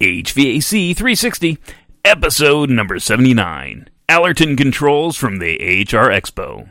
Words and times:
HVAC 0.00 0.94
360, 0.94 1.58
episode 2.04 2.68
number 2.68 2.98
79. 2.98 3.88
Alerton 4.10 4.56
Controls 4.56 5.16
from 5.16 5.38
the 5.38 5.54
AHR 5.58 6.10
Expo. 6.10 6.68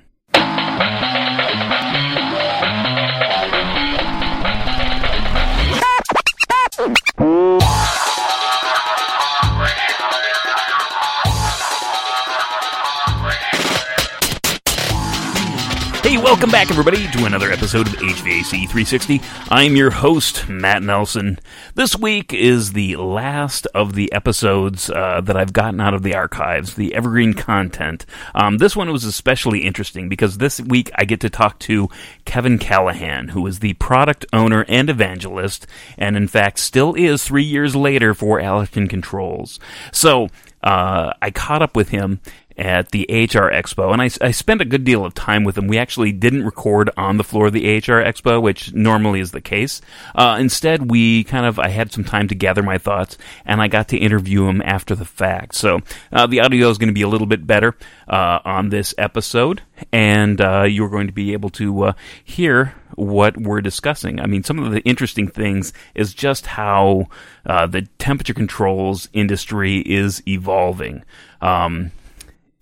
Welcome 16.25 16.49
back, 16.49 16.71
everybody, 16.71 17.07
to 17.11 17.25
another 17.25 17.51
episode 17.51 17.85
of 17.85 17.93
HVAC 17.93 18.49
360. 18.49 19.21
I'm 19.51 19.75
your 19.75 19.91
host, 19.91 20.49
Matt 20.49 20.81
Nelson. 20.81 21.37
This 21.75 21.95
week 21.95 22.33
is 22.33 22.73
the 22.73 22.95
last 22.95 23.67
of 23.75 23.93
the 23.93 24.11
episodes 24.11 24.89
uh, 24.89 25.21
that 25.21 25.37
I've 25.37 25.53
gotten 25.53 25.79
out 25.79 25.93
of 25.93 26.01
the 26.01 26.15
archives, 26.15 26.73
the 26.73 26.95
evergreen 26.95 27.35
content. 27.35 28.07
Um, 28.33 28.57
this 28.57 28.75
one 28.75 28.91
was 28.91 29.03
especially 29.03 29.59
interesting 29.59 30.09
because 30.09 30.39
this 30.39 30.59
week 30.59 30.89
I 30.95 31.05
get 31.05 31.21
to 31.21 31.29
talk 31.29 31.59
to 31.59 31.89
Kevin 32.25 32.57
Callahan, 32.57 33.27
who 33.27 33.45
is 33.45 33.59
the 33.59 33.73
product 33.73 34.25
owner 34.33 34.65
and 34.67 34.89
evangelist, 34.89 35.67
and 35.95 36.17
in 36.17 36.27
fact 36.27 36.57
still 36.57 36.95
is 36.95 37.23
three 37.23 37.43
years 37.43 37.75
later 37.75 38.15
for 38.15 38.39
Alerton 38.39 38.89
Controls. 38.89 39.59
So, 39.91 40.29
uh, 40.63 41.13
I 41.21 41.29
caught 41.29 41.61
up 41.61 41.75
with 41.75 41.89
him 41.89 42.19
at 42.57 42.91
the 42.91 43.05
HR 43.09 43.51
Expo, 43.51 43.91
and 43.91 44.01
I, 44.01 44.09
I, 44.25 44.31
spent 44.31 44.61
a 44.61 44.65
good 44.65 44.85
deal 44.85 45.03
of 45.03 45.13
time 45.13 45.43
with 45.43 45.57
him. 45.57 45.67
We 45.67 45.77
actually 45.77 46.13
didn't 46.13 46.45
record 46.45 46.89
on 46.95 47.17
the 47.17 47.23
floor 47.23 47.47
of 47.47 47.53
the 47.53 47.77
HR 47.77 48.01
Expo, 48.01 48.41
which 48.41 48.73
normally 48.73 49.19
is 49.19 49.31
the 49.31 49.41
case. 49.41 49.81
Uh, 50.13 50.37
instead, 50.39 50.89
we 50.89 51.25
kind 51.25 51.45
of 51.45 51.59
I 51.59 51.67
had 51.67 51.91
some 51.91 52.05
time 52.05 52.29
to 52.29 52.35
gather 52.35 52.63
my 52.63 52.77
thoughts, 52.77 53.17
and 53.45 53.61
I 53.61 53.67
got 53.67 53.89
to 53.89 53.97
interview 53.97 54.47
him 54.47 54.61
after 54.63 54.95
the 54.95 55.05
fact. 55.05 55.55
So 55.55 55.81
uh, 56.13 56.27
the 56.27 56.39
audio 56.39 56.69
is 56.69 56.77
going 56.77 56.87
to 56.87 56.93
be 56.93 57.01
a 57.01 57.09
little 57.09 57.27
bit 57.27 57.45
better 57.45 57.75
uh, 58.07 58.39
on 58.45 58.69
this 58.69 58.95
episode, 58.97 59.61
and 59.91 60.39
uh, 60.39 60.63
you're 60.63 60.89
going 60.89 61.07
to 61.07 61.13
be 61.13 61.33
able 61.33 61.49
to 61.51 61.83
uh, 61.83 61.93
hear 62.23 62.73
what 62.95 63.37
we're 63.37 63.61
discussing. 63.61 64.21
I 64.21 64.27
mean, 64.27 64.43
some 64.43 64.59
of 64.59 64.71
the 64.71 64.81
interesting 64.81 65.27
things 65.27 65.73
is 65.93 66.13
just 66.13 66.45
how 66.45 67.07
uh, 67.45 67.67
the 67.67 67.83
temperature 67.99 68.33
controls 68.33 69.09
industry 69.11 69.79
is 69.79 70.23
evolving. 70.25 71.03
Um, 71.41 71.91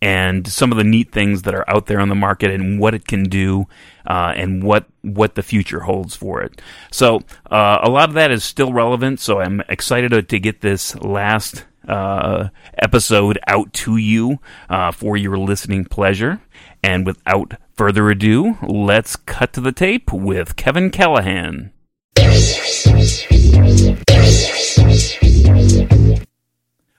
and 0.04 0.46
some 0.46 0.74
of 0.74 0.78
the 0.78 0.84
neat 0.84 1.14
things 1.14 1.44
that 1.44 1.56
are 1.56 1.64
out 1.70 1.86
there 1.86 2.02
on 2.02 2.10
the 2.10 2.16
market 2.16 2.52
and 2.52 2.78
what 2.78 2.94
it 2.94 3.08
can 3.08 3.24
do 3.24 3.66
uh, 4.06 4.34
and 4.36 4.62
what 4.62 4.86
what 5.02 5.36
the 5.36 5.42
future 5.42 5.80
holds 5.80 6.14
for 6.14 6.42
it. 6.42 6.62
So 6.92 7.22
uh, 7.50 7.80
a 7.82 7.90
lot 7.90 8.10
of 8.10 8.16
that 8.16 8.30
is 8.30 8.44
still 8.44 8.74
relevant. 8.74 9.22
So 9.22 9.40
I'm 9.40 9.62
excited 9.70 10.12
to, 10.12 10.22
to 10.22 10.40
get 10.40 10.60
this 10.60 10.94
last 10.98 11.64
uh, 11.88 12.50
episode 12.78 13.40
out 13.48 13.72
to 13.74 13.96
you 13.96 14.40
uh, 14.70 14.92
for 14.92 15.16
your 15.16 15.38
listening 15.38 15.86
pleasure. 15.86 16.42
And 16.84 17.06
without 17.06 17.54
further 17.72 18.10
ado, 18.10 18.58
let's 18.62 19.16
cut 19.16 19.54
to 19.54 19.62
the 19.62 19.72
tape 19.72 20.12
with 20.12 20.58
Kevin 20.58 20.90
Callahan. 20.90 21.72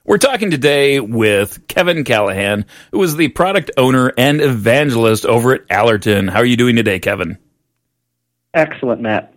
We're 0.07 0.19
talking 0.19 0.51
today 0.51 0.99
with 0.99 1.67
Kevin 1.67 2.03
Callahan, 2.03 2.67
who 2.91 3.01
is 3.01 3.15
the 3.15 3.29
product 3.29 3.71
owner 3.75 4.13
and 4.15 4.39
evangelist 4.39 5.25
over 5.25 5.55
at 5.55 5.67
Alerton. 5.67 6.29
How 6.29 6.39
are 6.39 6.45
you 6.45 6.57
doing 6.57 6.75
today, 6.75 6.99
Kevin? 6.99 7.39
Excellent, 8.53 9.01
Matt. 9.01 9.33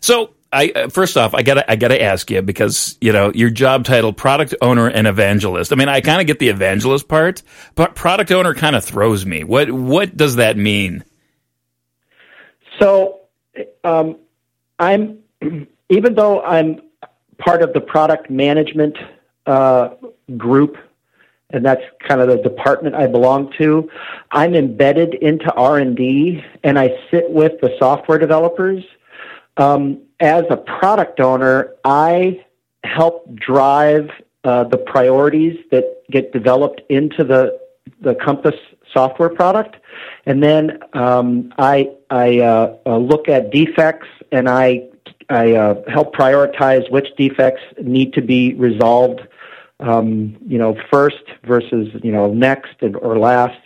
So, 0.00 0.34
I 0.52 0.72
uh, 0.74 0.88
first 0.88 1.16
off, 1.16 1.32
I 1.32 1.40
gotta 1.42 1.68
I 1.70 1.76
gotta 1.76 2.02
ask 2.02 2.30
you 2.30 2.42
because 2.42 2.98
you 3.00 3.12
know 3.14 3.32
your 3.34 3.48
job 3.48 3.86
title, 3.86 4.12
product 4.12 4.54
owner 4.60 4.88
and 4.88 5.06
evangelist. 5.06 5.72
I 5.72 5.76
mean, 5.76 5.88
I 5.88 6.02
kind 6.02 6.20
of 6.20 6.26
get 6.26 6.38
the 6.38 6.50
evangelist 6.50 7.08
part, 7.08 7.42
but 7.74 7.94
product 7.94 8.30
owner 8.30 8.52
kind 8.52 8.76
of 8.76 8.84
throws 8.84 9.24
me. 9.24 9.42
What 9.42 9.70
what 9.72 10.14
does 10.14 10.36
that 10.36 10.58
mean? 10.58 11.02
So, 12.78 13.20
um, 13.82 14.18
I'm 14.78 15.20
even 15.88 16.14
though 16.14 16.42
I'm 16.42 16.82
part 17.38 17.62
of 17.62 17.72
the 17.72 17.80
product 17.80 18.28
management 18.28 18.98
uh, 19.46 19.90
group, 20.36 20.76
and 21.50 21.64
that's 21.64 21.82
kind 22.06 22.20
of 22.20 22.28
the 22.28 22.38
department 22.38 22.94
I 22.94 23.06
belong 23.06 23.52
to. 23.58 23.90
I'm 24.30 24.54
embedded 24.54 25.14
into 25.14 25.52
R 25.54 25.78
and 25.78 25.96
D, 25.96 26.42
and 26.62 26.78
I 26.78 26.96
sit 27.10 27.30
with 27.30 27.60
the 27.60 27.74
software 27.78 28.18
developers. 28.18 28.84
Um, 29.56 30.02
as 30.20 30.44
a 30.50 30.56
product 30.56 31.20
owner, 31.20 31.74
I 31.84 32.44
help 32.82 33.34
drive 33.34 34.10
uh, 34.44 34.64
the 34.64 34.78
priorities 34.78 35.58
that 35.70 36.02
get 36.10 36.32
developed 36.32 36.82
into 36.88 37.24
the 37.24 37.58
the 38.00 38.14
Compass 38.14 38.54
software 38.92 39.28
product, 39.28 39.76
and 40.26 40.42
then 40.42 40.78
um, 40.92 41.52
I 41.58 41.90
I 42.10 42.40
uh, 42.40 42.76
uh, 42.86 42.96
look 42.98 43.28
at 43.28 43.50
defects 43.50 44.08
and 44.32 44.48
I 44.48 44.88
I 45.28 45.52
uh, 45.52 45.82
help 45.88 46.14
prioritize 46.14 46.90
which 46.90 47.08
defects 47.16 47.62
need 47.82 48.12
to 48.14 48.22
be 48.22 48.54
resolved 48.54 49.20
um, 49.84 50.36
you 50.46 50.58
know, 50.58 50.76
first 50.90 51.24
versus, 51.44 51.88
you 52.02 52.10
know, 52.10 52.32
next 52.32 52.74
and, 52.80 52.96
or 52.96 53.18
last. 53.18 53.60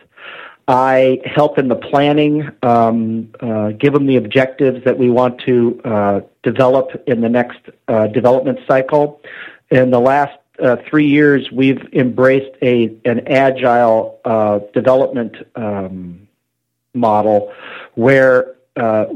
I 0.66 1.20
help 1.24 1.58
in 1.58 1.68
the 1.68 1.76
planning, 1.76 2.50
um, 2.62 3.32
uh, 3.40 3.70
give 3.70 3.94
them 3.94 4.06
the 4.06 4.16
objectives 4.16 4.84
that 4.84 4.98
we 4.98 5.08
want 5.08 5.40
to 5.46 5.80
uh, 5.84 6.20
develop 6.42 6.90
in 7.06 7.22
the 7.22 7.28
next 7.28 7.60
uh, 7.86 8.08
development 8.08 8.58
cycle. 8.66 9.22
In 9.70 9.90
the 9.90 10.00
last 10.00 10.36
uh, 10.62 10.76
three 10.90 11.06
years, 11.06 11.50
we've 11.52 11.80
embraced 11.94 12.54
a 12.60 12.96
an 13.04 13.26
agile 13.28 14.20
uh, 14.24 14.58
development 14.74 15.36
um, 15.54 16.28
model 16.92 17.52
where 17.94 18.56
uh, 18.76 19.06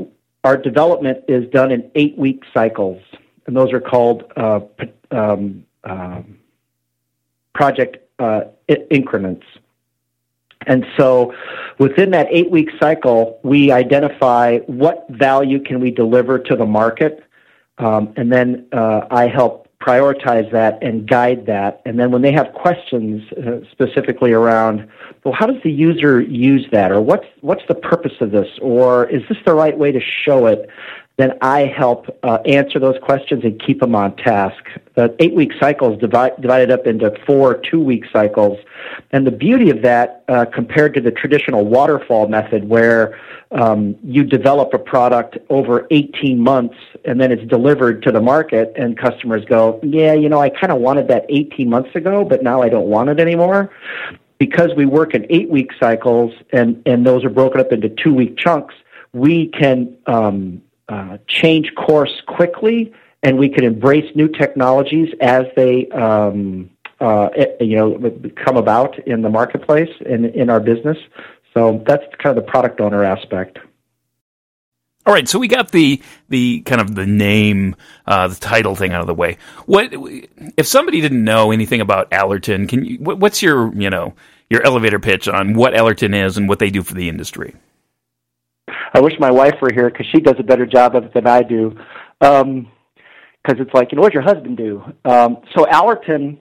our 0.45 0.57
development 0.57 1.25
is 1.29 1.51
done 1.51 1.71
in 1.71 1.91
eight 1.97 2.17
week 2.17 2.45
cycles, 2.55 3.03
and 3.47 3.55
those 3.55 3.73
are 3.73 3.81
called 3.81 4.25
um, 4.37 5.67
um 5.85 6.39
project 7.55 7.99
uh, 8.19 8.43
increments. 8.91 9.47
And 10.67 10.87
so 10.97 11.35
within 11.79 12.11
that 12.13 12.29
eight 12.31 12.51
week 12.51 12.71
cycle, 12.81 13.41
we 13.43 13.73
identify 13.73 14.59
what 14.67 15.07
value 15.09 15.61
can 15.61 15.81
we 15.81 15.91
deliver 15.91 16.39
to 16.39 16.57
the 16.57 16.67
market. 16.67 17.25
Um, 17.79 18.13
and 18.17 18.33
then 18.33 18.67
uh, 18.73 19.07
I 19.11 19.27
help 19.27 19.69
prioritize 19.81 20.51
that 20.53 20.81
and 20.83 21.09
guide 21.09 21.47
that. 21.47 21.83
And 21.85 21.99
then 21.99 22.13
when 22.13 22.23
they 22.23 22.31
have 22.33 22.53
questions 22.53 23.23
uh, 23.33 23.69
specifically 23.73 24.33
around, 24.33 24.89
well, 25.25 25.35
how 25.35 25.47
does 25.47 25.61
the 25.65 25.73
user 25.73 26.21
use 26.21 26.65
that? 26.71 26.93
Or 26.93 27.01
what's, 27.01 27.27
what's 27.41 27.63
the 27.67 27.75
purpose 27.75 28.13
of 28.21 28.31
this? 28.31 28.47
Or 28.61 29.11
is 29.11 29.23
this 29.29 29.39
the 29.45 29.55
right 29.55 29.77
way 29.77 29.91
to 29.91 30.01
show 30.01 30.47
it? 30.47 30.71
Then 31.19 31.33
I 31.43 31.67
help 31.67 32.07
uh, 32.23 32.39
answer 32.47 32.79
those 32.79 32.97
questions 33.03 33.45
and 33.45 33.61
keep 33.61 33.81
them 33.81 33.95
on 33.95 34.17
task. 34.17 34.65
The 34.95 35.15
eight 35.19 35.35
week 35.35 35.53
cycle 35.61 35.93
is 35.93 36.01
divide, 36.01 36.41
divided 36.41 36.71
up 36.71 36.87
into 36.87 37.15
four 37.27 37.55
two 37.55 37.81
week 37.81 38.05
cycles. 38.13 38.59
And 39.11 39.27
the 39.27 39.31
beauty 39.31 39.69
of 39.71 39.83
that, 39.83 40.25
uh, 40.29 40.47
compared 40.47 40.95
to 40.95 41.01
the 41.01 41.11
traditional 41.11 41.67
waterfall 41.67 42.29
method, 42.29 42.69
where 42.69 43.19
um, 43.51 43.95
you 44.03 44.25
develop 44.25 44.73
a 44.73 44.79
product 44.79 45.37
over 45.51 45.87
18 45.91 46.41
months 46.41 46.77
and 47.05 47.21
then 47.21 47.31
it's 47.31 47.47
delivered 47.47 48.03
to 48.05 48.13
the 48.13 48.21
market, 48.21 48.73
and 48.77 48.97
customers 48.97 49.45
go, 49.45 49.81
Yeah, 49.83 50.15
you 50.15 50.29
know, 50.29 50.41
I 50.41 50.49
kind 50.49 50.73
of 50.73 50.79
wanted 50.79 51.09
that 51.09 51.27
18 51.29 51.69
months 51.69 51.95
ago, 51.95 52.25
but 52.25 52.43
now 52.43 52.63
I 52.63 52.69
don't 52.71 52.87
want 52.87 53.11
it 53.11 53.21
anymore 53.21 53.71
because 54.39 54.71
we 54.77 54.87
work 54.87 55.15
in 55.15 55.25
eight 55.31 55.49
week 55.51 55.71
cycles 55.79 56.33
and, 56.53 56.83
and 56.85 57.07
those 57.07 57.25
are 57.25 57.31
broken 57.31 57.61
up 57.61 57.71
into 57.71 57.89
two 57.89 58.13
week 58.13 58.37
chunks, 58.37 58.75
we 59.13 59.47
can 59.49 59.97
um, 60.07 60.61
uh, 60.93 61.17
change 61.27 61.75
course 61.75 62.13
quickly, 62.27 62.93
and 63.23 63.39
we 63.39 63.49
can 63.49 63.65
embrace 63.65 64.15
new 64.15 64.29
technologies 64.29 65.09
as 65.21 65.47
they 65.57 65.89
um, 65.89 66.69
uh, 67.01 67.31
you 67.61 67.77
know 67.77 68.21
come 68.45 68.57
about 68.57 68.99
in 69.07 69.23
the 69.23 69.31
marketplace 69.31 69.91
and 70.05 70.27
in 70.27 70.51
our 70.51 70.61
business. 70.61 70.99
So 71.55 71.83
that's 71.87 72.05
kind 72.23 72.37
of 72.37 72.45
the 72.45 72.51
product 72.51 72.81
owner 72.81 73.05
aspect. 73.05 73.59
All 75.05 75.15
right, 75.15 75.27
so 75.27 75.39
we 75.39 75.49
got 75.49 75.73
the 75.73 76.03
the 76.29 76.61
kind 76.61 76.81
of 76.81 76.95
the 76.95 77.07
name, 77.07 77.75
uh, 78.07 78.29
the 78.29 78.37
title 78.37 78.77
thing 78.77 78.93
out 78.93 79.01
of 79.01 79.07
the 79.07 79.15
way. 79.15 79.39
What 79.65 79.95
if 80.57 80.67
somebody 80.67 81.01
didn't 81.01 81.25
know 81.25 81.53
anything 81.53 81.81
about 81.81 82.11
Alerton? 82.11 82.69
Can 82.69 82.85
you? 82.85 82.99
What's 82.99 83.43
your 83.43 83.75
you 83.75 83.89
know 83.89 84.15
your 84.51 84.63
elevator 84.63 85.01
pitch 85.01 85.27
on 85.27 85.55
what 85.55 85.73
Alerton 85.73 86.15
is 86.15 86.37
and 86.37 86.49
what 86.49 86.59
they 86.59 86.71
do 86.71 86.83
for 86.83 86.95
the 86.95 87.09
industry? 87.09 87.55
I 88.93 89.01
wish 89.01 89.15
my 89.19 89.31
wife 89.31 89.55
were 89.61 89.73
here 89.73 89.91
because 89.91 90.07
she 90.07 90.21
does 90.21 90.37
a 90.39 90.43
better 90.43 90.67
job 90.67 90.95
of 90.97 91.05
it 91.05 91.15
than 91.15 91.27
I 91.27 91.43
do. 91.43 91.71
Because 92.21 92.43
um, 92.43 92.71
it's 93.45 93.75
like, 93.75 93.93
you 93.93 93.97
know, 93.97 94.03
what 94.03 94.15
your 94.15 94.23
husband 94.23 94.57
do? 94.57 94.83
Um, 95.05 95.39
so 95.55 95.65
Alerton, 95.65 96.39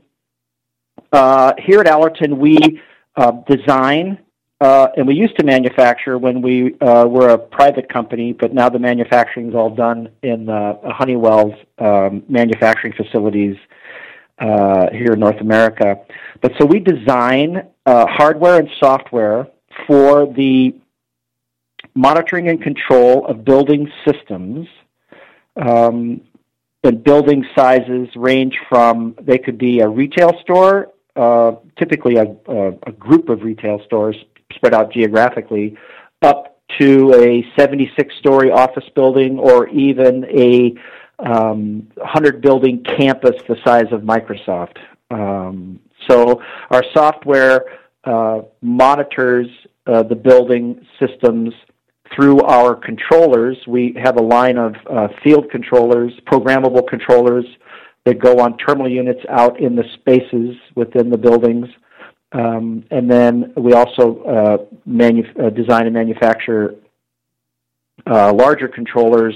uh, 1.11 1.53
here 1.57 1.79
at 1.79 1.87
Alerton, 1.87 2.37
we 2.37 2.81
uh, 3.15 3.31
design 3.47 4.19
uh, 4.59 4.89
and 4.95 5.07
we 5.07 5.15
used 5.15 5.37
to 5.39 5.43
manufacture 5.43 6.17
when 6.17 6.41
we 6.41 6.75
uh, 6.81 7.05
were 7.05 7.29
a 7.29 7.37
private 7.37 7.91
company, 7.91 8.31
but 8.31 8.53
now 8.53 8.69
the 8.69 8.79
manufacturing 8.79 9.49
is 9.49 9.55
all 9.55 9.73
done 9.73 10.09
in 10.21 10.49
uh, 10.49 10.75
Honeywell's 10.83 11.55
um, 11.79 12.23
manufacturing 12.29 12.93
facilities. 12.93 13.57
uh, 14.41 14.87
here 14.91 15.13
in 15.13 15.19
North 15.19 15.39
America. 15.39 16.01
But 16.41 16.53
so 16.59 16.65
we 16.65 16.79
design 16.79 17.67
uh, 17.85 18.05
hardware 18.09 18.59
and 18.59 18.69
software 18.79 19.47
for 19.87 20.25
the 20.25 20.75
monitoring 21.95 22.47
and 22.47 22.61
control 22.61 23.25
of 23.27 23.43
building 23.43 23.91
systems. 24.05 24.67
Um, 25.55 26.21
and 26.83 27.03
building 27.03 27.45
sizes 27.55 28.09
range 28.15 28.57
from 28.67 29.15
they 29.21 29.37
could 29.37 29.57
be 29.57 29.81
a 29.81 29.87
retail 29.87 30.31
store, 30.41 30.91
uh, 31.15 31.53
typically 31.77 32.15
a, 32.15 32.35
a, 32.47 32.69
a, 32.87 32.91
group 32.93 33.29
of 33.29 33.43
retail 33.43 33.79
stores 33.85 34.15
spread 34.53 34.73
out 34.73 34.91
geographically, 34.91 35.77
up 36.21 36.57
to 36.79 37.13
a 37.13 37.45
76 37.59 38.15
story 38.15 38.49
office 38.49 38.85
building 38.95 39.37
or 39.37 39.67
even 39.69 40.25
a 40.25 40.73
um, 41.19 41.87
100 41.95 42.41
building 42.41 42.83
campus 42.83 43.35
the 43.47 43.57
size 43.63 43.91
of 43.91 44.01
Microsoft. 44.01 44.77
Um, 45.11 45.79
so 46.09 46.41
our 46.71 46.83
software 46.93 47.65
uh, 48.05 48.41
monitors 48.61 49.47
uh, 49.85 50.03
the 50.03 50.15
building 50.15 50.85
systems 50.99 51.53
through 52.15 52.41
our 52.41 52.75
controllers. 52.75 53.57
We 53.67 53.95
have 54.01 54.17
a 54.17 54.21
line 54.21 54.57
of 54.57 54.75
uh, 54.89 55.07
field 55.23 55.49
controllers, 55.49 56.11
programmable 56.25 56.87
controllers 56.87 57.45
that 58.05 58.19
go 58.19 58.39
on 58.39 58.57
terminal 58.57 58.89
units 58.89 59.21
out 59.29 59.59
in 59.59 59.75
the 59.75 59.83
spaces 59.93 60.55
within 60.75 61.09
the 61.09 61.17
buildings. 61.17 61.67
Um, 62.33 62.83
and 62.91 63.09
then 63.09 63.53
we 63.55 63.73
also 63.73 64.23
uh, 64.23 64.57
manu- 64.85 65.33
uh, 65.41 65.49
design 65.49 65.85
and 65.85 65.93
manufacture 65.93 66.75
uh, 68.09 68.33
larger 68.33 68.67
controllers 68.67 69.35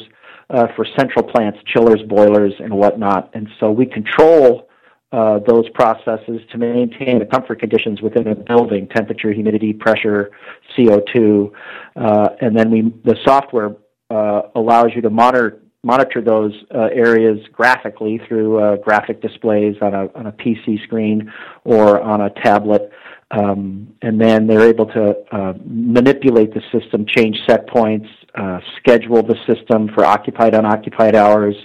uh, 0.50 0.68
for 0.76 0.86
central 0.98 1.24
plants, 1.24 1.60
chillers, 1.68 2.02
boilers, 2.08 2.54
and 2.60 2.74
whatnot. 2.74 3.30
And 3.34 3.48
so 3.60 3.72
we 3.72 3.86
control 3.86 4.68
uh, 5.12 5.40
those 5.48 5.70
processes 5.70 6.42
to 6.52 6.58
maintain 6.58 7.20
the 7.20 7.26
comfort 7.26 7.60
conditions 7.60 8.02
within 8.02 8.28
a 8.28 8.36
building 8.36 8.88
temperature, 8.88 9.32
humidity, 9.32 9.72
pressure, 9.72 10.32
CO2. 10.78 11.52
Uh, 11.96 12.30
and 12.42 12.58
then 12.58 12.72
we, 12.72 12.94
the 13.04 13.16
software 13.24 13.76
uh, 14.10 14.42
allows 14.56 14.88
you 14.96 15.02
to 15.02 15.10
monitor 15.10 15.62
monitor 15.84 16.20
those 16.20 16.52
uh, 16.74 16.90
areas 16.92 17.38
graphically 17.54 18.20
through 18.28 18.60
uh, 18.60 18.76
graphic 18.78 19.22
displays 19.22 19.76
on 19.82 19.94
a, 19.94 20.08
on 20.16 20.26
a 20.26 20.32
PC 20.32 20.84
screen 20.84 21.32
or 21.64 22.02
on 22.02 22.22
a 22.22 22.30
tablet. 22.44 22.92
Um, 23.30 23.94
and 24.02 24.20
then 24.20 24.48
they're 24.48 24.68
able 24.68 24.88
to 24.88 25.14
uh, 25.32 25.54
manipulate 25.64 26.56
the 26.56 26.62
system, 26.72 27.06
change 27.08 27.38
set 27.48 27.68
points, 27.68 28.08
uh, 28.38 28.60
schedule 28.78 29.24
the 29.24 29.36
system 29.48 29.90
for 29.94 30.06
occupied, 30.06 30.54
unoccupied 30.54 31.16
hours, 31.16 31.56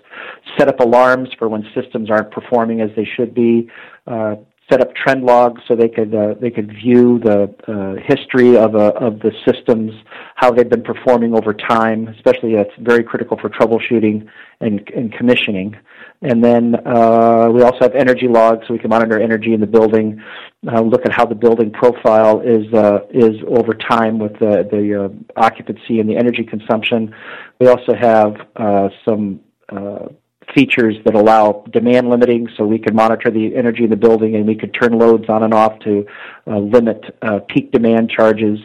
set 0.58 0.68
up 0.68 0.80
alarms 0.80 1.28
for 1.38 1.48
when 1.48 1.64
systems 1.74 2.10
aren't 2.10 2.30
performing 2.30 2.80
as 2.80 2.90
they 2.96 3.08
should 3.16 3.34
be, 3.34 3.68
uh, 4.06 4.36
set 4.70 4.80
up 4.80 4.94
trend 4.94 5.24
logs 5.24 5.60
so 5.66 5.74
they 5.74 5.88
could 5.88 6.14
uh, 6.14 6.34
they 6.40 6.50
could 6.50 6.70
view 6.72 7.18
the 7.18 7.52
uh, 7.66 7.94
history 8.06 8.56
of 8.56 8.74
a, 8.74 8.88
of 9.06 9.20
the 9.20 9.32
systems, 9.46 9.92
how 10.36 10.50
they've 10.50 10.68
been 10.68 10.82
performing 10.82 11.34
over 11.34 11.52
time. 11.52 12.08
Especially, 12.08 12.54
that's 12.54 12.70
very 12.78 13.02
critical 13.02 13.36
for 13.38 13.48
troubleshooting 13.48 14.28
and, 14.60 14.88
and 14.94 15.12
commissioning. 15.12 15.76
And 16.22 16.44
then 16.44 16.74
uh, 16.86 17.48
we 17.50 17.62
also 17.62 17.78
have 17.80 17.94
energy 17.94 18.28
logs, 18.28 18.66
so 18.66 18.74
we 18.74 18.78
can 18.78 18.90
monitor 18.90 19.18
energy 19.18 19.54
in 19.54 19.60
the 19.60 19.66
building, 19.66 20.22
uh, 20.70 20.80
look 20.82 21.06
at 21.06 21.12
how 21.12 21.24
the 21.24 21.34
building 21.34 21.70
profile 21.72 22.40
is 22.40 22.72
uh, 22.74 23.00
is 23.10 23.36
over 23.48 23.72
time 23.74 24.18
with 24.18 24.34
the 24.38 24.68
the 24.70 25.04
uh, 25.04 25.40
occupancy 25.40 25.98
and 25.98 26.08
the 26.08 26.16
energy 26.16 26.44
consumption. 26.44 27.14
We 27.58 27.68
also 27.68 27.94
have 27.94 28.34
uh, 28.56 28.88
some 29.04 29.40
uh, 29.70 30.08
features 30.54 30.96
that 31.04 31.14
allow 31.14 31.64
demand 31.72 32.08
limiting, 32.08 32.48
so 32.56 32.64
we 32.64 32.78
can 32.78 32.94
monitor 32.94 33.30
the 33.30 33.54
energy 33.54 33.84
in 33.84 33.90
the 33.90 33.96
building 33.96 34.36
and 34.36 34.46
we 34.46 34.54
could 34.54 34.74
turn 34.74 34.98
loads 34.98 35.28
on 35.28 35.42
and 35.42 35.54
off 35.54 35.78
to 35.80 36.06
uh, 36.46 36.58
limit 36.58 37.04
uh, 37.22 37.40
peak 37.48 37.70
demand 37.72 38.10
charges, 38.10 38.58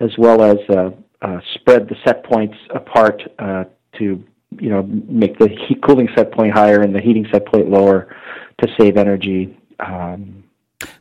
as 0.00 0.10
well 0.18 0.42
as 0.42 0.58
uh, 0.70 0.90
uh 1.22 1.40
spread 1.54 1.88
the 1.88 1.96
set 2.04 2.24
points 2.24 2.56
apart 2.70 3.22
uh, 3.38 3.64
to 3.96 4.22
you 4.58 4.68
know 4.68 4.82
make 4.82 5.38
the 5.38 5.48
heat 5.48 5.82
cooling 5.82 6.08
set 6.16 6.32
point 6.32 6.52
higher 6.52 6.82
and 6.82 6.94
the 6.94 7.00
heating 7.00 7.26
set 7.32 7.46
point 7.46 7.70
lower 7.70 8.14
to 8.60 8.68
save 8.78 8.96
energy. 8.96 9.56
Um, 9.80 10.44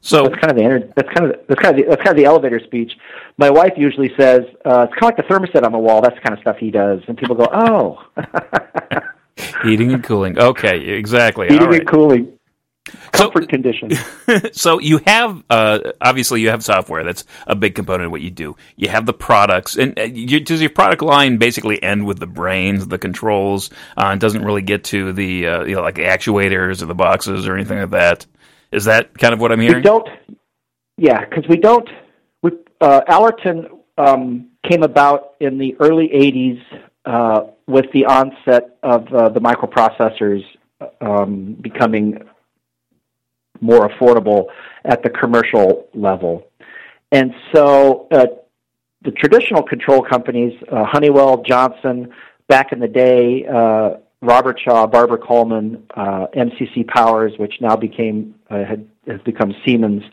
so 0.01 0.23
that's 0.23 0.35
kind 0.35 0.51
of 0.51 0.57
the 0.57 0.63
energy, 0.63 0.91
that's 0.95 1.09
kind 1.09 1.31
of 1.31 1.37
the, 1.37 1.45
that's 1.47 1.61
kind 1.61 1.79
of 1.79 1.83
the, 1.83 1.89
that's 1.89 2.03
kind 2.03 2.17
of 2.17 2.23
the 2.23 2.25
elevator 2.25 2.59
speech. 2.59 2.93
My 3.37 3.49
wife 3.49 3.73
usually 3.77 4.11
says 4.17 4.41
uh, 4.65 4.87
it's 4.87 4.99
kind 4.99 5.03
of 5.03 5.03
like 5.03 5.17
the 5.17 5.23
thermostat 5.23 5.65
on 5.65 5.71
the 5.71 5.79
wall. 5.79 6.01
That's 6.01 6.15
the 6.15 6.21
kind 6.21 6.33
of 6.33 6.41
stuff 6.41 6.57
he 6.57 6.71
does, 6.71 7.01
and 7.07 7.17
people 7.17 7.35
go, 7.35 7.47
"Oh." 7.51 8.05
Heating 9.63 9.93
and 9.93 10.03
cooling. 10.03 10.37
Okay, 10.37 10.79
exactly. 10.79 11.47
Heating 11.47 11.73
and 11.73 11.87
cooling. 11.87 12.37
Comfort 13.11 13.43
so, 13.43 13.47
conditions. 13.47 13.99
so 14.53 14.79
you 14.79 14.99
have 15.05 15.43
uh, 15.49 15.91
obviously 16.01 16.41
you 16.41 16.49
have 16.49 16.63
software. 16.63 17.03
That's 17.03 17.25
a 17.45 17.55
big 17.55 17.75
component 17.75 18.05
of 18.05 18.11
what 18.11 18.21
you 18.21 18.31
do. 18.31 18.55
You 18.75 18.89
have 18.89 19.05
the 19.05 19.13
products, 19.13 19.77
and 19.77 19.97
you, 19.97 20.39
does 20.39 20.61
your 20.61 20.71
product 20.71 21.03
line 21.03 21.37
basically 21.37 21.81
end 21.81 22.05
with 22.05 22.19
the 22.19 22.27
brains, 22.27 22.87
the 22.87 22.97
controls? 22.97 23.69
Uh, 23.95 24.15
doesn't 24.15 24.43
really 24.43 24.63
get 24.63 24.85
to 24.85 25.13
the 25.13 25.47
uh, 25.47 25.63
you 25.63 25.75
know 25.75 25.81
like 25.81 25.95
the 25.95 26.03
actuators 26.03 26.81
or 26.81 26.87
the 26.87 26.95
boxes 26.95 27.47
or 27.47 27.53
anything 27.53 27.79
like 27.79 27.91
that. 27.91 28.25
Is 28.71 28.85
that 28.85 29.17
kind 29.17 29.33
of 29.33 29.39
what 29.39 29.51
I'm 29.51 29.59
hearing? 29.59 29.77
We 29.77 29.81
don't. 29.83 30.09
Yeah, 30.97 31.23
because 31.23 31.47
we 31.47 31.57
don't. 31.57 31.87
We, 32.41 32.51
uh, 32.79 33.01
Alerton 33.07 33.69
um, 33.97 34.49
came 34.67 34.81
about 34.81 35.35
in 35.39 35.59
the 35.59 35.75
early 35.79 36.07
'80s 36.07 36.63
uh, 37.05 37.41
with 37.67 37.85
the 37.93 38.05
onset 38.05 38.77
of 38.83 39.07
uh, 39.13 39.29
the 39.29 39.39
microprocessors 39.39 40.43
um, 41.01 41.57
becoming 41.61 42.21
more 43.59 43.87
affordable 43.89 44.45
at 44.83 45.03
the 45.03 45.09
commercial 45.09 45.87
level. 45.93 46.47
And 47.11 47.33
so 47.53 48.07
uh, 48.11 48.25
the 49.03 49.11
traditional 49.11 49.63
control 49.63 50.01
companies, 50.01 50.53
uh, 50.71 50.85
Honeywell, 50.85 51.43
Johnson, 51.43 52.11
back 52.47 52.71
in 52.71 52.79
the 52.79 52.87
day, 52.87 53.45
uh, 54.21 54.25
Robertshaw, 54.25 54.91
Barber 54.91 55.17
Coleman, 55.17 55.85
uh, 55.95 56.27
MCC 56.35 56.87
Powers, 56.87 57.33
which 57.37 57.55
now 57.61 57.75
became 57.75 58.35
uh, 58.49 58.65
had 58.65 58.87
has 59.07 59.19
become 59.21 59.53
Siemens. 59.65 60.03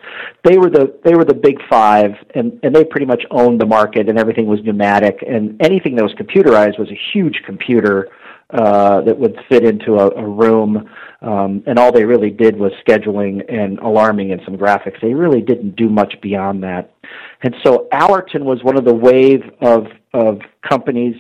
They 0.44 0.58
were 0.58 0.70
the 0.70 0.99
they 1.05 1.14
were 1.14 1.25
the 1.25 1.34
big 1.34 1.58
five, 1.69 2.12
and 2.34 2.58
and 2.62 2.75
they 2.75 2.84
pretty 2.84 3.06
much 3.06 3.25
owned 3.31 3.60
the 3.60 3.66
market, 3.66 4.08
and 4.08 4.19
everything 4.19 4.46
was 4.46 4.60
pneumatic, 4.62 5.22
and 5.26 5.60
anything 5.60 5.96
that 5.96 6.02
was 6.02 6.14
computerized 6.14 6.78
was 6.78 6.88
a 6.90 6.99
huge 7.12 7.43
computer 7.44 8.08
uh, 8.50 9.02
that 9.02 9.19
would 9.19 9.38
fit 9.49 9.64
into 9.64 9.96
a, 9.96 10.08
a 10.08 10.26
room. 10.26 10.88
Um, 11.20 11.64
and 11.66 11.78
all 11.78 11.90
they 11.90 12.04
really 12.04 12.31
did 12.31 12.56
was 12.56 12.72
scheduling 12.87 13.44
and 13.52 13.78
alarming 13.80 14.30
and 14.30 14.40
some 14.44 14.56
graphics. 14.56 15.00
They 15.02 15.14
really 15.14 15.42
didn't 15.42 15.75
do 15.75 15.90
much 15.90 16.14
beyond 16.23 16.62
that. 16.62 16.94
And 17.42 17.56
so 17.64 17.88
Alerton 17.92 18.44
was 18.44 18.62
one 18.62 18.78
of 18.78 18.85
the 18.85 18.94
wave 18.94 19.42
of 19.61 19.88
of 20.14 20.40
companies 20.66 21.14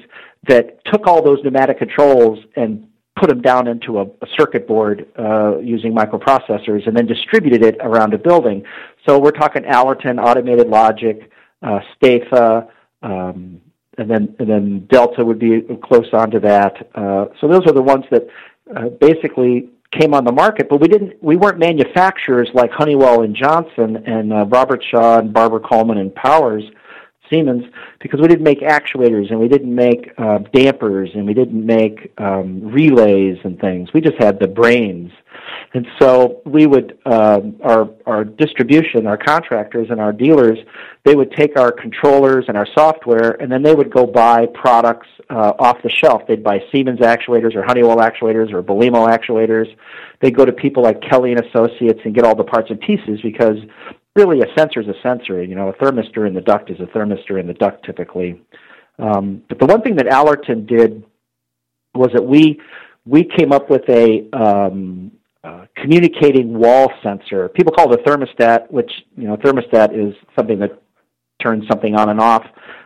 that 0.46 0.84
took 0.86 1.06
all 1.06 1.22
those 1.22 1.38
pneumatic 1.42 1.78
controls 1.78 2.38
and 2.56 2.86
put 3.18 3.28
them 3.28 3.42
down 3.42 3.66
into 3.66 3.98
a, 3.98 4.02
a 4.02 4.26
circuit 4.38 4.66
board 4.66 5.06
uh, 5.18 5.58
using 5.58 5.92
microprocessors 5.92 6.86
and 6.86 6.96
then 6.96 7.06
distributed 7.06 7.64
it 7.64 7.76
around 7.80 8.14
a 8.14 8.18
building. 8.18 8.62
So 9.06 9.18
we're 9.18 9.32
talking 9.32 9.62
Alerton, 9.62 10.22
Automated 10.22 10.68
Logic, 10.68 11.30
uh, 11.62 11.80
um, 13.02 13.60
and 13.98 14.08
then 14.08 14.34
and 14.38 14.48
then 14.48 14.86
Delta 14.90 15.24
would 15.24 15.38
be 15.38 15.62
close 15.82 16.06
onto 16.12 16.38
that. 16.40 16.88
Uh, 16.94 17.26
so 17.40 17.48
those 17.48 17.66
are 17.66 17.72
the 17.72 17.82
ones 17.82 18.04
that 18.10 18.26
uh, 18.76 18.88
basically 19.00 19.70
came 19.98 20.14
on 20.14 20.24
the 20.24 20.32
market, 20.32 20.68
but 20.68 20.80
we 20.80 20.88
didn't 20.88 21.20
we 21.22 21.36
weren't 21.36 21.58
manufacturers 21.58 22.48
like 22.54 22.70
Honeywell 22.70 23.22
and 23.22 23.34
Johnson 23.34 23.96
and 24.06 24.32
uh, 24.32 24.44
Robertshaw 24.44 25.18
and 25.20 25.32
Barber 25.32 25.58
Coleman 25.60 25.98
and 25.98 26.14
Powers 26.14 26.62
Siemens 27.30 27.64
because 28.00 28.20
we 28.20 28.28
didn't 28.28 28.44
make 28.44 28.60
actuators 28.60 29.30
and 29.30 29.38
we 29.38 29.48
didn't 29.48 29.74
make 29.74 30.12
uh, 30.18 30.38
dampers 30.52 31.10
and 31.14 31.26
we 31.26 31.34
didn't 31.34 31.64
make 31.64 32.12
um, 32.18 32.62
relays 32.62 33.38
and 33.44 33.60
things. 33.60 33.90
We 33.92 34.00
just 34.00 34.16
had 34.18 34.38
the 34.40 34.48
brains. 34.48 35.10
And 35.74 35.86
so 35.98 36.40
we 36.44 36.66
would, 36.66 36.98
uh, 37.04 37.40
our, 37.62 37.88
our 38.06 38.24
distribution, 38.24 39.06
our 39.06 39.16
contractors 39.16 39.88
and 39.90 40.00
our 40.00 40.12
dealers, 40.12 40.58
they 41.04 41.14
would 41.14 41.32
take 41.32 41.58
our 41.58 41.72
controllers 41.72 42.46
and 42.48 42.56
our 42.56 42.66
software 42.74 43.40
and 43.40 43.50
then 43.50 43.62
they 43.62 43.74
would 43.74 43.92
go 43.92 44.06
buy 44.06 44.46
products 44.54 45.08
uh, 45.30 45.52
off 45.58 45.82
the 45.82 45.90
shelf. 45.90 46.22
They'd 46.26 46.42
buy 46.42 46.60
Siemens 46.72 47.00
actuators 47.00 47.54
or 47.54 47.62
Honeywell 47.62 47.98
actuators 47.98 48.52
or 48.52 48.62
Belimo 48.62 49.08
actuators. 49.08 49.66
They'd 50.20 50.36
go 50.36 50.44
to 50.44 50.52
people 50.52 50.82
like 50.82 51.00
Kelly 51.02 51.32
and 51.32 51.44
Associates 51.44 52.00
and 52.04 52.14
get 52.14 52.24
all 52.24 52.34
the 52.34 52.44
parts 52.44 52.70
and 52.70 52.80
pieces 52.80 53.20
because 53.22 53.58
really 54.18 54.40
a 54.40 54.46
sensor 54.58 54.80
is 54.80 54.88
a 54.88 55.00
sensor. 55.02 55.42
You 55.42 55.54
know, 55.54 55.68
a 55.68 55.74
thermistor 55.74 56.26
in 56.26 56.34
the 56.34 56.40
duct 56.40 56.70
is 56.70 56.80
a 56.80 56.86
thermistor 56.86 57.40
in 57.40 57.46
the 57.46 57.54
duct 57.54 57.84
typically. 57.84 58.42
Um, 58.98 59.42
but 59.48 59.58
the 59.60 59.66
one 59.66 59.82
thing 59.82 59.96
that 59.96 60.06
Alerton 60.06 60.66
did 60.66 61.04
was 61.94 62.10
that 62.14 62.24
we 62.24 62.60
we 63.06 63.24
came 63.24 63.52
up 63.52 63.70
with 63.70 63.88
a 63.88 64.28
um, 64.32 65.12
uh, 65.44 65.66
communicating 65.76 66.58
wall 66.58 66.92
sensor. 67.02 67.48
People 67.48 67.72
call 67.72 67.92
it 67.92 68.00
a 68.00 68.02
thermostat, 68.02 68.70
which 68.70 68.90
you 69.16 69.26
know, 69.28 69.36
thermostat 69.36 69.94
is 69.94 70.14
something 70.36 70.58
that 70.58 70.82
turns 71.42 71.64
something 71.68 71.94
on 71.94 72.10
and 72.10 72.20
off. 72.20 72.44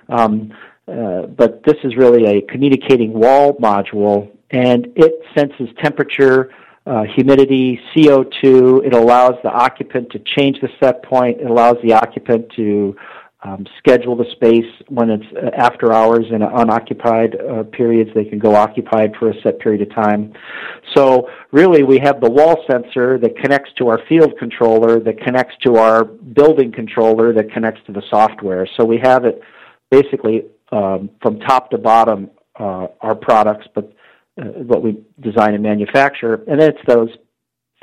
Um, 0.09 0.53
uh, 0.87 1.23
but 1.23 1.63
this 1.65 1.77
is 1.85 1.97
really 1.97 2.25
a 2.27 2.43
communicating 2.43 3.13
wall 3.13 3.55
module, 3.55 4.31
and 4.51 4.89
it 4.97 5.13
senses 5.37 5.69
temperature, 5.83 6.51
uh, 6.87 7.05
humidity, 7.15 7.81
CO2. 7.95 8.85
It 8.85 8.95
allows 8.95 9.35
the 9.43 9.51
occupant 9.51 10.11
to 10.11 10.19
change 10.19 10.61
the 10.61 10.69
set 10.81 11.03
point. 11.05 11.41
It 11.41 11.47
allows 11.47 11.77
the 11.83 11.93
occupant 11.93 12.51
to 12.57 12.97
um, 13.45 13.67
schedule 13.79 14.17
the 14.17 14.31
space 14.33 14.71
when 14.89 15.11
it's 15.11 15.25
uh, 15.37 15.51
after 15.57 15.93
hours 15.93 16.27
and 16.33 16.43
unoccupied 16.43 17.37
uh, 17.41 17.65
periods. 17.65 18.11
They 18.15 18.25
can 18.25 18.39
go 18.39 18.55
occupied 18.55 19.15
for 19.19 19.31
a 19.31 19.41
set 19.43 19.59
period 19.59 19.83
of 19.83 19.95
time. 19.95 20.33
So 20.95 21.29
really, 21.51 21.83
we 21.83 21.99
have 21.99 22.21
the 22.21 22.31
wall 22.31 22.65
sensor 22.71 23.19
that 23.19 23.37
connects 23.37 23.71
to 23.79 23.89
our 23.89 24.01
field 24.09 24.39
controller, 24.39 25.01
that 25.01 25.21
connects 25.21 25.57
to 25.65 25.77
our 25.77 26.05
building 26.05 26.73
controller, 26.73 27.33
that 27.33 27.51
connects 27.53 27.81
to 27.87 27.93
the 27.93 28.03
software. 28.11 28.69
So 28.77 28.85
we 28.85 28.99
have 29.03 29.25
it 29.25 29.41
basically 29.91 30.45
um, 30.71 31.11
from 31.21 31.41
top 31.41 31.71
to 31.71 31.79
bottom. 31.79 32.31
Uh, 32.55 32.87
our 33.01 33.15
products, 33.15 33.67
but 33.75 33.91
uh, 34.41 34.45
what 34.45 34.83
we 34.83 35.03
design 35.21 35.55
and 35.55 35.63
manufacture, 35.63 36.35
and 36.47 36.61
then 36.61 36.71
it's 36.71 36.87
those 36.87 37.11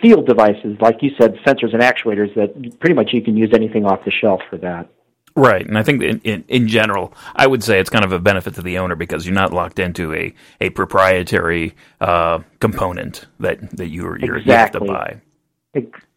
field 0.01 0.27
devices, 0.27 0.77
like 0.79 0.97
you 1.01 1.11
said, 1.19 1.35
sensors 1.45 1.73
and 1.73 1.81
actuators 1.81 2.33
that 2.35 2.79
pretty 2.79 2.95
much 2.95 3.09
you 3.13 3.21
can 3.21 3.35
use 3.35 3.49
anything 3.53 3.85
off 3.85 4.03
the 4.05 4.11
shelf 4.11 4.41
for 4.49 4.57
that. 4.57 4.89
Right, 5.35 5.65
and 5.65 5.77
I 5.77 5.83
think 5.83 6.01
in, 6.01 6.19
in, 6.21 6.43
in, 6.47 6.67
general, 6.67 7.13
I 7.35 7.47
would 7.47 7.63
say 7.63 7.79
it's 7.79 7.89
kind 7.89 8.03
of 8.03 8.11
a 8.11 8.19
benefit 8.19 8.55
to 8.55 8.61
the 8.61 8.77
owner 8.77 8.95
because 8.95 9.25
you're 9.25 9.35
not 9.35 9.53
locked 9.53 9.79
into 9.79 10.13
a 10.13 10.33
a 10.59 10.69
proprietary 10.71 11.75
uh, 12.01 12.39
component 12.59 13.27
that 13.39 13.77
that 13.77 13.89
you 13.89 14.03
you're, 14.19 14.37
exactly. 14.37 14.43
you 14.45 14.53
have 14.53 14.71
to 14.71 14.79
buy. 14.79 15.21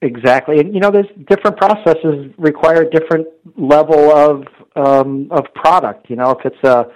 Exactly, 0.00 0.58
and 0.58 0.74
you 0.74 0.80
know, 0.80 0.90
there's 0.90 1.06
different 1.28 1.56
processes 1.58 2.32
require 2.38 2.88
different 2.88 3.28
level 3.56 4.10
of 4.10 4.46
um, 4.76 5.28
of 5.30 5.44
product. 5.54 6.08
You 6.08 6.16
know, 6.16 6.30
if 6.30 6.44
it's 6.44 6.64
a 6.64 6.86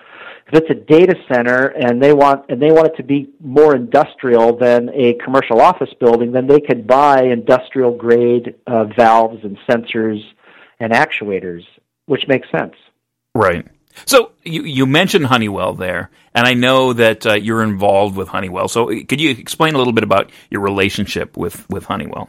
if 0.49 0.63
it's 0.63 0.71
a 0.71 0.75
data 0.75 1.15
center 1.33 1.67
and 1.67 2.03
they 2.03 2.13
want 2.13 2.47
and 2.49 2.61
they 2.61 2.71
want 2.71 2.87
it 2.87 2.97
to 2.97 3.03
be 3.03 3.31
more 3.41 3.75
industrial 3.75 4.57
than 4.57 4.89
a 4.91 5.15
commercial 5.25 5.61
office 5.61 5.93
building, 5.99 6.33
then 6.33 6.47
they 6.47 6.61
could 6.61 6.87
buy 6.87 7.23
industrial 7.25 7.97
grade 7.97 8.55
uh, 8.67 8.85
valves 8.97 9.43
and 9.45 9.59
sensors 9.69 10.21
and 10.79 10.93
actuators 10.93 11.63
which 12.07 12.27
makes 12.29 12.49
sense. 12.51 12.75
Right. 13.35 13.67
So 14.07 14.33
you 14.45 14.63
you 14.63 14.87
mentioned 14.87 15.27
Honeywell 15.27 15.75
there, 15.75 16.11
and 16.35 16.47
I 16.47 16.55
know 16.55 16.93
that 16.93 17.27
uh, 17.27 17.35
you're 17.35 17.63
involved 17.63 18.17
with 18.17 18.29
Honeywell. 18.29 18.69
So 18.69 18.87
could 18.87 19.21
you 19.21 19.31
explain 19.31 19.75
a 19.75 19.79
little 19.79 19.93
bit 19.93 20.05
about 20.05 20.31
your 20.51 20.61
relationship 20.61 21.37
with 21.37 21.69
with 21.69 21.85
Honeywell? 21.85 22.29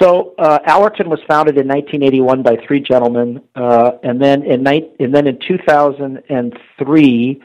So 0.00 0.34
uh, 0.38 0.58
Alerton 0.66 1.06
was 1.06 1.20
founded 1.26 1.56
in 1.56 1.68
1981 1.68 2.42
by 2.42 2.56
three 2.66 2.80
gentlemen, 2.80 3.42
uh, 3.54 3.92
and 4.02 4.20
then 4.20 4.42
in 4.42 4.62
ni- 4.62 4.90
and 5.00 5.14
then 5.14 5.26
in 5.26 5.38
2003, 5.46 7.42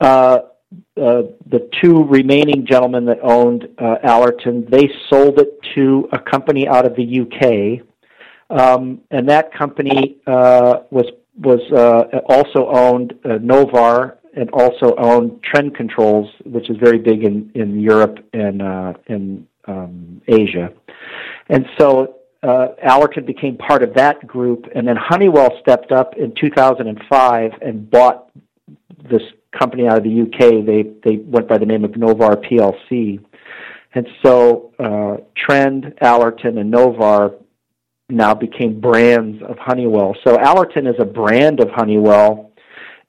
uh, 0.00 0.04
uh, 0.04 0.38
the 0.96 1.70
two 1.80 2.04
remaining 2.04 2.66
gentlemen 2.66 3.04
that 3.04 3.18
owned 3.22 3.68
uh, 3.78 3.96
Alerton 4.04 4.68
they 4.70 4.90
sold 5.08 5.38
it 5.38 5.58
to 5.74 6.08
a 6.12 6.18
company 6.18 6.66
out 6.66 6.86
of 6.86 6.96
the 6.96 7.20
UK 7.20 7.86
um, 8.58 9.00
and 9.10 9.28
that 9.28 9.52
company 9.52 10.16
uh, 10.26 10.80
was 10.90 11.06
was 11.36 11.60
also 12.26 12.68
owned 12.68 13.14
Novar 13.24 14.16
and 14.34 14.50
also 14.50 14.94
owned 14.96 15.42
Trend 15.42 15.74
Controls, 15.74 16.28
which 16.44 16.70
is 16.70 16.76
very 16.78 16.98
big 16.98 17.22
in 17.22 17.50
in 17.54 17.80
Europe 17.80 18.18
and 18.32 18.62
in 19.08 19.46
um, 19.66 20.22
Asia. 20.26 20.72
And 21.48 21.66
so 21.78 22.16
uh, 22.42 22.68
Alerton 22.84 23.26
became 23.26 23.56
part 23.56 23.82
of 23.82 23.94
that 23.94 24.26
group, 24.26 24.66
and 24.74 24.86
then 24.86 24.96
Honeywell 24.96 25.50
stepped 25.60 25.92
up 25.92 26.16
in 26.16 26.34
2005 26.40 27.52
and 27.60 27.90
bought 27.90 28.30
this 29.10 29.22
company 29.58 29.86
out 29.86 29.98
of 29.98 30.04
the 30.04 30.22
UK. 30.22 30.64
They 30.64 30.90
they 31.04 31.18
went 31.18 31.48
by 31.48 31.58
the 31.58 31.66
name 31.66 31.84
of 31.84 31.92
Novar 31.92 32.36
PLC. 32.44 33.22
And 33.94 34.08
so 34.24 34.72
uh, 34.78 35.22
Trend, 35.36 35.94
Alerton, 36.02 36.58
and 36.58 36.72
Novar 36.72 37.34
now 38.08 38.34
became 38.34 38.80
brands 38.80 39.42
of 39.42 39.58
Honeywell. 39.58 40.16
So 40.24 40.36
Alerton 40.36 40.88
is 40.88 40.96
a 40.98 41.04
brand 41.04 41.60
of 41.60 41.68
Honeywell, 41.70 42.52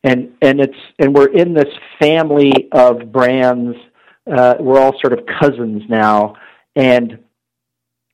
and 0.03 0.31
and 0.41 0.59
it's 0.59 0.77
and 0.99 1.13
we're 1.13 1.31
in 1.31 1.53
this 1.53 1.73
family 1.99 2.69
of 2.71 3.11
brands. 3.11 3.77
Uh, 4.25 4.55
we're 4.59 4.79
all 4.79 4.93
sort 5.01 5.17
of 5.17 5.25
cousins 5.39 5.83
now, 5.89 6.35
and 6.75 7.19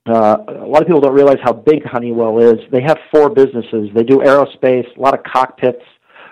uh, 0.09 0.37
a 0.47 0.67
lot 0.67 0.81
of 0.81 0.87
people 0.87 1.01
don't 1.01 1.13
realize 1.13 1.37
how 1.43 1.53
big 1.53 1.85
Honeywell 1.85 2.39
is. 2.39 2.59
They 2.71 2.81
have 2.81 2.97
four 3.11 3.29
businesses. 3.29 3.89
They 3.93 4.03
do 4.03 4.17
aerospace. 4.17 4.85
A 4.95 4.99
lot 4.99 5.13
of 5.13 5.23
cockpits 5.23 5.83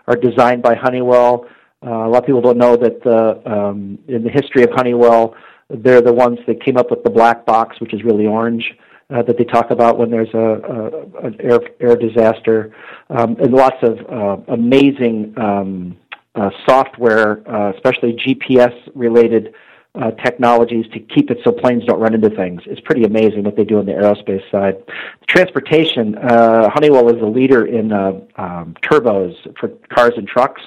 are 0.08 0.16
designed 0.16 0.62
by 0.62 0.76
Honeywell. 0.76 1.46
Uh, 1.86 1.90
a 1.90 2.10
lot 2.10 2.20
of 2.20 2.26
people 2.26 2.42
don't 2.42 2.58
know 2.58 2.76
that 2.76 3.04
the, 3.04 3.52
um, 3.52 4.00
in 4.08 4.24
the 4.24 4.30
history 4.30 4.64
of 4.64 4.70
Honeywell, 4.72 5.36
they're 5.70 6.02
the 6.02 6.14
ones 6.14 6.40
that 6.48 6.64
came 6.64 6.78
up 6.78 6.90
with 6.90 7.04
the 7.04 7.10
black 7.10 7.46
box, 7.46 7.80
which 7.80 7.94
is 7.94 8.04
really 8.04 8.26
orange 8.26 8.74
uh, 9.10 9.22
that 9.24 9.38
they 9.38 9.44
talk 9.44 9.72
about 9.72 9.98
when 9.98 10.10
there's 10.10 10.34
a, 10.34 10.38
a 10.38 11.26
an 11.26 11.36
air 11.40 11.60
air 11.80 11.96
disaster, 11.96 12.74
um, 13.10 13.38
and 13.40 13.54
lots 13.54 13.78
of 13.82 14.00
uh, 14.10 14.54
amazing 14.54 15.34
um, 15.38 15.98
uh, 16.36 16.50
software, 16.68 17.42
uh, 17.50 17.72
especially 17.74 18.14
GPS 18.14 18.74
related. 18.96 19.54
Uh, 20.00 20.12
technologies 20.12 20.86
to 20.94 21.00
keep 21.00 21.32
it 21.32 21.40
so 21.44 21.52
planes 21.52 21.84
don't 21.86 22.00
run 22.00 22.14
into 22.14 22.30
things. 22.30 22.62
It's 22.68 22.82
pretty 22.82 23.04
amazing 23.04 23.44
what 23.44 23.56
they 23.56 23.64
do 23.64 23.80
on 23.80 23.88
the 23.88 23.94
aerospace 23.94 24.44
side. 24.52 24.76
Transportation, 25.28 26.16
uh, 26.20 26.70
Honeywell 26.70 27.10
is 27.16 27.20
a 27.22 27.26
leader 27.26 27.66
in 27.66 27.92
uh, 27.92 28.12
um, 28.36 28.76
turbos 28.84 29.34
for 29.60 29.70
cars 29.90 30.14
and 30.16 30.28
trucks. 30.28 30.62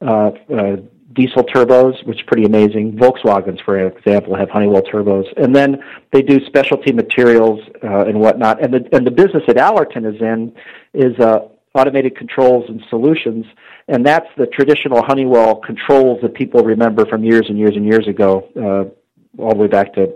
Uh, 0.00 0.30
uh, 0.54 0.76
diesel 1.12 1.42
turbos, 1.42 2.06
which 2.06 2.18
is 2.18 2.26
pretty 2.26 2.44
amazing. 2.44 2.92
Volkswagens, 2.92 3.62
for 3.64 3.76
example, 3.88 4.36
have 4.36 4.48
Honeywell 4.50 4.82
turbos, 4.82 5.26
and 5.36 5.54
then 5.54 5.82
they 6.12 6.22
do 6.22 6.44
specialty 6.46 6.92
materials 6.92 7.60
uh, 7.82 8.04
and 8.04 8.20
whatnot. 8.20 8.62
And 8.62 8.72
the 8.72 8.88
and 8.92 9.06
the 9.06 9.10
business 9.10 9.42
that 9.46 9.56
Alerton 9.56 10.06
is 10.14 10.20
in 10.20 10.54
is 10.94 11.18
uh, 11.18 11.48
automated 11.74 12.16
controls 12.16 12.68
and 12.68 12.82
solutions, 12.90 13.46
and 13.88 14.04
that's 14.04 14.26
the 14.36 14.46
traditional 14.46 15.02
Honeywell 15.02 15.56
controls 15.56 16.20
that 16.22 16.34
people 16.34 16.62
remember 16.62 17.06
from 17.06 17.24
years 17.24 17.46
and 17.48 17.58
years 17.58 17.76
and 17.76 17.84
years 17.84 18.06
ago, 18.08 18.48
uh, 18.56 19.42
all 19.42 19.50
the 19.50 19.60
way 19.60 19.68
back 19.68 19.94
to. 19.94 20.12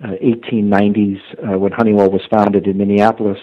Uh, 0.00 0.10
1890s 0.22 1.18
uh, 1.42 1.58
when 1.58 1.72
Honeywell 1.72 2.08
was 2.08 2.20
founded 2.30 2.68
in 2.68 2.78
Minneapolis, 2.78 3.40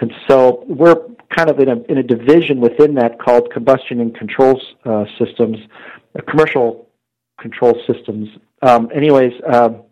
and 0.00 0.12
so 0.28 0.64
we're 0.68 0.94
kind 1.30 1.50
of 1.50 1.58
in 1.58 1.68
a 1.68 1.82
in 1.88 1.98
a 1.98 2.02
division 2.04 2.60
within 2.60 2.94
that 2.94 3.18
called 3.18 3.52
combustion 3.52 4.00
and 4.00 4.16
controls 4.16 4.62
uh, 4.84 5.04
systems, 5.18 5.58
uh, 6.16 6.22
commercial 6.30 6.86
control 7.40 7.74
systems. 7.86 8.28
Um, 8.62 8.88
anyways, 8.94 9.32
um, 9.52 9.82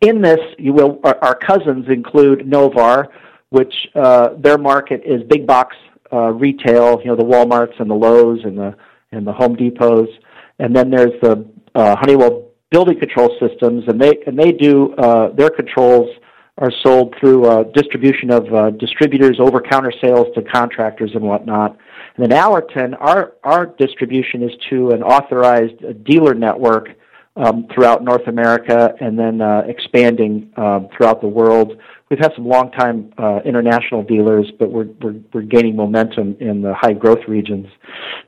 in 0.00 0.22
this, 0.22 0.40
you 0.58 0.72
will 0.72 1.00
our, 1.04 1.16
our, 1.22 1.34
cousins 1.34 1.86
include 1.88 2.40
Novar, 2.40 3.08
which 3.54 3.74
uh, 3.94 4.30
their 4.38 4.58
market 4.58 5.00
is 5.04 5.22
big 5.30 5.46
box 5.46 5.76
uh, 6.12 6.32
retail. 6.32 7.00
You 7.00 7.08
know, 7.10 7.16
the 7.16 7.24
WalMarts 7.24 7.80
and 7.80 7.88
the 7.88 7.94
Lowe's 7.94 8.40
and 8.44 8.58
the 8.58 8.74
and 9.12 9.24
the 9.26 9.32
Home 9.32 9.54
Depots, 9.56 10.12
and 10.58 10.74
then 10.74 10.90
there's 10.90 11.18
the 11.22 11.48
uh, 11.74 11.94
Honeywell 12.00 12.50
building 12.70 12.98
control 12.98 13.30
systems, 13.40 13.84
and 13.86 14.00
they 14.00 14.14
and 14.26 14.38
they 14.38 14.50
do 14.50 14.92
uh, 14.94 15.32
their 15.34 15.50
controls 15.50 16.10
are 16.58 16.72
sold 16.82 17.14
through 17.18 17.46
uh, 17.46 17.64
distribution 17.74 18.30
of 18.30 18.52
uh, 18.54 18.70
distributors, 18.70 19.38
over-counter 19.40 19.92
sales 20.00 20.28
to 20.36 20.42
contractors 20.42 21.10
and 21.14 21.22
whatnot. 21.22 21.76
And 22.16 22.24
then 22.24 22.38
Alerton, 22.38 22.94
our 23.00 23.34
our 23.44 23.66
distribution 23.66 24.42
is 24.42 24.52
to 24.70 24.90
an 24.90 25.02
authorized 25.02 26.04
dealer 26.04 26.34
network 26.34 26.90
um, 27.36 27.66
throughout 27.72 28.02
North 28.04 28.26
America, 28.28 28.94
and 29.00 29.18
then 29.18 29.40
uh, 29.40 29.62
expanding 29.66 30.52
um, 30.56 30.88
throughout 30.96 31.20
the 31.20 31.28
world. 31.28 31.76
We've 32.10 32.18
had 32.18 32.32
some 32.36 32.46
long-time 32.46 33.12
uh, 33.18 33.40
international 33.44 34.04
dealers, 34.04 34.50
but 34.58 34.70
we're, 34.70 34.88
we're 35.00 35.16
we're 35.32 35.42
gaining 35.42 35.74
momentum 35.74 36.36
in 36.38 36.62
the 36.62 36.74
high 36.74 36.92
growth 36.92 37.26
regions. 37.26 37.66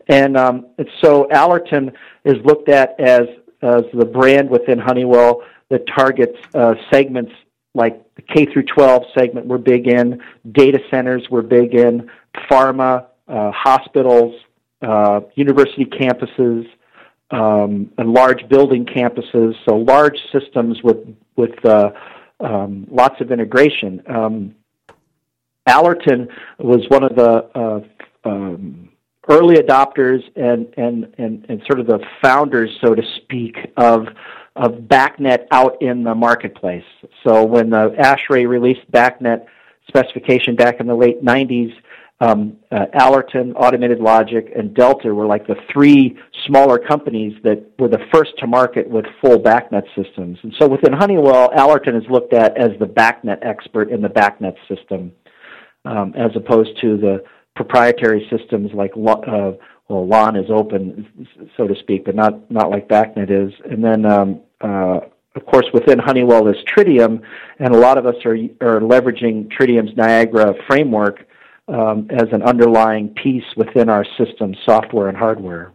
And, 0.09 0.37
um, 0.37 0.67
and 0.79 0.89
so 1.03 1.29
Alerton 1.33 1.93
is 2.25 2.35
looked 2.45 2.69
at 2.69 2.99
as 2.99 3.29
as 3.63 3.85
the 3.95 4.05
brand 4.05 4.51
within 4.51 4.79
Honeywell 4.79 5.43
that 5.71 5.87
targets 5.87 6.37
uh, 6.55 6.75
segments 6.93 7.33
like 7.75 8.03
the 8.15 8.23
K 8.23 8.47
through 8.47 8.65
12 8.65 9.05
segment 9.17 9.47
we're 9.47 9.59
big 9.59 9.87
in, 9.87 10.21
data 10.53 10.79
centers 10.91 11.29
we're 11.31 11.43
big 11.43 11.75
in, 11.75 12.11
pharma, 12.51 13.07
uh, 13.29 13.51
hospitals, 13.53 14.35
uh, 14.83 15.21
university 15.35 15.85
campuses, 15.85 16.67
um, 17.31 17.91
and 17.99 18.13
large 18.13 18.49
building 18.49 18.85
campuses. 18.85 19.55
So 19.69 19.77
large 19.77 20.19
systems 20.33 20.83
with 20.83 20.99
with 21.37 21.65
uh, 21.65 21.91
um, 22.41 22.87
lots 22.91 23.21
of 23.21 23.31
integration. 23.33 24.03
Um, 24.09 24.55
Alerton 25.69 26.29
was 26.59 26.85
one 26.89 27.03
of 27.03 27.17
the 27.17 27.51
uh, 27.55 28.29
um, 28.29 28.89
early 29.29 29.57
adopters 29.57 30.23
and, 30.37 30.73
and, 30.77 31.13
and, 31.19 31.45
and 31.49 31.63
sort 31.67 31.81
of 31.81 31.87
the 31.87 31.99
founders, 32.23 32.71
so 32.81 32.95
to 32.95 33.03
speak, 33.17 33.57
of 33.77 34.09
of 34.55 34.73
BACnet 34.73 35.47
out 35.51 35.83
in 35.83 36.03
the 36.03 36.15
marketplace. 36.15 36.83
So 37.27 37.45
when 37.45 37.69
the 37.69 37.95
ASHRAE 37.99 38.49
released 38.49 38.91
BACnet 38.91 39.45
specification 39.87 40.57
back 40.57 40.81
in 40.81 40.87
the 40.87 40.95
late 40.95 41.23
90s, 41.23 41.75
um, 42.21 42.57
uh, 42.73 42.87
Alerton, 42.95 43.53
Automated 43.57 43.99
Logic, 43.99 44.51
and 44.57 44.75
Delta 44.75 45.15
were 45.15 45.27
like 45.27 45.47
the 45.47 45.57
three 45.73 46.17
smaller 46.47 46.79
companies 46.79 47.35
that 47.45 47.63
were 47.79 47.89
the 47.89 48.01
first 48.13 48.31
to 48.39 48.47
market 48.47 48.89
with 48.89 49.05
full 49.21 49.39
BACnet 49.39 49.85
systems. 49.95 50.39
And 50.43 50.55
so 50.59 50.67
within 50.67 50.95
Honeywell, 50.95 51.51
Alerton 51.51 51.97
is 51.97 52.09
looked 52.09 52.33
at 52.33 52.57
as 52.57 52.71
the 52.79 52.87
BACnet 52.87 53.39
expert 53.43 53.91
in 53.91 54.01
the 54.01 54.09
BACnet 54.09 54.55
system, 54.67 55.13
um, 55.85 56.15
as 56.17 56.31
opposed 56.35 56.71
to 56.81 56.97
the 56.97 57.23
proprietary 57.55 58.27
systems 58.31 58.71
like 58.73 58.93
uh, 58.97 59.53
well, 59.89 60.07
LON 60.07 60.37
is 60.37 60.51
open, 60.51 61.07
so 61.57 61.69
to 61.69 61.75
speak, 61.81 62.07
but 62.07 62.15
not 62.15 62.51
not 62.51 62.71
like 62.71 62.89
BACnet 62.89 63.31
is. 63.31 63.53
And 63.71 63.85
then, 63.85 64.05
um, 64.05 64.41
uh, 64.61 65.01
of 65.37 65.47
course, 65.47 65.67
within 65.73 65.99
Honeywell 65.99 66.49
is 66.49 66.57
Tridium, 66.77 67.21
and 67.59 67.75
a 67.75 67.79
lot 67.79 67.99
of 67.99 68.07
us 68.07 68.17
are 68.25 68.37
are 68.61 68.81
leveraging 68.81 69.53
Tridium's 69.53 69.97
Niagara 69.97 70.55
framework 70.67 71.27
um, 71.69 72.09
as 72.11 72.29
an 72.33 72.43
underlying 72.43 73.09
piece 73.11 73.45
within 73.57 73.89
our 73.89 74.05
system, 74.17 74.55
software 74.65 75.09
and 75.09 75.17
hardware. 75.17 75.73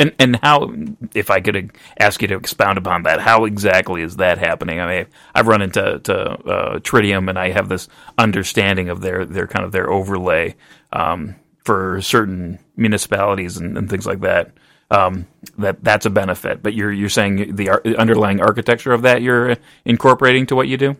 And 0.00 0.14
and 0.20 0.36
how, 0.36 0.72
if 1.12 1.28
I 1.28 1.40
could 1.40 1.72
ask 1.98 2.22
you 2.22 2.28
to 2.28 2.36
expound 2.36 2.78
upon 2.78 3.02
that, 3.02 3.20
how 3.20 3.44
exactly 3.46 4.02
is 4.02 4.16
that 4.16 4.38
happening? 4.38 4.78
I 4.78 4.86
mean, 4.86 5.06
I've 5.34 5.48
run 5.48 5.60
into 5.60 5.98
to, 5.98 6.14
uh, 6.14 6.78
Tridium, 6.78 7.28
and 7.28 7.36
I 7.36 7.50
have 7.50 7.68
this 7.68 7.88
understanding 8.16 8.90
of 8.90 9.00
their 9.00 9.24
their 9.24 9.48
kind 9.48 9.64
of 9.64 9.72
their 9.72 9.90
overlay 9.90 10.54
um, 10.92 11.34
for 11.64 12.00
certain 12.00 12.60
municipalities 12.76 13.56
and, 13.56 13.76
and 13.76 13.90
things 13.90 14.06
like 14.06 14.20
that. 14.20 14.52
Um, 14.90 15.26
that 15.58 15.82
that's 15.82 16.06
a 16.06 16.10
benefit, 16.10 16.62
but 16.62 16.74
you're 16.74 16.92
you're 16.92 17.08
saying 17.08 17.56
the 17.56 17.68
underlying 17.98 18.40
architecture 18.40 18.92
of 18.92 19.02
that 19.02 19.20
you're 19.20 19.56
incorporating 19.84 20.46
to 20.46 20.54
what 20.54 20.68
you 20.68 20.76
do. 20.76 20.96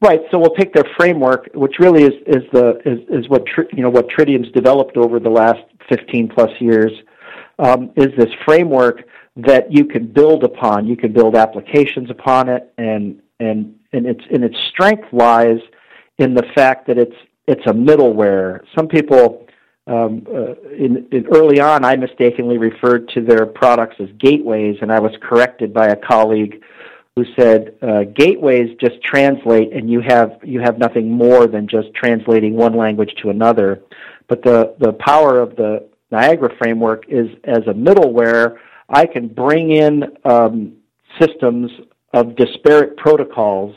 Right. 0.00 0.20
So 0.30 0.38
we'll 0.38 0.54
take 0.54 0.72
their 0.72 0.84
framework, 0.96 1.50
which 1.54 1.74
really 1.80 2.04
is, 2.04 2.12
is 2.26 2.44
the 2.52 2.78
is, 2.84 3.00
is 3.08 3.28
what 3.28 3.44
you 3.72 3.82
know 3.82 3.90
what 3.90 4.08
Tridium's 4.08 4.50
developed 4.52 4.96
over 4.96 5.18
the 5.18 5.30
last 5.30 5.60
15 5.88 6.28
plus 6.28 6.50
years. 6.60 6.92
Um, 7.58 7.90
is 7.96 8.08
this 8.16 8.32
framework 8.44 9.02
that 9.36 9.72
you 9.72 9.84
can 9.84 10.06
build 10.06 10.44
upon? 10.44 10.86
You 10.86 10.96
can 10.96 11.12
build 11.12 11.34
applications 11.34 12.10
upon 12.10 12.48
it, 12.48 12.72
and 12.78 13.20
and 13.40 13.74
and 13.92 14.06
its 14.06 14.22
and 14.32 14.44
its 14.44 14.56
strength 14.70 15.12
lies 15.12 15.58
in 16.18 16.34
the 16.34 16.44
fact 16.54 16.86
that 16.86 16.96
it's 16.96 17.16
it's 17.48 17.66
a 17.66 17.72
middleware. 17.72 18.60
Some 18.76 18.86
people 18.86 19.48
um, 19.88 20.26
uh, 20.32 20.52
in, 20.70 21.08
in 21.10 21.26
early 21.34 21.60
on, 21.60 21.84
I 21.84 21.96
mistakenly 21.96 22.58
referred 22.58 23.08
to 23.14 23.22
their 23.22 23.46
products 23.46 23.96
as 23.98 24.08
gateways, 24.18 24.76
and 24.82 24.92
I 24.92 25.00
was 25.00 25.12
corrected 25.22 25.72
by 25.72 25.88
a 25.88 25.96
colleague 25.96 26.62
who 27.18 27.24
said 27.34 27.74
uh, 27.82 28.04
gateways 28.14 28.76
just 28.80 29.02
translate 29.02 29.72
and 29.72 29.90
you 29.90 30.00
have 30.00 30.38
you 30.44 30.60
have 30.60 30.78
nothing 30.78 31.10
more 31.10 31.46
than 31.48 31.66
just 31.66 31.92
translating 31.94 32.54
one 32.54 32.76
language 32.76 33.12
to 33.22 33.30
another. 33.30 33.82
But 34.28 34.42
the 34.42 34.76
the 34.78 34.92
power 34.92 35.40
of 35.40 35.56
the 35.56 35.88
Niagara 36.12 36.50
framework 36.58 37.04
is 37.08 37.28
as 37.44 37.66
a 37.66 37.74
middleware 37.74 38.58
I 38.88 39.04
can 39.06 39.28
bring 39.28 39.72
in 39.72 40.04
um, 40.24 40.76
systems 41.20 41.70
of 42.14 42.36
disparate 42.36 42.96
protocols. 42.96 43.74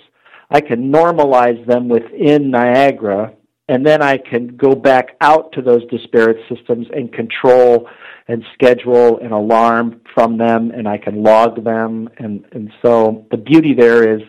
I 0.50 0.62
can 0.62 0.92
normalize 0.92 1.66
them 1.66 1.90
within 1.90 2.52
Niagara 2.52 3.34
and 3.68 3.86
then 3.86 4.02
I 4.02 4.18
can 4.18 4.56
go 4.58 4.76
back 4.76 5.16
out 5.22 5.52
to 5.54 5.62
those 5.62 5.86
disparate 5.90 6.38
systems 6.50 6.88
and 6.94 7.12
control 7.14 7.88
and 8.28 8.44
schedule 8.54 9.20
an 9.20 9.32
alarm 9.32 10.02
from 10.14 10.38
them, 10.38 10.72
and 10.72 10.88
I 10.88 10.98
can 10.98 11.24
log 11.24 11.64
them. 11.64 12.10
And, 12.18 12.46
and 12.52 12.72
so 12.82 13.26
the 13.32 13.38
beauty 13.38 13.74
there 13.74 14.16
is 14.16 14.22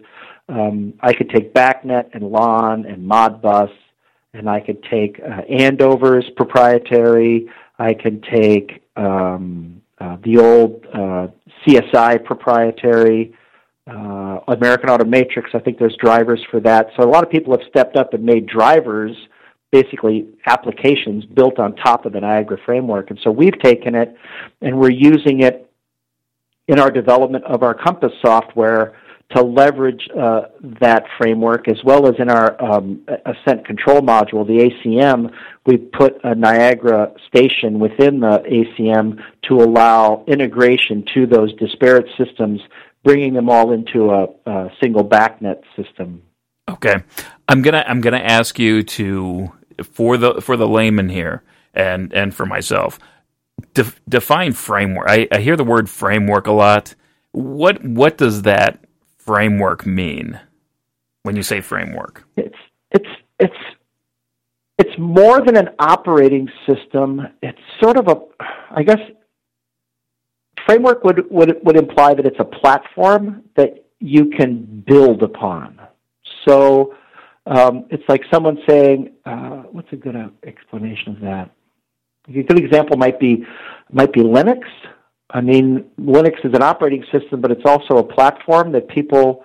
um, 0.48 0.94
I 1.00 1.12
could 1.12 1.30
take 1.30 1.54
BACnet 1.54 2.10
and 2.14 2.24
LON 2.24 2.84
and 2.86 3.08
Modbus, 3.08 3.70
and 4.34 4.48
I 4.48 4.60
could 4.60 4.82
take 4.84 5.20
uh, 5.20 5.42
Andover's 5.42 6.28
proprietary. 6.36 7.48
I 7.78 7.94
can 7.94 8.20
take 8.20 8.82
um, 8.96 9.80
uh, 9.98 10.16
the 10.24 10.38
old 10.38 10.86
uh, 10.92 11.28
CSI 11.64 12.24
proprietary. 12.24 13.34
Uh, 13.90 14.38
American 14.48 14.88
Automatrix, 14.88 15.54
I 15.54 15.58
think 15.58 15.78
there's 15.78 15.96
drivers 15.96 16.40
for 16.50 16.60
that. 16.60 16.88
So 16.96 17.02
a 17.02 17.10
lot 17.10 17.24
of 17.24 17.30
people 17.30 17.56
have 17.56 17.66
stepped 17.68 17.96
up 17.96 18.14
and 18.14 18.24
made 18.24 18.46
drivers 18.46 19.16
basically 19.72 20.28
applications 20.46 21.24
built 21.24 21.58
on 21.58 21.74
top 21.76 22.04
of 22.04 22.12
the 22.12 22.20
Niagara 22.20 22.58
framework. 22.64 23.10
And 23.10 23.18
so 23.24 23.30
we've 23.30 23.58
taken 23.60 23.94
it 23.94 24.14
and 24.60 24.78
we're 24.78 24.90
using 24.90 25.42
it 25.42 25.68
in 26.68 26.78
our 26.78 26.90
development 26.90 27.44
of 27.44 27.62
our 27.62 27.74
Compass 27.74 28.12
software 28.24 28.94
to 29.34 29.42
leverage 29.42 30.08
uh, 30.18 30.42
that 30.80 31.04
framework 31.16 31.66
as 31.68 31.82
well 31.84 32.06
as 32.06 32.14
in 32.18 32.28
our 32.28 32.62
um, 32.62 33.00
Ascent 33.24 33.66
Control 33.66 34.00
Module, 34.00 34.46
the 34.46 34.70
ACM, 34.70 35.32
we 35.66 35.78
put 35.78 36.18
a 36.22 36.34
Niagara 36.34 37.12
station 37.28 37.78
within 37.78 38.20
the 38.20 38.42
ACM 38.46 39.22
to 39.48 39.54
allow 39.54 40.24
integration 40.28 41.04
to 41.14 41.26
those 41.26 41.54
disparate 41.54 42.06
systems, 42.18 42.60
bringing 43.04 43.34
them 43.34 43.48
all 43.48 43.72
into 43.72 44.10
a, 44.10 44.28
a 44.46 44.70
single 44.80 45.04
BACnet 45.04 45.62
system. 45.76 46.22
Okay, 46.68 47.02
I'm 47.48 47.62
gonna 47.62 47.84
I'm 47.86 48.00
gonna 48.00 48.18
ask 48.18 48.58
you 48.58 48.82
to 48.82 49.52
for 49.82 50.16
the 50.16 50.40
for 50.40 50.56
the 50.56 50.68
layman 50.68 51.08
here 51.08 51.42
and 51.74 52.12
and 52.12 52.34
for 52.34 52.46
myself 52.46 52.98
de- 53.74 53.92
define 54.08 54.52
framework. 54.52 55.08
I, 55.08 55.28
I 55.30 55.40
hear 55.40 55.56
the 55.56 55.64
word 55.64 55.88
framework 55.88 56.46
a 56.46 56.52
lot. 56.52 56.94
What 57.32 57.82
what 57.84 58.18
does 58.18 58.42
that 58.42 58.84
framework 59.18 59.86
mean 59.86 60.38
when 61.22 61.36
you 61.36 61.42
say 61.42 61.60
framework? 61.60 62.24
It's 62.36 62.58
it's 62.90 63.08
it's 63.38 63.56
it's 64.78 64.98
more 64.98 65.44
than 65.44 65.56
an 65.56 65.70
operating 65.78 66.50
system. 66.66 67.26
It's 67.42 67.60
sort 67.80 67.96
of 67.96 68.08
a 68.08 68.20
i 68.74 68.82
guess 68.82 68.98
framework 70.66 71.04
would 71.04 71.30
would 71.30 71.58
would 71.64 71.76
imply 71.76 72.14
that 72.14 72.26
it's 72.26 72.40
a 72.40 72.44
platform 72.44 73.42
that 73.56 73.84
you 74.00 74.30
can 74.30 74.82
build 74.86 75.22
upon 75.22 75.80
so 76.46 76.94
um, 77.46 77.86
it's 77.90 78.04
like 78.08 78.22
someone 78.32 78.58
saying, 78.68 79.10
uh, 79.24 79.62
"What's 79.72 79.92
a 79.92 79.96
good 79.96 80.16
uh, 80.16 80.28
explanation 80.44 81.16
of 81.16 81.20
that?" 81.20 81.50
A 82.28 82.42
good 82.42 82.58
example 82.58 82.96
might 82.96 83.18
be 83.18 83.44
might 83.90 84.12
be 84.12 84.20
Linux. 84.20 84.62
I 85.30 85.40
mean, 85.40 85.90
Linux 85.98 86.44
is 86.44 86.52
an 86.54 86.62
operating 86.62 87.04
system, 87.10 87.40
but 87.40 87.50
it's 87.50 87.64
also 87.64 87.96
a 87.96 88.04
platform 88.04 88.70
that 88.72 88.86
people 88.88 89.44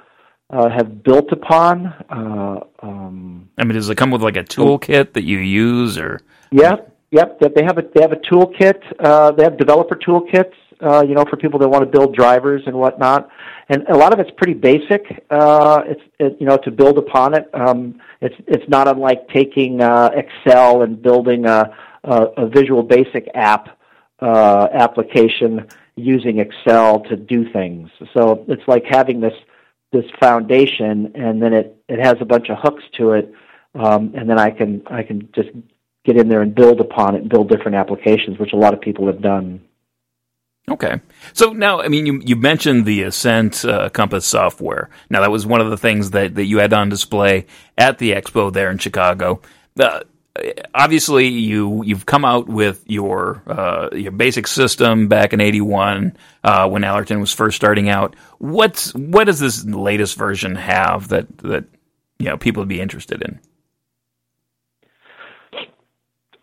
uh, 0.49 0.69
have 0.69 1.01
built 1.01 1.31
upon. 1.31 1.87
Uh, 2.09 2.59
um, 2.83 3.49
I 3.57 3.63
mean, 3.63 3.73
does 3.73 3.89
it 3.89 3.97
come 3.97 4.11
with 4.11 4.21
like 4.21 4.37
a 4.37 4.43
toolkit 4.43 5.13
that 5.13 5.23
you 5.23 5.39
use, 5.39 5.97
or? 5.97 6.19
Yep, 6.51 6.95
yep. 7.11 7.39
That 7.39 7.55
They 7.55 7.63
have 7.63 7.79
a 7.79 7.83
they 7.95 8.01
have 8.01 8.11
a 8.11 8.17
toolkit. 8.17 8.83
Uh, 8.99 9.31
they 9.31 9.43
have 9.43 9.57
developer 9.57 9.95
toolkits. 9.95 10.53
Uh, 10.79 11.03
you 11.07 11.15
know, 11.15 11.25
for 11.29 11.37
people 11.37 11.59
that 11.59 11.67
want 11.67 11.83
to 11.83 11.89
build 11.89 12.15
drivers 12.15 12.61
and 12.67 12.75
whatnot 12.75 13.29
and 13.69 13.87
a 13.89 13.97
lot 13.97 14.13
of 14.13 14.19
it's 14.19 14.31
pretty 14.37 14.53
basic. 14.53 15.25
Uh, 15.29 15.81
it's 15.85 16.01
it, 16.19 16.37
you 16.39 16.45
know 16.45 16.57
to 16.57 16.71
build 16.71 16.97
upon 16.97 17.33
it. 17.33 17.49
Um, 17.53 17.99
it's 18.21 18.35
it's 18.47 18.67
not 18.69 18.87
unlike 18.87 19.27
taking 19.29 19.81
uh, 19.81 20.09
Excel 20.13 20.83
and 20.83 21.01
building 21.01 21.45
a, 21.45 21.75
a, 22.03 22.15
a 22.37 22.47
Visual 22.47 22.83
Basic 22.83 23.27
app 23.35 23.77
uh, 24.21 24.67
application 24.73 25.67
using 25.95 26.39
Excel 26.39 27.01
to 27.01 27.17
do 27.17 27.51
things. 27.51 27.89
So 28.13 28.45
it's 28.47 28.67
like 28.67 28.83
having 28.89 29.19
this 29.19 29.33
this 29.91 30.05
foundation, 30.19 31.11
and 31.15 31.41
then 31.41 31.53
it 31.53 31.77
it 31.89 31.99
has 32.03 32.15
a 32.21 32.25
bunch 32.25 32.49
of 32.49 32.57
hooks 32.61 32.83
to 32.97 33.11
it, 33.13 33.33
um, 33.75 34.13
and 34.15 34.29
then 34.29 34.39
I 34.39 34.49
can 34.51 34.81
I 34.87 35.03
can 35.03 35.29
just 35.35 35.49
get 36.05 36.17
in 36.17 36.29
there 36.29 36.41
and 36.41 36.55
build 36.55 36.79
upon 36.79 37.15
it 37.15 37.21
and 37.21 37.29
build 37.29 37.49
different 37.49 37.75
applications, 37.75 38.39
which 38.39 38.53
a 38.53 38.57
lot 38.57 38.73
of 38.73 38.79
people 38.79 39.07
have 39.07 39.21
done. 39.21 39.61
Okay. 40.69 40.99
So 41.33 41.51
now, 41.51 41.81
I 41.81 41.87
mean, 41.87 42.05
you, 42.05 42.21
you 42.25 42.35
mentioned 42.35 42.85
the 42.85 43.03
Ascent 43.03 43.63
uh, 43.63 43.89
Compass 43.89 44.25
software. 44.25 44.89
Now, 45.09 45.21
that 45.21 45.31
was 45.31 45.45
one 45.45 45.61
of 45.61 45.69
the 45.69 45.77
things 45.77 46.11
that, 46.11 46.35
that 46.35 46.45
you 46.45 46.59
had 46.59 46.73
on 46.73 46.89
display 46.89 47.45
at 47.77 47.99
the 47.99 48.11
expo 48.11 48.51
there 48.51 48.69
in 48.69 48.77
Chicago. 48.77 49.41
Uh, 49.79 50.01
obviously, 50.75 51.27
you, 51.27 51.83
you've 51.83 52.05
come 52.05 52.25
out 52.25 52.47
with 52.49 52.83
your, 52.85 53.43
uh, 53.47 53.89
your 53.93 54.11
basic 54.11 54.45
system 54.45 55.07
back 55.07 55.31
in 55.31 55.39
81 55.39 56.17
uh, 56.43 56.67
when 56.67 56.81
Alerton 56.81 57.21
was 57.21 57.31
first 57.31 57.55
starting 57.55 57.87
out. 57.87 58.15
What's, 58.39 58.93
what 58.93 59.23
does 59.23 59.39
this 59.39 59.63
latest 59.63 60.17
version 60.17 60.55
have 60.55 61.07
that, 61.07 61.37
that 61.39 61.63
you 62.19 62.25
know, 62.25 62.37
people 62.37 62.61
would 62.61 62.69
be 62.69 62.81
interested 62.81 63.21
in? 63.21 63.39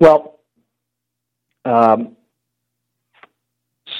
Well, 0.00 0.40
um, 1.66 2.13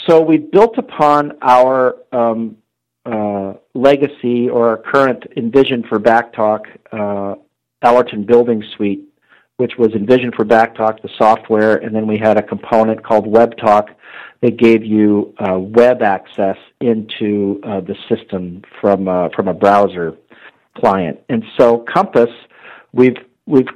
so 0.07 0.21
we 0.21 0.39
built 0.39 0.79
upon 0.79 1.33
our 1.43 1.97
um, 2.13 2.57
uh, 3.07 3.55
legacy 3.75 4.49
or 4.49 4.69
our 4.69 4.77
current 4.77 5.25
Envision 5.37 5.83
for 5.89 5.99
BACtalk 5.99 6.61
uh, 6.93 7.35
Alerton 7.83 8.27
Building 8.27 8.65
Suite, 8.77 9.05
which 9.57 9.73
was 9.79 9.93
Envision 9.93 10.33
for 10.33 10.45
BACtalk, 10.45 11.03
the 11.03 11.11
software, 11.19 11.77
and 11.77 11.95
then 11.95 12.07
we 12.07 12.19
had 12.19 12.37
a 12.37 12.43
component 12.43 13.05
called 13.05 13.27
WebTalk 13.27 13.95
that 14.41 14.57
gave 14.57 14.85
you 14.85 15.35
uh, 15.39 15.59
web 15.59 16.03
access 16.03 16.57
into 16.81 17.61
uh, 17.65 17.81
the 17.81 17.97
system 18.09 18.63
from 18.81 19.09
uh, 19.09 19.29
from 19.35 19.49
a 19.49 19.55
browser 19.55 20.17
client. 20.77 21.21
And 21.29 21.45
so 21.59 21.79
Compass, 21.79 22.31
we've 22.93 23.17
we've 23.47 23.69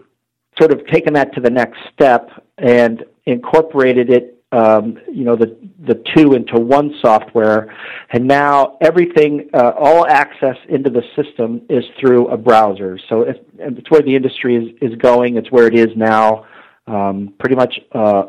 sort 0.58 0.72
of 0.72 0.86
taken 0.86 1.14
that 1.14 1.32
to 1.34 1.40
the 1.40 1.50
next 1.50 1.78
step 1.92 2.30
and 2.58 3.04
incorporated 3.26 4.10
it 4.10 4.37
um, 4.52 4.98
you 5.12 5.24
know 5.24 5.36
the 5.36 5.56
the 5.86 6.02
two 6.16 6.32
into 6.32 6.58
one 6.58 6.94
software, 7.02 7.74
and 8.10 8.26
now 8.26 8.78
everything, 8.80 9.50
uh, 9.52 9.72
all 9.78 10.06
access 10.06 10.56
into 10.68 10.90
the 10.90 11.02
system 11.16 11.62
is 11.68 11.84
through 12.00 12.28
a 12.28 12.36
browser. 12.36 12.98
So 13.08 13.22
it's, 13.22 13.38
it's 13.58 13.90
where 13.90 14.00
the 14.00 14.14
industry 14.14 14.56
is 14.56 14.92
is 14.92 14.96
going. 14.98 15.36
It's 15.36 15.50
where 15.50 15.66
it 15.66 15.74
is 15.74 15.88
now. 15.96 16.46
Um, 16.86 17.34
pretty 17.38 17.56
much 17.56 17.78
uh, 17.92 18.28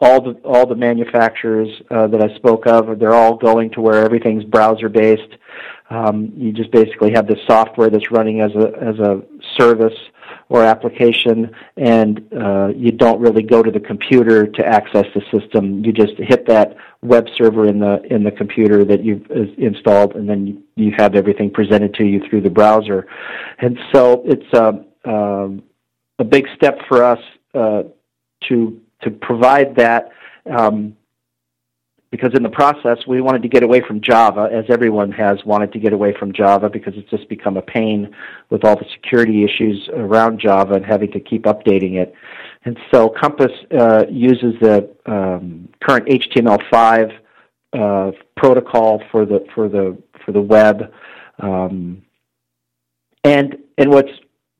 all 0.00 0.22
the 0.22 0.40
all 0.44 0.66
the 0.66 0.76
manufacturers 0.76 1.68
uh, 1.90 2.06
that 2.06 2.22
I 2.22 2.34
spoke 2.36 2.66
of, 2.66 2.98
they're 2.98 3.14
all 3.14 3.36
going 3.36 3.70
to 3.70 3.80
where 3.80 4.04
everything's 4.04 4.44
browser 4.44 4.88
based. 4.88 5.34
Um, 5.90 6.32
you 6.36 6.52
just 6.52 6.70
basically 6.70 7.12
have 7.12 7.26
the 7.26 7.36
software 7.48 7.90
that's 7.90 8.12
running 8.12 8.40
as 8.40 8.52
a 8.52 8.72
as 8.80 8.98
a 9.00 9.22
service 9.58 9.98
or 10.48 10.62
application, 10.62 11.50
and 11.76 12.22
uh, 12.32 12.68
you 12.68 12.92
don't 12.92 13.20
really 13.20 13.42
go 13.42 13.62
to 13.62 13.70
the 13.70 13.80
computer 13.80 14.46
to 14.46 14.66
access 14.66 15.04
the 15.14 15.22
system. 15.32 15.84
You 15.84 15.92
just 15.92 16.14
hit 16.18 16.46
that 16.46 16.76
web 17.02 17.26
server 17.36 17.68
in 17.68 17.78
the 17.80 18.02
in 18.10 18.24
the 18.24 18.30
computer 18.30 18.84
that 18.84 19.04
you've 19.04 19.26
installed, 19.58 20.14
and 20.14 20.28
then 20.28 20.46
you, 20.46 20.62
you 20.76 20.92
have 20.96 21.14
everything 21.14 21.50
presented 21.50 21.94
to 21.94 22.04
you 22.04 22.20
through 22.28 22.42
the 22.42 22.50
browser. 22.50 23.06
And 23.58 23.78
so 23.92 24.22
it's 24.26 24.52
a 24.54 24.84
uh, 25.06 25.10
um, 25.10 25.62
a 26.18 26.24
big 26.24 26.46
step 26.56 26.78
for 26.88 27.04
us 27.04 27.20
uh, 27.54 27.82
to 28.48 28.80
to 29.02 29.10
provide 29.10 29.76
that. 29.76 30.10
Um, 30.46 30.96
because 32.10 32.34
in 32.34 32.42
the 32.42 32.48
process 32.48 32.98
we 33.06 33.20
wanted 33.20 33.42
to 33.42 33.48
get 33.48 33.62
away 33.62 33.80
from 33.86 34.00
Java, 34.00 34.48
as 34.52 34.64
everyone 34.68 35.10
has 35.12 35.44
wanted 35.44 35.72
to 35.72 35.78
get 35.78 35.92
away 35.92 36.14
from 36.18 36.32
Java 36.32 36.68
because 36.70 36.94
it's 36.96 37.10
just 37.10 37.28
become 37.28 37.56
a 37.56 37.62
pain 37.62 38.14
with 38.50 38.64
all 38.64 38.76
the 38.76 38.86
security 38.94 39.44
issues 39.44 39.88
around 39.92 40.38
Java 40.38 40.74
and 40.74 40.84
having 40.84 41.10
to 41.12 41.20
keep 41.20 41.44
updating 41.44 41.94
it. 41.94 42.14
And 42.64 42.78
so 42.92 43.08
Compass 43.08 43.52
uh, 43.76 44.04
uses 44.08 44.54
the 44.60 44.90
um, 45.06 45.68
current 45.80 46.06
HTML5 46.06 47.12
uh, 47.72 48.12
protocol 48.36 49.02
for 49.10 49.24
the 49.26 49.44
for 49.54 49.68
the 49.68 49.96
for 50.24 50.32
the 50.32 50.40
web, 50.40 50.92
um, 51.40 52.02
and 53.22 53.56
and 53.78 53.90
what's 53.90 54.10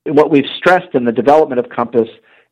what 0.05 0.31
we've 0.31 0.49
stressed 0.59 0.95
in 0.95 1.05
the 1.05 1.13
development 1.13 1.59
of 1.59 1.69
Compass 1.69 2.09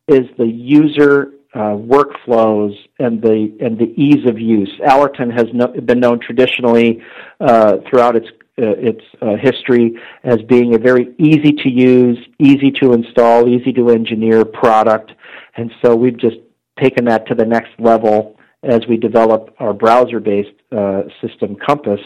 is 0.09 0.27
the 0.39 0.47
user 0.47 1.34
uh, 1.55 1.77
workflows 1.77 2.75
and 2.99 3.23
the 3.23 3.57
and 3.61 3.79
the 3.79 3.93
ease 3.97 4.29
of 4.29 4.39
use. 4.39 4.73
Alerton 4.85 5.33
has 5.33 5.47
no, 5.53 5.69
been 5.69 6.01
known 6.01 6.19
traditionally 6.21 7.03
uh, 7.41 7.77
throughout 7.89 8.17
its 8.17 8.27
uh, 8.61 8.75
its 8.77 9.03
uh, 9.23 9.37
history 9.41 9.97
as 10.25 10.39
being 10.49 10.75
a 10.75 10.79
very 10.79 11.15
easy 11.19 11.53
to 11.53 11.69
use, 11.69 12.19
easy 12.39 12.71
to 12.71 12.93
install, 12.93 13.49
easy 13.49 13.73
to 13.73 13.91
engineer 13.91 14.45
product, 14.45 15.13
and 15.57 15.71
so 15.83 15.95
we've 15.95 16.19
just 16.19 16.37
taken 16.81 17.05
that 17.05 17.27
to 17.29 17.35
the 17.35 17.45
next 17.45 17.71
level 17.79 18.37
as 18.65 18.81
we 18.89 18.97
develop 18.97 19.55
our 19.59 19.73
browser-based 19.73 20.57
uh, 20.73 21.03
system 21.21 21.57
Compass, 21.65 22.01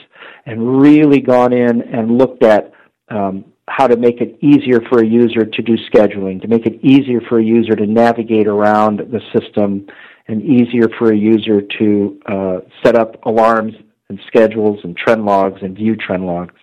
and 0.44 0.80
really 0.80 1.20
gone 1.20 1.52
in 1.52 1.82
and 1.82 2.18
looked 2.18 2.42
at 2.42 2.72
um, 3.08 3.44
how 3.68 3.86
to 3.86 3.96
make 3.96 4.20
it 4.20 4.38
easier 4.40 4.80
for 4.88 5.02
a 5.02 5.06
user 5.06 5.44
to 5.44 5.62
do 5.62 5.76
scheduling, 5.92 6.40
to 6.42 6.48
make 6.48 6.66
it 6.66 6.78
easier 6.82 7.20
for 7.28 7.38
a 7.38 7.44
user 7.44 7.76
to 7.76 7.86
navigate 7.86 8.46
around 8.46 8.98
the 8.98 9.20
system, 9.38 9.86
and 10.26 10.42
easier 10.42 10.88
for 10.98 11.12
a 11.12 11.16
user 11.16 11.62
to 11.78 12.20
uh, 12.26 12.58
set 12.84 12.96
up 12.96 13.24
alarms 13.24 13.74
and 14.08 14.20
schedules 14.26 14.80
and 14.84 14.96
trend 14.96 15.24
logs 15.24 15.62
and 15.62 15.76
view 15.76 15.96
trend 15.96 16.26
logs. 16.26 16.54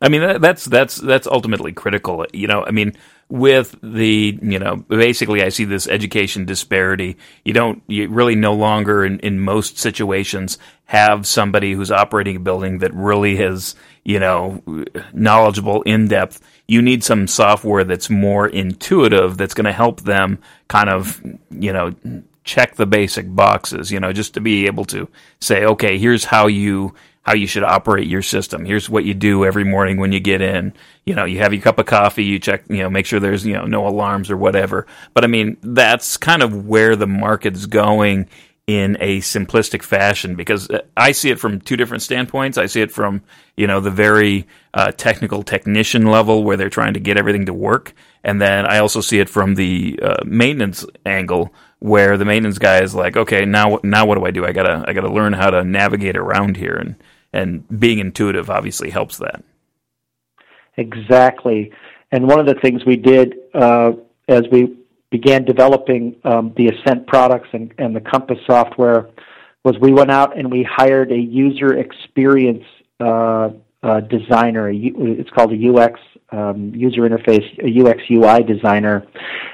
I 0.00 0.08
mean 0.08 0.40
that's 0.40 0.64
that's 0.64 0.96
that's 0.96 1.28
ultimately 1.28 1.72
critical. 1.72 2.26
You 2.32 2.48
know, 2.48 2.64
I 2.66 2.72
mean 2.72 2.96
with 3.28 3.76
the 3.82 4.36
you 4.42 4.58
know 4.58 4.76
basically 4.76 5.42
I 5.42 5.48
see 5.48 5.64
this 5.64 5.86
education 5.86 6.44
disparity. 6.44 7.16
You 7.44 7.52
don't 7.52 7.82
you 7.86 8.08
really 8.08 8.34
no 8.34 8.52
longer 8.52 9.04
in 9.04 9.20
in 9.20 9.38
most 9.38 9.78
situations 9.78 10.58
have 10.86 11.24
somebody 11.24 11.72
who's 11.72 11.92
operating 11.92 12.36
a 12.36 12.40
building 12.40 12.78
that 12.78 12.92
really 12.92 13.36
has 13.36 13.76
you 14.04 14.18
know 14.18 14.62
knowledgeable 15.12 15.82
in 15.82 16.08
depth. 16.08 16.40
You 16.66 16.82
need 16.82 17.04
some 17.04 17.26
software 17.26 17.84
that's 17.84 18.10
more 18.10 18.48
intuitive 18.48 19.36
that's 19.36 19.54
going 19.54 19.66
to 19.66 19.72
help 19.72 20.02
them 20.02 20.38
kind 20.68 20.88
of 20.88 21.22
you 21.50 21.72
know 21.72 21.94
check 22.44 22.74
the 22.74 22.86
basic 22.86 23.34
boxes. 23.34 23.90
You 23.90 24.00
know, 24.00 24.12
just 24.12 24.34
to 24.34 24.40
be 24.40 24.66
able 24.66 24.84
to 24.86 25.08
say, 25.40 25.64
okay, 25.64 25.98
here's 25.98 26.24
how 26.24 26.46
you 26.46 26.94
how 27.22 27.34
you 27.34 27.46
should 27.46 27.62
operate 27.62 28.08
your 28.08 28.22
system. 28.22 28.64
Here's 28.64 28.90
what 28.90 29.04
you 29.04 29.14
do 29.14 29.44
every 29.44 29.64
morning 29.64 29.96
when 29.96 30.10
you 30.10 30.18
get 30.18 30.40
in. 30.40 30.72
You 31.04 31.14
know, 31.14 31.24
you 31.24 31.38
have 31.38 31.52
your 31.52 31.62
cup 31.62 31.78
of 31.78 31.86
coffee, 31.86 32.24
you 32.24 32.40
check, 32.40 32.64
you 32.68 32.78
know, 32.78 32.90
make 32.90 33.06
sure 33.06 33.20
there's, 33.20 33.46
you 33.46 33.52
know, 33.52 33.64
no 33.64 33.86
alarms 33.86 34.28
or 34.28 34.36
whatever. 34.36 34.88
But 35.14 35.22
I 35.22 35.28
mean, 35.28 35.56
that's 35.62 36.16
kind 36.16 36.42
of 36.42 36.66
where 36.66 36.96
the 36.96 37.06
market's 37.06 37.66
going 37.66 38.28
in 38.66 38.96
a 39.00 39.18
simplistic 39.18 39.82
fashion 39.82 40.36
because 40.36 40.68
I 40.96 41.12
see 41.12 41.30
it 41.30 41.40
from 41.40 41.60
two 41.60 41.76
different 41.76 42.02
standpoints. 42.02 42.58
I 42.58 42.66
see 42.66 42.80
it 42.80 42.92
from, 42.92 43.22
you 43.56 43.66
know, 43.66 43.80
the 43.80 43.90
very 43.90 44.46
uh, 44.72 44.92
technical 44.92 45.42
technician 45.42 46.06
level 46.06 46.44
where 46.44 46.56
they're 46.56 46.70
trying 46.70 46.94
to 46.94 47.00
get 47.00 47.16
everything 47.16 47.46
to 47.46 47.52
work. 47.52 47.92
And 48.22 48.40
then 48.40 48.64
I 48.64 48.78
also 48.78 49.00
see 49.00 49.18
it 49.18 49.28
from 49.28 49.56
the 49.56 49.98
uh, 50.00 50.24
maintenance 50.24 50.86
angle 51.04 51.52
where 51.80 52.16
the 52.16 52.24
maintenance 52.24 52.58
guy 52.58 52.80
is 52.80 52.94
like, 52.94 53.16
okay, 53.16 53.44
now 53.44 53.80
now 53.82 54.06
what 54.06 54.14
do 54.16 54.24
I 54.24 54.30
do? 54.30 54.46
I 54.46 54.52
gotta 54.52 54.84
I 54.86 54.92
gotta 54.92 55.10
learn 55.10 55.32
how 55.32 55.50
to 55.50 55.64
navigate 55.64 56.16
around 56.16 56.56
here, 56.56 56.76
and 56.76 56.94
and 57.32 57.80
being 57.80 57.98
intuitive 57.98 58.48
obviously 58.48 58.90
helps 58.90 59.18
that. 59.18 59.42
Exactly, 60.76 61.72
and 62.12 62.28
one 62.28 62.38
of 62.38 62.46
the 62.46 62.54
things 62.54 62.84
we 62.84 62.94
did 62.94 63.34
uh, 63.52 63.92
as 64.28 64.44
we 64.52 64.76
began 65.12 65.44
developing 65.44 66.16
um, 66.24 66.52
the 66.56 66.68
Ascent 66.68 67.06
products 67.06 67.48
and, 67.52 67.72
and 67.78 67.94
the 67.94 68.00
Compass 68.00 68.38
software 68.46 69.10
was 69.62 69.76
we 69.80 69.92
went 69.92 70.10
out 70.10 70.36
and 70.36 70.50
we 70.50 70.66
hired 70.68 71.12
a 71.12 71.16
user 71.18 71.78
experience 71.78 72.64
uh, 72.98 73.50
uh, 73.84 74.00
designer. 74.00 74.70
It's 74.72 75.30
called 75.30 75.52
a 75.52 75.68
UX 75.70 76.00
um, 76.30 76.72
user 76.74 77.02
interface, 77.02 77.46
a 77.62 77.70
UX 77.88 78.00
UI 78.10 78.42
designer, 78.42 79.06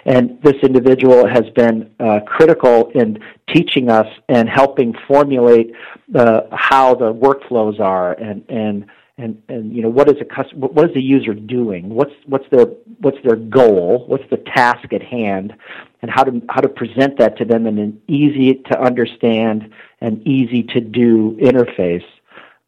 and 0.06 0.40
this 0.42 0.54
individual 0.62 1.26
has 1.26 1.44
been 1.56 1.90
uh, 1.98 2.20
critical 2.26 2.90
in 2.94 3.18
teaching 3.52 3.90
us 3.90 4.06
and 4.28 4.48
helping 4.48 4.94
formulate 5.08 5.72
uh, 6.14 6.42
how 6.52 6.94
the 6.94 7.12
workflows 7.12 7.80
are 7.80 8.12
and 8.12 8.44
and 8.48 8.86
and 9.18 9.42
and 9.48 9.74
you 9.74 9.83
know 9.83 9.90
what 9.90 10.09
is 10.09 10.16
a 10.20 10.24
customer, 10.24 10.68
what 10.68 10.88
is 10.88 10.94
the 10.94 11.02
user 11.02 11.35
doing? 11.35 11.90
What's 11.90 12.14
what's 12.26 12.48
their 12.50 12.66
what's 13.00 13.18
their 13.24 13.37
goal? 13.37 14.04
What's 14.07 14.28
the 14.31 14.38
task 14.38 14.92
at 14.92 15.02
hand? 15.02 15.54
And 16.00 16.11
how 16.11 16.22
to 16.22 16.40
how 16.48 16.61
to 16.61 16.68
present 16.68 17.18
that 17.18 17.37
to 17.38 17.44
them 17.44 17.66
in 17.66 17.78
an 17.78 18.00
easy 18.07 18.54
to 18.70 18.81
understand 18.81 19.70
and 20.00 20.26
easy 20.26 20.62
to 20.62 20.81
do 20.81 21.37
interface. 21.42 22.04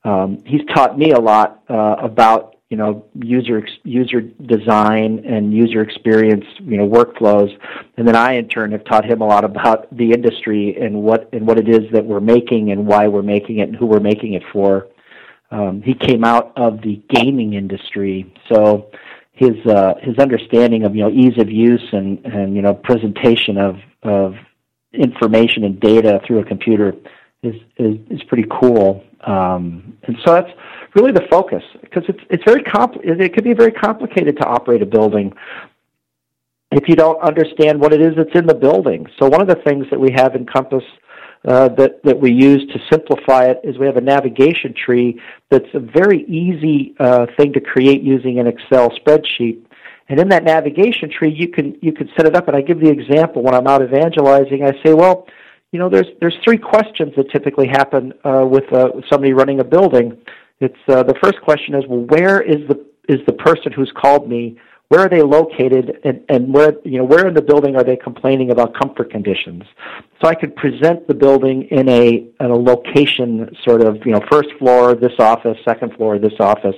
Um, 0.03 0.43
he's 0.45 0.63
taught 0.75 0.99
me 0.99 1.13
a 1.13 1.21
lot 1.21 1.63
uh, 1.69 1.97
about 2.03 2.57
you 2.69 2.77
know 2.77 3.05
user 3.15 3.65
user 3.85 4.21
design 4.21 5.25
and 5.25 5.55
user 5.55 5.83
experience 5.83 6.45
you 6.61 6.77
know 6.77 6.89
workflows 6.89 7.57
and 7.97 8.07
then 8.07 8.17
I 8.17 8.35
in 8.35 8.49
turn 8.49 8.73
have 8.73 8.85
taught 8.85 9.05
him 9.05 9.21
a 9.21 9.27
lot 9.27 9.45
about 9.45 9.95
the 9.95 10.13
industry 10.13 10.77
and 10.81 11.03
what 11.03 11.29
and 11.33 11.47
what 11.47 11.59
it 11.59 11.69
is 11.69 11.91
that 11.93 12.07
we're 12.07 12.21
making 12.21 12.71
and 12.71 12.87
why 12.87 13.09
we're 13.09 13.23
making 13.23 13.59
it 13.59 13.69
and 13.69 13.77
who 13.77 13.87
we're 13.87 14.01
making 14.01 14.35
it 14.35 14.43
for 14.53 14.89
um, 15.51 15.83
he 15.83 15.95
came 15.95 16.25
out 16.25 16.53
of 16.57 16.81
the 16.83 17.03
gaming 17.09 17.55
industry 17.55 18.33
so 18.53 18.91
his 19.33 19.57
uh, 19.67 19.95
his 20.03 20.19
understanding 20.19 20.85
of 20.85 20.95
you 20.95 21.03
know 21.03 21.11
ease 21.11 21.39
of 21.39 21.51
use 21.51 21.87
and 21.93 22.25
and 22.25 22.55
you 22.55 22.63
know 22.63 22.75
presentation 22.75 23.57
of 23.57 23.77
of 24.03 24.35
information 24.93 25.65
and 25.65 25.81
data 25.81 26.21
through 26.27 26.41
a 26.41 26.45
computer 26.45 26.95
is 27.43 27.55
is, 27.79 27.97
is 28.11 28.23
pretty 28.25 28.47
cool 28.61 29.05
um, 29.27 29.97
and 30.05 30.17
so 30.25 30.35
that's 30.35 30.51
really 30.95 31.13
the 31.13 31.27
focus 31.31 31.63
because 31.81 32.03
it's 32.09 32.21
it's 32.31 32.45
very 32.45 32.63
compl- 32.63 33.01
it 33.03 33.35
could 33.35 33.45
be 33.45 33.55
very 33.55 33.73
complicated 33.73 34.37
to 34.37 34.45
operate 34.47 34.83
a 34.83 34.87
building 34.87 35.33
if 36.73 36.89
you 36.89 36.95
don't 36.95 37.21
understand 37.23 37.81
what 37.81 37.93
it 37.93 38.01
is 38.01 38.15
that's 38.17 38.35
in 38.35 38.47
the 38.47 38.55
building. 38.55 39.07
So 39.19 39.29
one 39.29 39.41
of 39.41 39.49
the 39.49 39.61
things 39.67 39.87
that 39.91 39.99
we 39.99 40.13
have 40.13 40.35
in 40.35 40.47
Compass 40.47 40.85
uh, 41.47 41.69
that 41.69 42.03
that 42.05 42.21
we 42.21 42.31
use 42.31 42.67
to 42.73 42.79
simplify 42.91 43.45
it 43.47 43.61
is 43.65 43.79
we 43.79 43.87
have 43.87 43.97
a 43.97 44.03
navigation 44.03 44.75
tree 44.75 45.21
that's 45.51 45.69
a 45.75 45.81
very 45.81 46.25
easy 46.25 46.95
uh, 46.99 47.27
thing 47.37 47.53
to 47.53 47.61
create 47.61 48.03
using 48.03 48.39
an 48.39 48.47
Excel 48.47 48.91
spreadsheet. 48.91 49.65
And 50.09 50.19
in 50.19 50.29
that 50.31 50.45
navigation 50.45 51.11
tree, 51.11 51.33
you 51.33 51.49
can 51.49 51.79
you 51.81 51.93
can 51.93 52.11
set 52.17 52.27
it 52.27 52.37
up. 52.37 52.49
And 52.49 52.57
I 52.57 52.61
give 52.61 52.81
the 52.81 52.91
example 52.91 53.43
when 53.43 53.55
I'm 53.55 53.67
out 53.67 53.83
evangelizing. 53.83 54.65
I 54.65 54.73
say, 54.85 54.93
well, 54.93 55.27
you 55.73 55.79
know, 55.79 55.89
there's 55.89 56.09
there's 56.21 56.37
three 56.45 56.59
questions 56.59 57.13
that 57.17 57.31
typically 57.31 57.69
happen 57.69 58.13
uh, 58.25 58.45
with, 58.45 58.71
uh, 58.73 58.91
somebody 59.11 59.33
running 59.33 59.61
a 59.61 59.65
building. 59.65 60.19
It's 60.59 60.77
uh, 60.89 61.05
the 61.05 61.15
first 61.23 61.41
question 61.43 61.75
is, 61.75 61.85
well, 61.89 62.01
where 62.01 62.43
is 62.43 62.69
the 62.69 62.85
is 63.09 63.21
the 63.27 63.33
person 63.33 63.73
who's 63.73 63.93
called 63.97 64.29
me? 64.29 64.59
Where 64.91 65.03
are 65.03 65.09
they 65.09 65.23
located, 65.23 66.01
and, 66.03 66.21
and 66.29 66.53
where 66.53 66.73
you 66.85 66.99
know 66.99 67.05
where 67.05 67.29
in 67.29 67.35
the 67.35 67.43
building 67.43 67.77
are 67.77 67.85
they 67.85 67.97
complaining 67.97 68.51
about 68.51 68.75
comfort 68.75 69.09
conditions? 69.13 69.63
So 70.21 70.29
I 70.29 70.35
could 70.35 70.57
present 70.57 71.07
the 71.07 71.15
building 71.15 71.69
in 71.71 71.89
a 71.89 72.27
in 72.41 72.51
a 72.51 72.57
location 72.57 73.55
sort 73.65 73.83
of 73.83 74.05
you 74.05 74.11
know 74.11 74.21
first 74.29 74.49
floor 74.59 74.97
this 74.97 75.13
office, 75.21 75.57
second 75.65 75.95
floor 75.95 76.19
this 76.19 76.33
office, 76.41 76.75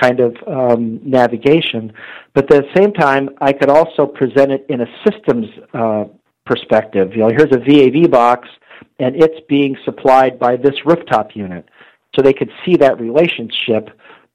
kind 0.00 0.20
of 0.20 0.34
um, 0.46 1.00
navigation. 1.04 1.92
But 2.32 2.50
at 2.50 2.64
the 2.64 2.80
same 2.80 2.94
time, 2.94 3.28
I 3.42 3.52
could 3.52 3.68
also 3.68 4.06
present 4.06 4.50
it 4.50 4.64
in 4.70 4.80
a 4.80 4.86
systems 5.06 5.44
uh, 5.74 6.04
perspective. 6.46 7.10
You 7.12 7.28
know, 7.28 7.28
here's 7.28 7.52
a 7.52 7.58
VAV 7.58 8.10
box, 8.10 8.48
and 8.98 9.22
it's 9.22 9.44
being 9.50 9.76
supplied 9.84 10.38
by 10.38 10.56
this 10.56 10.86
rooftop 10.86 11.36
unit, 11.36 11.68
so 12.16 12.22
they 12.22 12.32
could 12.32 12.50
see 12.64 12.76
that 12.76 12.98
relationship. 12.98 13.90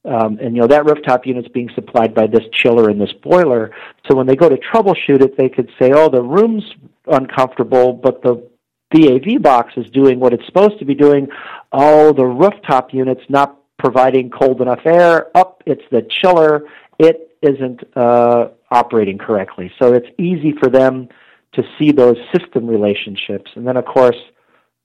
Um, 0.09 0.39
and 0.41 0.55
you 0.55 0.61
know 0.61 0.67
that 0.67 0.85
rooftop 0.85 1.27
unit's 1.27 1.47
being 1.49 1.69
supplied 1.75 2.15
by 2.15 2.25
this 2.25 2.43
chiller 2.51 2.89
and 2.89 2.99
this 2.99 3.13
boiler. 3.21 3.75
So 4.09 4.15
when 4.17 4.25
they 4.25 4.35
go 4.35 4.49
to 4.49 4.57
troubleshoot 4.57 5.21
it, 5.21 5.37
they 5.37 5.49
could 5.49 5.69
say, 5.79 5.91
"Oh, 5.93 6.09
the 6.09 6.23
room's 6.23 6.63
uncomfortable, 7.07 7.93
but 7.93 8.23
the 8.23 8.49
VAV 8.93 9.41
box 9.41 9.73
is 9.77 9.89
doing 9.91 10.19
what 10.19 10.33
it's 10.33 10.45
supposed 10.45 10.79
to 10.79 10.85
be 10.85 10.95
doing. 10.95 11.27
Oh, 11.71 12.11
the 12.11 12.25
rooftop 12.25 12.93
unit's 12.93 13.21
not 13.29 13.59
providing 13.77 14.29
cold 14.29 14.61
enough 14.61 14.85
air. 14.85 15.35
Up, 15.37 15.61
it's 15.65 15.83
the 15.91 16.01
chiller. 16.09 16.63
It 16.97 17.37
isn't 17.41 17.81
uh, 17.95 18.49
operating 18.71 19.17
correctly. 19.17 19.71
So 19.79 19.93
it's 19.93 20.07
easy 20.17 20.53
for 20.59 20.69
them 20.69 21.07
to 21.53 21.63
see 21.77 21.91
those 21.91 22.17
system 22.35 22.67
relationships. 22.67 23.51
And 23.55 23.65
then, 23.65 23.77
of 23.77 23.85
course, 23.85 24.17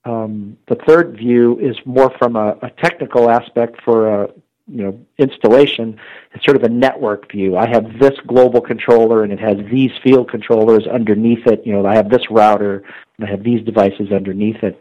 um, 0.05 0.59
the 0.69 0.77
third 0.87 1.17
view 1.17 1.59
is 1.59 1.77
more 1.87 2.13
from 2.19 2.37
a, 2.37 2.57
a 2.63 2.71
technical 2.83 3.31
aspect 3.31 3.81
for 3.85 4.25
a 4.25 4.29
you 4.67 4.83
know 4.83 4.99
installation. 5.19 5.99
It's 6.33 6.45
sort 6.45 6.57
of 6.57 6.63
a 6.63 6.69
network 6.69 7.31
view. 7.31 7.57
I 7.57 7.69
have 7.69 7.99
this 7.99 8.15
global 8.27 8.61
controller, 8.61 9.23
and 9.23 9.33
it 9.33 9.41
has 9.41 9.57
these 9.71 9.91
field 10.03 10.31
controllers 10.31 10.87
underneath 10.87 11.47
it. 11.47 11.67
You 11.67 11.75
know, 11.75 11.87
I 11.87 11.95
have 11.95 12.11
this 12.11 12.23
router, 12.31 12.83
and 13.19 13.27
I 13.27 13.31
have 13.31 13.43
these 13.45 13.65
devices 13.65 14.13
underneath 14.13 14.63
it. 14.63 14.81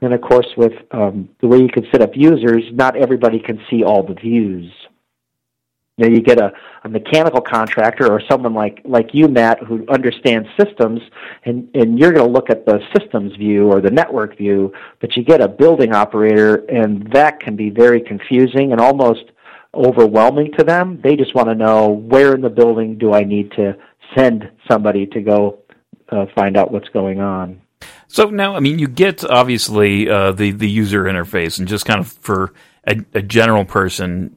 And 0.00 0.12
of 0.12 0.20
course, 0.20 0.48
with 0.56 0.72
um, 0.90 1.28
the 1.40 1.46
way 1.46 1.58
you 1.58 1.68
can 1.68 1.86
set 1.92 2.02
up 2.02 2.10
users, 2.14 2.64
not 2.72 2.96
everybody 2.96 3.38
can 3.38 3.60
see 3.70 3.84
all 3.84 4.02
the 4.02 4.14
views. 4.14 4.70
You 5.98 6.08
know, 6.08 6.14
you 6.14 6.22
get 6.22 6.38
a, 6.38 6.52
a 6.84 6.88
mechanical 6.88 7.40
contractor 7.40 8.10
or 8.10 8.22
someone 8.30 8.54
like, 8.54 8.80
like 8.84 9.10
you, 9.12 9.28
Matt, 9.28 9.58
who 9.62 9.86
understands 9.88 10.48
systems, 10.58 11.00
and, 11.44 11.68
and 11.74 11.98
you're 11.98 12.12
going 12.12 12.26
to 12.26 12.32
look 12.32 12.48
at 12.48 12.64
the 12.64 12.80
systems 12.96 13.36
view 13.36 13.70
or 13.70 13.80
the 13.80 13.90
network 13.90 14.38
view, 14.38 14.72
but 15.00 15.14
you 15.16 15.22
get 15.22 15.42
a 15.42 15.48
building 15.48 15.94
operator, 15.94 16.56
and 16.70 17.12
that 17.12 17.40
can 17.40 17.56
be 17.56 17.68
very 17.68 18.00
confusing 18.00 18.72
and 18.72 18.80
almost 18.80 19.24
overwhelming 19.74 20.50
to 20.58 20.64
them. 20.64 21.00
They 21.02 21.16
just 21.16 21.34
want 21.34 21.48
to 21.48 21.54
know 21.54 21.88
where 21.88 22.34
in 22.34 22.40
the 22.40 22.50
building 22.50 22.98
do 22.98 23.12
I 23.12 23.24
need 23.24 23.52
to 23.52 23.76
send 24.16 24.50
somebody 24.70 25.06
to 25.06 25.20
go 25.20 25.58
uh, 26.10 26.26
find 26.34 26.56
out 26.56 26.70
what's 26.70 26.88
going 26.90 27.20
on. 27.20 27.60
So 28.08 28.28
now, 28.28 28.54
I 28.54 28.60
mean, 28.60 28.78
you 28.78 28.86
get 28.88 29.24
obviously 29.24 30.08
uh, 30.08 30.32
the 30.32 30.50
the 30.52 30.68
user 30.68 31.04
interface, 31.04 31.58
and 31.58 31.66
just 31.66 31.86
kind 31.86 32.00
of 32.00 32.08
for 32.08 32.52
a, 32.86 32.96
a 33.14 33.22
general 33.22 33.64
person, 33.64 34.36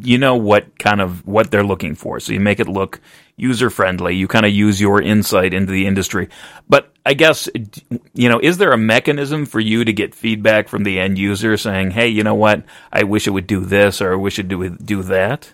you 0.00 0.18
know 0.18 0.36
what 0.36 0.78
kind 0.78 1.00
of 1.00 1.26
what 1.26 1.50
they're 1.50 1.64
looking 1.64 1.94
for. 1.94 2.20
So 2.20 2.32
you 2.32 2.40
make 2.40 2.60
it 2.60 2.68
look 2.68 3.00
user 3.36 3.70
friendly. 3.70 4.14
You 4.14 4.28
kind 4.28 4.46
of 4.46 4.52
use 4.52 4.80
your 4.80 5.00
insight 5.00 5.52
into 5.54 5.72
the 5.72 5.86
industry. 5.86 6.28
But 6.68 6.92
I 7.04 7.14
guess 7.14 7.48
you 8.14 8.28
know, 8.28 8.40
is 8.42 8.58
there 8.58 8.72
a 8.72 8.78
mechanism 8.78 9.46
for 9.46 9.60
you 9.60 9.84
to 9.84 9.92
get 9.92 10.14
feedback 10.14 10.68
from 10.68 10.84
the 10.84 10.98
end 11.00 11.18
user 11.18 11.56
saying, 11.56 11.92
"Hey, 11.92 12.08
you 12.08 12.22
know 12.22 12.34
what? 12.34 12.64
I 12.92 13.04
wish 13.04 13.26
it 13.26 13.30
would 13.30 13.46
do 13.46 13.60
this, 13.60 14.00
or 14.00 14.12
I 14.12 14.16
wish 14.16 14.38
it 14.38 14.52
would 14.52 14.84
do 14.84 15.02
that." 15.02 15.52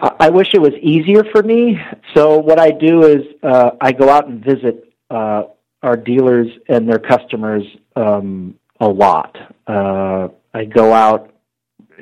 I 0.00 0.30
wish 0.30 0.54
it 0.54 0.60
was 0.60 0.74
easier 0.80 1.24
for 1.32 1.42
me. 1.42 1.76
So 2.14 2.38
what 2.38 2.60
I 2.60 2.70
do 2.70 3.04
is 3.04 3.22
uh, 3.42 3.70
I 3.80 3.90
go 3.90 4.08
out 4.08 4.28
and 4.28 4.44
visit 4.44 4.92
uh, 5.10 5.44
our 5.82 5.96
dealers 5.96 6.46
and 6.68 6.88
their 6.88 7.00
customers 7.00 7.64
um, 7.96 8.54
a 8.80 8.86
lot. 8.86 9.36
Uh, 9.66 10.28
I 10.54 10.64
go 10.64 10.92
out 10.92 11.32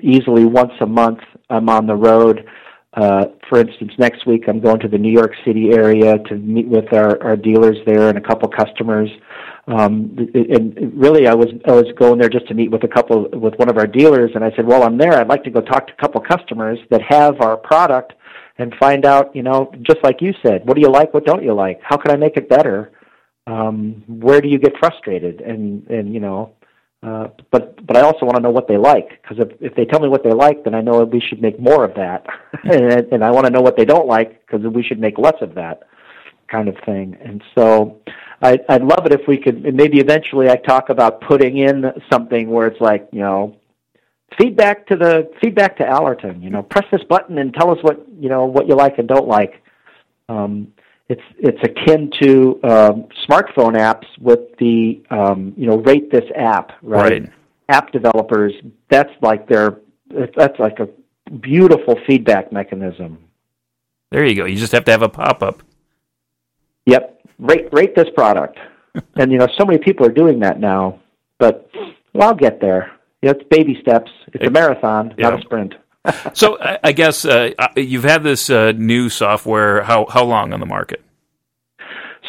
easily 0.02 0.44
once 0.44 0.72
a 0.80 0.86
month. 0.86 1.20
I'm 1.50 1.68
on 1.68 1.86
the 1.86 1.94
road. 1.94 2.46
Uh, 2.94 3.26
for 3.48 3.60
instance, 3.60 3.92
next 3.98 4.26
week 4.26 4.44
I'm 4.48 4.60
going 4.60 4.80
to 4.80 4.88
the 4.88 4.96
New 4.96 5.12
York 5.12 5.32
City 5.44 5.72
area 5.72 6.18
to 6.28 6.36
meet 6.36 6.66
with 6.66 6.92
our, 6.94 7.22
our 7.22 7.36
dealers 7.36 7.76
there 7.86 8.08
and 8.08 8.16
a 8.16 8.22
couple 8.22 8.48
customers. 8.48 9.10
Um, 9.68 10.16
and 10.34 10.92
really, 10.94 11.26
I 11.26 11.34
was 11.34 11.48
I 11.66 11.72
was 11.72 11.86
going 11.98 12.18
there 12.18 12.28
just 12.28 12.46
to 12.48 12.54
meet 12.54 12.70
with 12.70 12.84
a 12.84 12.88
couple 12.88 13.28
with 13.32 13.54
one 13.56 13.68
of 13.68 13.76
our 13.76 13.86
dealers, 13.86 14.30
and 14.34 14.44
I 14.44 14.50
said, 14.54 14.64
"Well, 14.64 14.84
I'm 14.84 14.96
there. 14.96 15.14
I'd 15.14 15.26
like 15.26 15.42
to 15.42 15.50
go 15.50 15.60
talk 15.60 15.88
to 15.88 15.92
a 15.92 15.96
couple 15.96 16.20
customers 16.20 16.78
that 16.90 17.02
have 17.02 17.40
our 17.40 17.56
product 17.56 18.12
and 18.58 18.74
find 18.78 19.04
out, 19.04 19.34
you 19.34 19.42
know, 19.42 19.70
just 19.82 19.98
like 20.02 20.20
you 20.20 20.32
said, 20.42 20.66
what 20.66 20.74
do 20.74 20.80
you 20.80 20.90
like, 20.90 21.12
what 21.12 21.24
don't 21.26 21.42
you 21.42 21.52
like, 21.52 21.80
how 21.82 21.96
can 21.96 22.10
I 22.10 22.16
make 22.16 22.36
it 22.36 22.48
better, 22.48 22.92
um, 23.46 24.02
where 24.08 24.40
do 24.40 24.48
you 24.48 24.58
get 24.58 24.72
frustrated, 24.78 25.40
and 25.40 25.86
and 25.88 26.12
you 26.12 26.20
know, 26.20 26.54
uh, 27.06 27.28
but 27.52 27.86
but 27.86 27.96
I 27.96 28.00
also 28.00 28.26
want 28.26 28.36
to 28.36 28.42
know 28.42 28.50
what 28.50 28.66
they 28.66 28.76
like 28.76 29.22
because 29.22 29.38
if 29.38 29.48
if 29.60 29.76
they 29.76 29.84
tell 29.84 30.00
me 30.00 30.08
what 30.08 30.24
they 30.24 30.32
like, 30.32 30.64
then 30.64 30.74
I 30.74 30.80
know 30.80 31.04
we 31.04 31.20
should 31.20 31.40
make 31.40 31.60
more 31.60 31.84
of 31.84 31.94
that, 31.94 32.26
and, 32.64 33.12
and 33.12 33.24
I 33.24 33.30
want 33.30 33.46
to 33.46 33.52
know 33.52 33.60
what 33.60 33.76
they 33.76 33.84
don't 33.84 34.08
like 34.08 34.44
because 34.44 34.66
we 34.66 34.82
should 34.82 34.98
make 34.98 35.16
less 35.16 35.40
of 35.40 35.54
that 35.54 35.84
kind 36.48 36.68
of 36.68 36.76
thing. 36.84 37.16
And 37.22 37.44
so 37.54 38.00
I, 38.42 38.58
I'd 38.68 38.82
love 38.82 39.06
it 39.06 39.12
if 39.12 39.28
we 39.28 39.38
could. 39.38 39.72
maybe 39.72 40.00
eventually, 40.00 40.50
I 40.50 40.56
talk 40.56 40.88
about 40.88 41.20
putting 41.20 41.58
in 41.58 41.92
something 42.10 42.50
where 42.50 42.66
it's 42.66 42.80
like 42.80 43.08
you 43.12 43.20
know, 43.20 43.56
feedback 44.36 44.88
to 44.88 44.96
the 44.96 45.30
feedback 45.40 45.76
to 45.76 45.84
Alerton. 45.84 46.42
You 46.42 46.50
know, 46.50 46.64
press 46.64 46.86
this 46.90 47.04
button 47.04 47.38
and 47.38 47.54
tell 47.54 47.70
us 47.70 47.78
what 47.82 48.04
you 48.18 48.28
know 48.28 48.46
what 48.46 48.66
you 48.66 48.74
like 48.74 48.98
and 48.98 49.06
don't 49.06 49.28
like. 49.28 49.62
Um, 50.28 50.72
it's 51.08 51.22
it's 51.38 51.58
akin 51.62 52.10
to 52.20 52.58
um, 52.64 53.08
smartphone 53.28 53.76
apps 53.76 54.06
with 54.20 54.56
the 54.58 55.02
um, 55.10 55.54
you 55.56 55.66
know 55.66 55.78
rate 55.78 56.10
this 56.10 56.24
app 56.34 56.72
right? 56.82 57.22
right? 57.22 57.32
App 57.68 57.92
developers 57.92 58.52
that's 58.90 59.12
like 59.22 59.48
their 59.48 59.80
that's 60.36 60.58
like 60.58 60.78
a 60.80 60.88
beautiful 61.36 61.98
feedback 62.06 62.52
mechanism. 62.52 63.18
There 64.10 64.24
you 64.24 64.34
go. 64.34 64.44
You 64.44 64.56
just 64.56 64.72
have 64.72 64.84
to 64.84 64.92
have 64.92 65.02
a 65.02 65.08
pop 65.08 65.42
up. 65.42 65.62
Yep, 66.86 67.20
rate 67.38 67.68
rate 67.72 67.94
this 67.94 68.08
product, 68.14 68.58
and 69.16 69.30
you 69.30 69.38
know 69.38 69.48
so 69.58 69.64
many 69.64 69.78
people 69.78 70.06
are 70.06 70.12
doing 70.12 70.40
that 70.40 70.60
now. 70.60 71.00
But 71.38 71.70
well, 72.14 72.28
I'll 72.28 72.34
get 72.34 72.60
there. 72.60 72.92
You 73.22 73.30
know, 73.30 73.38
it's 73.38 73.48
baby 73.48 73.78
steps. 73.80 74.10
It's 74.32 74.44
a 74.44 74.50
marathon, 74.50 75.14
yeah. 75.18 75.30
not 75.30 75.40
a 75.40 75.42
sprint. 75.42 75.74
so 76.34 76.58
I, 76.82 76.92
guess 76.92 77.24
uh, 77.24 77.50
uh, 77.58 77.68
you've 77.76 78.04
had 78.04 78.22
this 78.22 78.50
uh, 78.50 78.72
new 78.72 79.08
software. 79.08 79.82
How 79.82 80.06
how 80.06 80.24
long 80.24 80.52
on 80.52 80.60
the 80.60 80.66
market? 80.66 81.02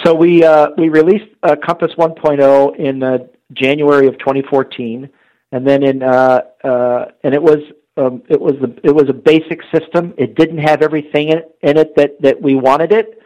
So 0.04 0.14
we 0.14 0.44
uh, 0.44 0.70
we 0.78 0.90
released 0.90 1.34
uh, 1.44 1.56
Compass 1.66 1.92
1.0 1.98 2.76
in 2.78 3.04
uh, 3.04 3.18
January 3.54 4.08
of 4.08 4.18
2014, 4.20 5.10
and 5.52 5.68
then 5.68 5.84
in 5.84 6.04
and 6.04 7.34
it 7.34 7.42
was 7.42 7.60
um, 7.98 8.22
it 8.30 8.40
was 8.40 8.54
the, 8.62 8.76
it 8.84 8.94
was 8.94 9.10
a 9.10 9.14
basic 9.14 9.62
system. 9.74 10.14
It 10.18 10.36
didn't 10.36 10.60
have 10.60 10.82
everything 10.82 11.30
in 11.30 11.40
it, 11.40 11.58
in 11.62 11.78
it 11.78 11.96
that 11.96 12.22
that 12.22 12.42
we 12.42 12.56
wanted 12.56 12.92
it, 12.92 13.17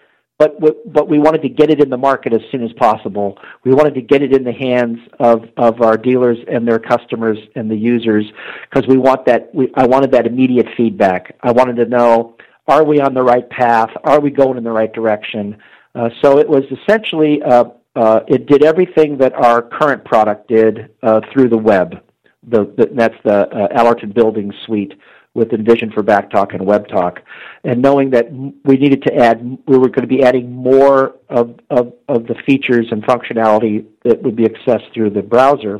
but 0.41 0.93
but 0.93 1.07
we 1.07 1.19
wanted 1.19 1.41
to 1.43 1.49
get 1.49 1.69
it 1.69 1.79
in 1.81 1.89
the 1.89 1.97
market 1.97 2.33
as 2.33 2.41
soon 2.51 2.63
as 2.63 2.73
possible. 2.73 3.37
We 3.63 3.73
wanted 3.73 3.93
to 3.95 4.01
get 4.01 4.23
it 4.23 4.33
in 4.33 4.43
the 4.43 4.51
hands 4.51 4.97
of 5.19 5.45
of 5.57 5.81
our 5.81 5.97
dealers 5.97 6.37
and 6.51 6.67
their 6.67 6.79
customers 6.79 7.37
and 7.55 7.69
the 7.69 7.75
users 7.75 8.25
because 8.69 8.87
we 8.87 8.97
want 8.97 9.25
that. 9.27 9.53
We, 9.53 9.71
I 9.75 9.85
wanted 9.85 10.11
that 10.11 10.25
immediate 10.25 10.67
feedback. 10.75 11.35
I 11.41 11.51
wanted 11.51 11.75
to 11.77 11.85
know: 11.85 12.37
Are 12.67 12.83
we 12.83 12.99
on 12.99 13.13
the 13.13 13.23
right 13.23 13.47
path? 13.49 13.91
Are 14.03 14.19
we 14.19 14.31
going 14.31 14.57
in 14.57 14.63
the 14.63 14.71
right 14.71 14.91
direction? 14.91 15.57
Uh, 15.93 16.09
so 16.23 16.39
it 16.39 16.49
was 16.49 16.63
essentially 16.71 17.41
uh, 17.43 17.65
uh, 17.95 18.21
it 18.27 18.47
did 18.47 18.63
everything 18.63 19.17
that 19.17 19.33
our 19.33 19.61
current 19.61 20.03
product 20.05 20.47
did 20.47 20.89
uh, 21.03 21.21
through 21.31 21.49
the 21.49 21.57
web. 21.57 22.03
The, 22.47 22.73
the, 22.75 22.89
that's 22.95 23.17
the 23.23 23.47
uh, 23.49 23.83
Alerton 23.83 24.15
Building 24.15 24.51
Suite 24.65 24.93
with 25.33 25.53
Envision 25.53 25.91
for 25.91 26.03
BACtalk 26.03 26.53
and 26.53 26.61
WebTalk, 26.61 27.19
and 27.63 27.81
knowing 27.81 28.09
that 28.09 28.31
we 28.65 28.75
needed 28.77 29.01
to 29.03 29.15
add, 29.15 29.41
we 29.65 29.77
were 29.77 29.87
going 29.87 30.01
to 30.01 30.07
be 30.07 30.23
adding 30.23 30.51
more 30.51 31.15
of, 31.29 31.57
of, 31.69 31.93
of 32.09 32.27
the 32.27 32.35
features 32.45 32.87
and 32.91 33.03
functionality 33.03 33.85
that 34.03 34.21
would 34.23 34.35
be 34.35 34.43
accessed 34.43 34.93
through 34.93 35.09
the 35.09 35.21
browser. 35.21 35.79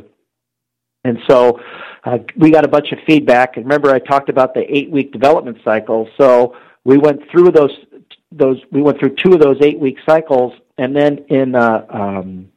And 1.04 1.18
so 1.28 1.60
uh, 2.04 2.18
we 2.36 2.50
got 2.50 2.64
a 2.64 2.68
bunch 2.68 2.92
of 2.92 2.98
feedback. 3.06 3.56
And 3.56 3.66
remember, 3.66 3.90
I 3.90 3.98
talked 3.98 4.28
about 4.28 4.54
the 4.54 4.64
eight-week 4.74 5.12
development 5.12 5.58
cycle. 5.64 6.08
So 6.18 6.56
we 6.84 6.96
went 6.98 7.20
through 7.30 7.50
those 7.50 7.76
those. 8.30 8.58
We 8.70 8.80
went 8.80 8.98
through 8.98 9.16
two 9.16 9.34
of 9.34 9.40
those 9.40 9.58
eight-week 9.60 9.98
cycles, 10.08 10.54
and 10.78 10.96
then 10.96 11.26
in 11.28 11.54
uh, 11.54 11.84
um, 11.90 12.48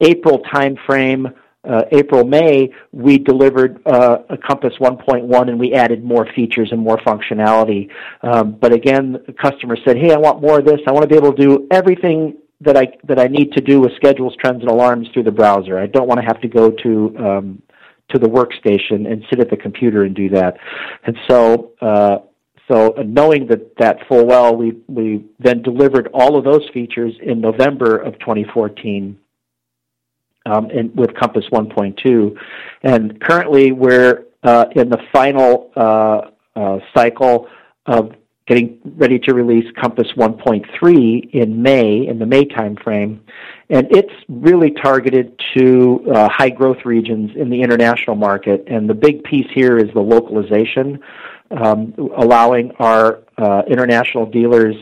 April 0.00 0.42
timeframe, 0.52 1.32
uh, 1.68 1.82
April, 1.92 2.24
May, 2.24 2.70
we 2.92 3.18
delivered 3.18 3.80
uh, 3.86 4.18
a 4.30 4.36
Compass 4.36 4.74
1.1 4.80 5.48
and 5.48 5.58
we 5.58 5.74
added 5.74 6.04
more 6.04 6.26
features 6.34 6.68
and 6.70 6.80
more 6.80 6.98
functionality. 6.98 7.90
Um, 8.22 8.52
but 8.52 8.72
again, 8.72 9.18
the 9.26 9.32
customer 9.32 9.76
said, 9.84 9.96
"Hey, 9.96 10.12
I 10.12 10.16
want 10.18 10.40
more 10.40 10.60
of 10.60 10.64
this. 10.64 10.80
I 10.86 10.92
want 10.92 11.02
to 11.02 11.08
be 11.08 11.16
able 11.16 11.32
to 11.32 11.42
do 11.42 11.66
everything 11.70 12.36
that 12.60 12.76
I 12.76 12.88
that 13.04 13.18
I 13.18 13.26
need 13.26 13.52
to 13.52 13.60
do 13.60 13.80
with 13.80 13.92
schedules, 13.96 14.34
trends, 14.40 14.62
and 14.62 14.70
alarms 14.70 15.08
through 15.12 15.24
the 15.24 15.32
browser. 15.32 15.78
I 15.78 15.86
don't 15.86 16.06
want 16.06 16.20
to 16.20 16.26
have 16.26 16.40
to 16.40 16.48
go 16.48 16.70
to 16.70 17.16
um, 17.18 17.62
to 18.10 18.18
the 18.18 18.28
workstation 18.28 19.10
and 19.10 19.24
sit 19.28 19.40
at 19.40 19.50
the 19.50 19.56
computer 19.56 20.04
and 20.04 20.14
do 20.14 20.28
that." 20.30 20.56
And 21.04 21.16
so. 21.28 21.72
Uh, 21.80 22.18
so 22.68 22.94
knowing 23.06 23.46
that 23.46 23.76
that 23.76 23.98
full 24.08 24.26
well, 24.26 24.56
we 24.56 24.76
we 24.88 25.24
then 25.38 25.62
delivered 25.62 26.08
all 26.12 26.36
of 26.36 26.44
those 26.44 26.68
features 26.74 27.14
in 27.22 27.40
November 27.40 27.96
of 27.96 28.18
2014 28.18 29.16
um, 30.46 30.70
in, 30.70 30.94
with 30.94 31.14
Compass 31.14 31.44
1.2. 31.52 32.36
And 32.82 33.20
currently, 33.20 33.72
we're 33.72 34.24
uh, 34.42 34.66
in 34.74 34.88
the 34.88 34.98
final 35.12 35.70
uh, 35.76 36.30
uh, 36.54 36.78
cycle 36.94 37.48
of 37.86 38.12
getting 38.46 38.80
ready 38.96 39.18
to 39.18 39.34
release 39.34 39.64
Compass 39.80 40.06
1.3 40.16 41.30
in 41.34 41.62
May, 41.62 42.06
in 42.06 42.18
the 42.18 42.26
May 42.26 42.44
timeframe. 42.44 43.18
And 43.70 43.88
it's 43.90 44.12
really 44.28 44.70
targeted 44.70 45.40
to 45.56 46.00
uh, 46.14 46.28
high 46.28 46.50
growth 46.50 46.84
regions 46.84 47.32
in 47.34 47.50
the 47.50 47.60
international 47.60 48.14
market. 48.14 48.62
And 48.68 48.88
the 48.88 48.94
big 48.94 49.24
piece 49.24 49.48
here 49.52 49.76
is 49.78 49.92
the 49.94 50.00
localization, 50.00 51.00
um, 51.50 51.92
allowing 52.16 52.70
our 52.78 53.24
uh, 53.36 53.62
international 53.68 54.26
dealers 54.26 54.76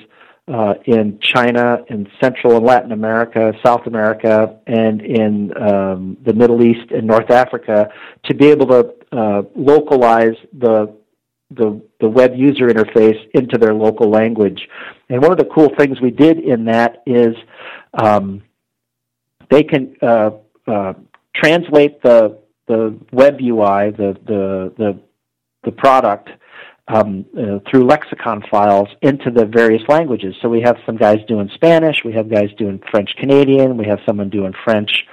uh, 0.47 0.75
in 0.85 1.19
China, 1.21 1.79
in 1.89 2.07
Central 2.21 2.57
and 2.57 2.67
Latin 2.67 2.93
America, 2.93 3.53
South 3.65 3.87
America, 3.87 4.59
and 4.67 5.01
in 5.01 5.57
um, 5.57 6.17
the 6.25 6.35
Middle 6.35 6.63
East 6.63 6.91
and 6.91 7.07
North 7.07 7.31
Africa 7.31 7.89
to 8.25 8.35
be 8.35 8.49
able 8.49 8.67
to 8.67 8.95
uh, 9.13 9.43
localize 9.55 10.37
the 10.53 10.95
the, 11.51 11.81
the 12.01 12.09
web 12.09 12.33
user 12.35 12.67
interface 12.69 13.19
into 13.33 13.59
their 13.59 13.75
local 13.75 14.11
language. 14.11 14.67
And 15.09 15.23
one 15.23 15.31
of 15.31 15.39
the 15.39 15.45
cool 15.45 15.71
things 15.79 16.01
we 16.01 16.11
did 16.11 16.39
in 16.41 16.65
that 16.65 17.03
is 17.07 17.37
um, 17.93 18.43
they 19.51 19.63
can 19.63 19.95
uh, 20.03 20.31
uh, 20.67 20.95
translate 21.35 22.03
the 22.03 22.39
the 22.67 22.99
web 23.13 23.39
UI, 23.41 23.91
the 23.91 24.17
the 24.27 24.73
the, 24.77 25.01
the 25.65 25.73
product 25.73 26.31
um, 26.89 27.25
uh, 27.39 27.59
through 27.71 27.87
lexicon 27.87 28.43
files 28.51 28.89
into 29.03 29.31
the 29.31 29.47
various 29.47 29.83
languages. 29.89 30.35
So 30.43 30.49
we 30.49 30.61
have 30.63 30.77
some 30.85 30.97
guys 30.97 31.19
doing 31.27 31.51
Spanish, 31.55 32.05
we 32.05 32.13
have 32.13 32.31
guys 32.31 32.51
doing 32.59 32.81
French 32.91 33.11
Canadian, 33.17 33.77
we 33.77 33.87
have 33.87 34.01
someone 34.07 34.29
doing 34.29 34.53
French 34.65 35.05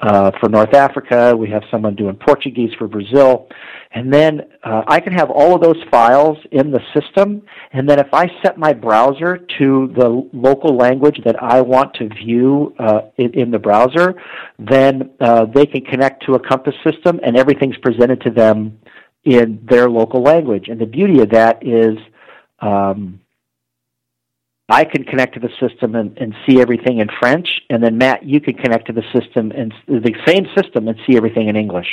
uh, 0.00 0.30
for 0.40 0.48
North 0.48 0.74
Africa. 0.74 1.34
We 1.36 1.48
have 1.50 1.62
someone 1.70 1.94
doing 1.94 2.16
Portuguese 2.16 2.70
for 2.78 2.86
Brazil. 2.86 3.48
And 3.92 4.12
then 4.12 4.42
uh, 4.62 4.82
I 4.86 5.00
can 5.00 5.12
have 5.12 5.30
all 5.30 5.54
of 5.54 5.62
those 5.62 5.82
files 5.90 6.36
in 6.52 6.70
the 6.70 6.80
system. 6.94 7.42
And 7.72 7.88
then 7.88 7.98
if 7.98 8.12
I 8.12 8.28
set 8.42 8.58
my 8.58 8.72
browser 8.72 9.38
to 9.58 9.92
the 9.96 10.28
local 10.32 10.76
language 10.76 11.20
that 11.24 11.42
I 11.42 11.62
want 11.62 11.94
to 11.94 12.08
view 12.08 12.74
uh, 12.78 13.02
in, 13.16 13.32
in, 13.32 13.50
the 13.50 13.58
browser, 13.58 14.14
then 14.58 15.10
uh, 15.20 15.46
they 15.46 15.64
can 15.64 15.82
connect 15.82 16.26
to 16.26 16.34
a 16.34 16.40
Compass 16.40 16.74
system 16.84 17.18
and 17.22 17.36
everything's 17.36 17.78
presented 17.78 18.20
to 18.22 18.30
them 18.30 18.78
in 19.26 19.66
their 19.68 19.90
local 19.90 20.22
language. 20.22 20.68
And 20.68 20.80
the 20.80 20.86
beauty 20.86 21.20
of 21.20 21.30
that 21.30 21.66
is 21.66 21.98
um, 22.60 23.20
I 24.68 24.84
can 24.84 25.04
connect 25.04 25.34
to 25.34 25.40
the 25.40 25.50
system 25.60 25.94
and, 25.94 26.16
and 26.16 26.34
see 26.48 26.60
everything 26.60 26.98
in 26.98 27.08
French, 27.20 27.48
and 27.70 27.82
then 27.82 27.98
Matt, 27.98 28.24
you 28.24 28.40
can 28.40 28.54
connect 28.54 28.86
to 28.86 28.92
the 28.92 29.02
system 29.14 29.52
and 29.52 29.72
the 29.86 30.12
same 30.26 30.46
system 30.56 30.88
and 30.88 30.98
see 31.06 31.16
everything 31.16 31.48
in 31.48 31.54
English, 31.54 31.86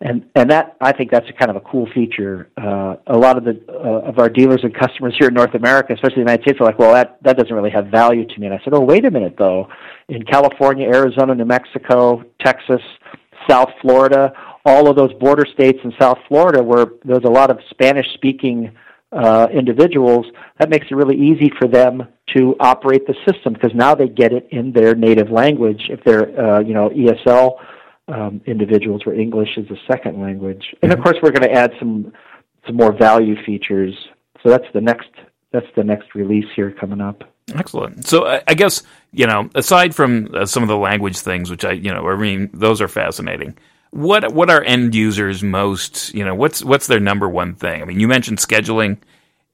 and 0.00 0.24
and 0.34 0.50
that 0.50 0.76
I 0.80 0.92
think 0.92 1.10
that's 1.10 1.26
kind 1.38 1.50
of 1.50 1.56
a 1.56 1.60
cool 1.60 1.86
feature. 1.94 2.48
Uh, 2.56 2.96
a 3.08 3.18
lot 3.18 3.36
of 3.36 3.44
the 3.44 3.60
uh, 3.68 4.08
of 4.08 4.18
our 4.18 4.30
dealers 4.30 4.60
and 4.62 4.74
customers 4.74 5.16
here 5.18 5.28
in 5.28 5.34
North 5.34 5.54
America, 5.54 5.92
especially 5.92 6.22
the 6.24 6.30
United 6.30 6.42
States, 6.44 6.58
are 6.60 6.64
like, 6.64 6.78
well, 6.78 6.94
that 6.94 7.18
that 7.24 7.36
doesn't 7.36 7.54
really 7.54 7.70
have 7.70 7.88
value 7.88 8.26
to 8.26 8.40
me. 8.40 8.46
And 8.46 8.54
I 8.54 8.60
said, 8.64 8.72
oh, 8.72 8.80
wait 8.80 9.04
a 9.04 9.10
minute 9.10 9.34
though, 9.36 9.68
in 10.08 10.22
California, 10.22 10.88
Arizona, 10.88 11.34
New 11.34 11.44
Mexico, 11.44 12.24
Texas, 12.40 12.80
South 13.50 13.70
Florida, 13.82 14.32
all 14.68 14.88
of 14.88 14.96
those 14.96 15.12
border 15.14 15.46
states 15.46 15.78
in 15.82 15.92
South 15.98 16.18
Florida, 16.28 16.62
where 16.62 16.86
there's 17.04 17.24
a 17.24 17.30
lot 17.30 17.50
of 17.50 17.58
Spanish 17.70 18.06
speaking 18.14 18.70
uh, 19.12 19.48
individuals, 19.52 20.26
that 20.58 20.68
makes 20.68 20.86
it 20.90 20.94
really 20.94 21.16
easy 21.16 21.50
for 21.58 21.66
them 21.66 22.06
to 22.36 22.54
operate 22.60 23.06
the 23.06 23.14
system 23.26 23.54
because 23.54 23.72
now 23.74 23.94
they 23.94 24.08
get 24.08 24.32
it 24.32 24.46
in 24.50 24.72
their 24.72 24.94
native 24.94 25.30
language. 25.30 25.82
If 25.88 26.04
they're, 26.04 26.28
uh, 26.38 26.60
you 26.60 26.74
know, 26.74 26.90
ESL 26.90 27.56
um, 28.08 28.42
individuals 28.44 29.06
where 29.06 29.14
English 29.14 29.56
is 29.56 29.70
a 29.70 29.76
second 29.90 30.20
language, 30.20 30.74
and 30.82 30.92
of 30.92 30.98
mm-hmm. 30.98 31.04
course 31.04 31.16
we're 31.22 31.30
going 31.30 31.48
to 31.48 31.52
add 31.52 31.72
some 31.78 32.12
some 32.66 32.76
more 32.76 32.92
value 32.92 33.34
features. 33.44 33.94
So 34.42 34.50
that's 34.50 34.66
the 34.74 34.80
next 34.82 35.08
that's 35.52 35.66
the 35.76 35.84
next 35.84 36.14
release 36.14 36.46
here 36.54 36.70
coming 36.70 37.00
up. 37.00 37.24
Excellent. 37.54 38.06
So 38.06 38.40
I 38.46 38.52
guess 38.52 38.82
you 39.12 39.26
know, 39.26 39.48
aside 39.54 39.94
from 39.94 40.34
uh, 40.34 40.44
some 40.44 40.62
of 40.62 40.68
the 40.68 40.76
language 40.76 41.16
things, 41.18 41.50
which 41.50 41.64
I 41.64 41.72
you 41.72 41.92
know, 41.92 42.06
I 42.06 42.16
mean, 42.16 42.50
those 42.52 42.82
are 42.82 42.88
fascinating 42.88 43.56
what 43.90 44.32
what 44.32 44.50
are 44.50 44.62
end 44.62 44.94
users 44.94 45.42
most 45.42 46.14
you 46.14 46.24
know 46.24 46.34
what's 46.34 46.64
what's 46.64 46.86
their 46.86 47.00
number 47.00 47.28
one 47.28 47.54
thing? 47.54 47.82
I 47.82 47.84
mean 47.84 48.00
you 48.00 48.08
mentioned 48.08 48.38
scheduling. 48.38 48.98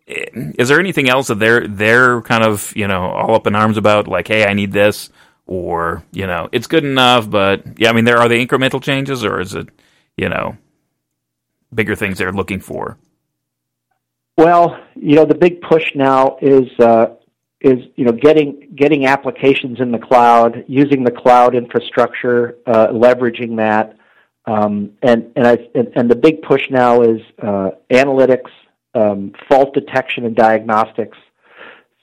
Is 0.06 0.68
there 0.68 0.80
anything 0.80 1.08
else 1.08 1.28
that 1.28 1.38
they're 1.38 1.66
they're 1.66 2.20
kind 2.22 2.44
of 2.44 2.74
you 2.76 2.88
know 2.88 3.02
all 3.10 3.34
up 3.34 3.46
in 3.46 3.54
arms 3.54 3.76
about? 3.76 4.08
Like 4.08 4.28
hey 4.28 4.44
i 4.44 4.52
need 4.54 4.72
this? 4.72 5.10
Or 5.46 6.02
you 6.12 6.26
know 6.26 6.48
it's 6.52 6.66
good 6.66 6.84
enough 6.84 7.28
but 7.28 7.78
yeah 7.78 7.90
i 7.90 7.92
mean 7.92 8.04
there 8.04 8.18
are 8.18 8.28
the 8.28 8.46
incremental 8.46 8.82
changes 8.82 9.24
or 9.24 9.40
is 9.40 9.54
it 9.54 9.68
you 10.16 10.28
know 10.28 10.56
bigger 11.72 11.94
things 11.94 12.18
they're 12.18 12.32
looking 12.32 12.60
for? 12.60 12.98
Well 14.36 14.80
you 14.94 15.16
know 15.16 15.24
the 15.24 15.34
big 15.34 15.60
push 15.60 15.94
now 15.94 16.38
is 16.40 16.68
uh, 16.80 17.14
is 17.60 17.78
you 17.96 18.04
know 18.04 18.12
getting 18.12 18.72
getting 18.74 19.06
applications 19.06 19.80
in 19.80 19.90
the 19.90 19.98
cloud 19.98 20.64
using 20.68 21.04
the 21.04 21.10
cloud 21.10 21.54
infrastructure 21.54 22.56
uh, 22.66 22.88
leveraging 22.88 23.56
that 23.56 23.96
um, 24.46 24.92
and 25.02 25.30
and, 25.36 25.46
I, 25.46 25.58
and, 25.74 25.88
and 25.96 26.10
the 26.10 26.16
big 26.16 26.42
push 26.42 26.70
now 26.70 27.02
is 27.02 27.20
uh, 27.42 27.70
analytics, 27.90 28.50
um, 28.94 29.32
fault 29.48 29.74
detection, 29.74 30.26
and 30.26 30.36
diagnostics. 30.36 31.18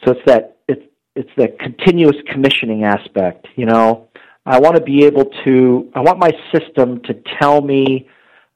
So 0.03 0.11
it's 0.11 0.25
that 0.25 0.57
it's 0.67 0.83
it's 1.15 1.29
the 1.37 1.49
continuous 1.59 2.17
commissioning 2.27 2.83
aspect. 2.83 3.47
You 3.55 3.65
know, 3.65 4.09
I 4.45 4.59
want 4.59 4.75
to 4.75 4.81
be 4.81 5.05
able 5.05 5.25
to. 5.43 5.91
I 5.93 6.01
want 6.01 6.19
my 6.19 6.31
system 6.53 7.01
to 7.03 7.13
tell 7.39 7.61
me. 7.61 8.07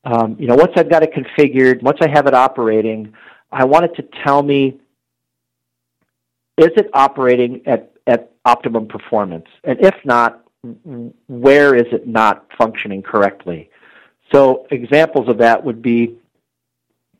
Um, 0.03 0.35
you 0.39 0.45
know, 0.45 0.55
once 0.55 0.73
I've 0.75 0.89
got 0.89 1.01
it 1.01 1.13
configured, 1.13 1.81
once 1.81 1.97
I 1.99 2.07
have 2.07 2.27
it 2.27 2.35
operating, 2.35 3.13
I 3.51 3.65
want 3.65 3.85
it 3.85 3.95
to 3.95 4.07
tell 4.23 4.43
me 4.43 4.79
is 6.57 6.71
it 6.77 6.89
operating 6.93 7.61
at, 7.65 7.91
at 8.07 8.31
optimum 8.45 8.87
performance? 8.87 9.47
And 9.63 9.79
if 9.81 9.95
not, 10.05 10.41
where 11.27 11.75
is 11.75 11.85
it 11.91 12.07
not 12.07 12.47
functioning 12.57 13.01
correctly? 13.01 13.69
So 14.35 14.67
examples 14.69 15.29
of 15.29 15.37
that 15.37 15.63
would 15.63 15.81
be 15.81 16.17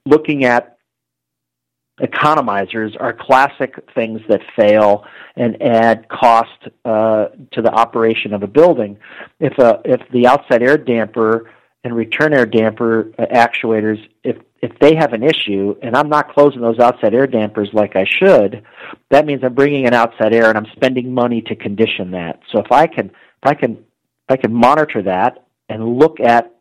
looking 0.06 0.44
at 0.44 0.78
economizers 2.02 2.92
are 3.00 3.14
classic 3.14 3.74
things 3.96 4.20
that 4.28 4.42
fail 4.58 5.06
and 5.38 5.62
add 5.62 6.10
cost 6.10 6.68
uh, 6.84 7.28
to 7.54 7.62
the 7.62 7.72
operation 7.72 8.34
of 8.34 8.44
a 8.44 8.48
building. 8.48 8.98
If 9.40 9.58
a, 9.60 9.80
if 9.86 10.02
the 10.12 10.28
outside 10.28 10.62
air 10.62 10.78
damper 10.78 11.50
and 11.86 11.96
return 11.96 12.34
air 12.34 12.46
damper 12.46 13.14
uh, 13.18 13.28
actuators, 13.28 13.98
if 14.26 14.36
if 14.62 14.78
they 14.80 14.96
have 14.96 15.14
an 15.14 15.24
issue 15.24 15.76
and 15.82 15.96
I'm 15.96 16.10
not 16.10 16.34
closing 16.34 16.60
those 16.60 16.80
outside 16.80 17.14
air 17.14 17.28
dampers 17.28 17.70
like 17.72 17.96
I 17.96 18.04
should, 18.06 18.66
that 19.12 19.26
means 19.26 19.42
I'm 19.42 19.54
bringing 19.54 19.86
in 19.86 19.94
outside 19.94 20.34
air 20.34 20.50
and 20.50 20.58
I'm 20.58 20.68
spending 20.76 21.14
money 21.14 21.42
to 21.44 21.56
condition 21.56 22.12
that. 22.12 22.42
So 22.52 22.60
if 22.60 22.74
I 22.74 22.88
can 22.88 23.06
if 23.06 23.44
I 23.44 23.54
can 23.54 23.72
if 23.72 24.32
I 24.32 24.36
can 24.36 24.54
monitor 24.54 25.02
that 25.04 25.46
and 25.70 25.98
look 25.98 26.20
at 26.20 26.55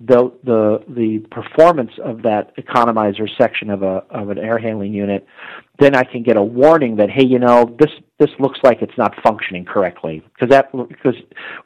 the 0.00 0.32
the 0.44 0.82
the 0.88 1.18
performance 1.30 1.92
of 2.02 2.22
that 2.22 2.56
economizer 2.56 3.28
section 3.36 3.68
of 3.70 3.82
a 3.82 4.02
of 4.10 4.30
an 4.30 4.38
air 4.38 4.58
handling 4.58 4.94
unit, 4.94 5.26
then 5.78 5.94
I 5.94 6.04
can 6.04 6.22
get 6.22 6.36
a 6.38 6.42
warning 6.42 6.96
that 6.96 7.10
hey, 7.10 7.24
you 7.24 7.38
know, 7.38 7.76
this 7.78 7.90
this 8.18 8.30
looks 8.38 8.58
like 8.62 8.80
it's 8.80 8.96
not 8.96 9.14
functioning 9.22 9.64
correctly. 9.64 10.22
Because 10.32 10.48
that 10.50 10.72
because 10.72 11.16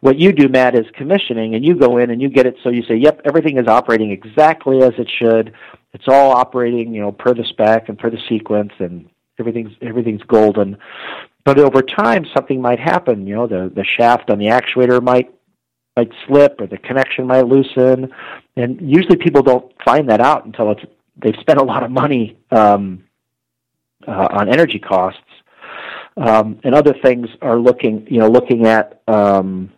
what 0.00 0.18
you 0.18 0.32
do, 0.32 0.48
Matt, 0.48 0.74
is 0.74 0.84
commissioning, 0.94 1.54
and 1.54 1.64
you 1.64 1.76
go 1.76 1.98
in 1.98 2.10
and 2.10 2.20
you 2.20 2.28
get 2.28 2.46
it 2.46 2.56
so 2.64 2.70
you 2.70 2.82
say, 2.82 2.96
yep, 2.96 3.20
everything 3.24 3.56
is 3.58 3.68
operating 3.68 4.10
exactly 4.10 4.82
as 4.82 4.92
it 4.98 5.08
should. 5.18 5.52
It's 5.92 6.08
all 6.08 6.32
operating, 6.32 6.92
you 6.92 7.02
know, 7.02 7.12
per 7.12 7.34
the 7.34 7.44
spec 7.44 7.88
and 7.88 7.96
per 7.96 8.10
the 8.10 8.18
sequence, 8.28 8.72
and 8.80 9.08
everything's 9.38 9.72
everything's 9.80 10.22
golden. 10.22 10.76
But 11.44 11.58
over 11.58 11.82
time, 11.82 12.24
something 12.34 12.60
might 12.60 12.80
happen. 12.80 13.26
You 13.26 13.34
know, 13.36 13.46
the 13.46 13.70
the 13.72 13.84
shaft 13.84 14.30
on 14.30 14.38
the 14.38 14.46
actuator 14.46 15.02
might 15.02 15.33
might 15.96 16.10
slip 16.26 16.60
or 16.60 16.66
the 16.66 16.78
connection 16.78 17.26
might 17.26 17.46
loosen. 17.46 18.12
And 18.56 18.80
usually 18.80 19.16
people 19.16 19.42
don't 19.42 19.72
find 19.84 20.08
that 20.10 20.20
out 20.20 20.44
until 20.44 20.72
it's 20.72 20.84
they've 21.16 21.36
spent 21.40 21.60
a 21.60 21.64
lot 21.64 21.82
of 21.82 21.90
money 21.90 22.36
um, 22.50 23.04
uh, 24.06 24.28
on 24.30 24.48
energy 24.48 24.78
costs. 24.78 25.20
Um, 26.16 26.60
and 26.62 26.74
other 26.74 26.94
things 27.02 27.28
are 27.42 27.58
looking, 27.58 28.06
you 28.08 28.20
know, 28.20 28.28
looking 28.28 28.66
at 28.66 29.02
um, 29.08 29.72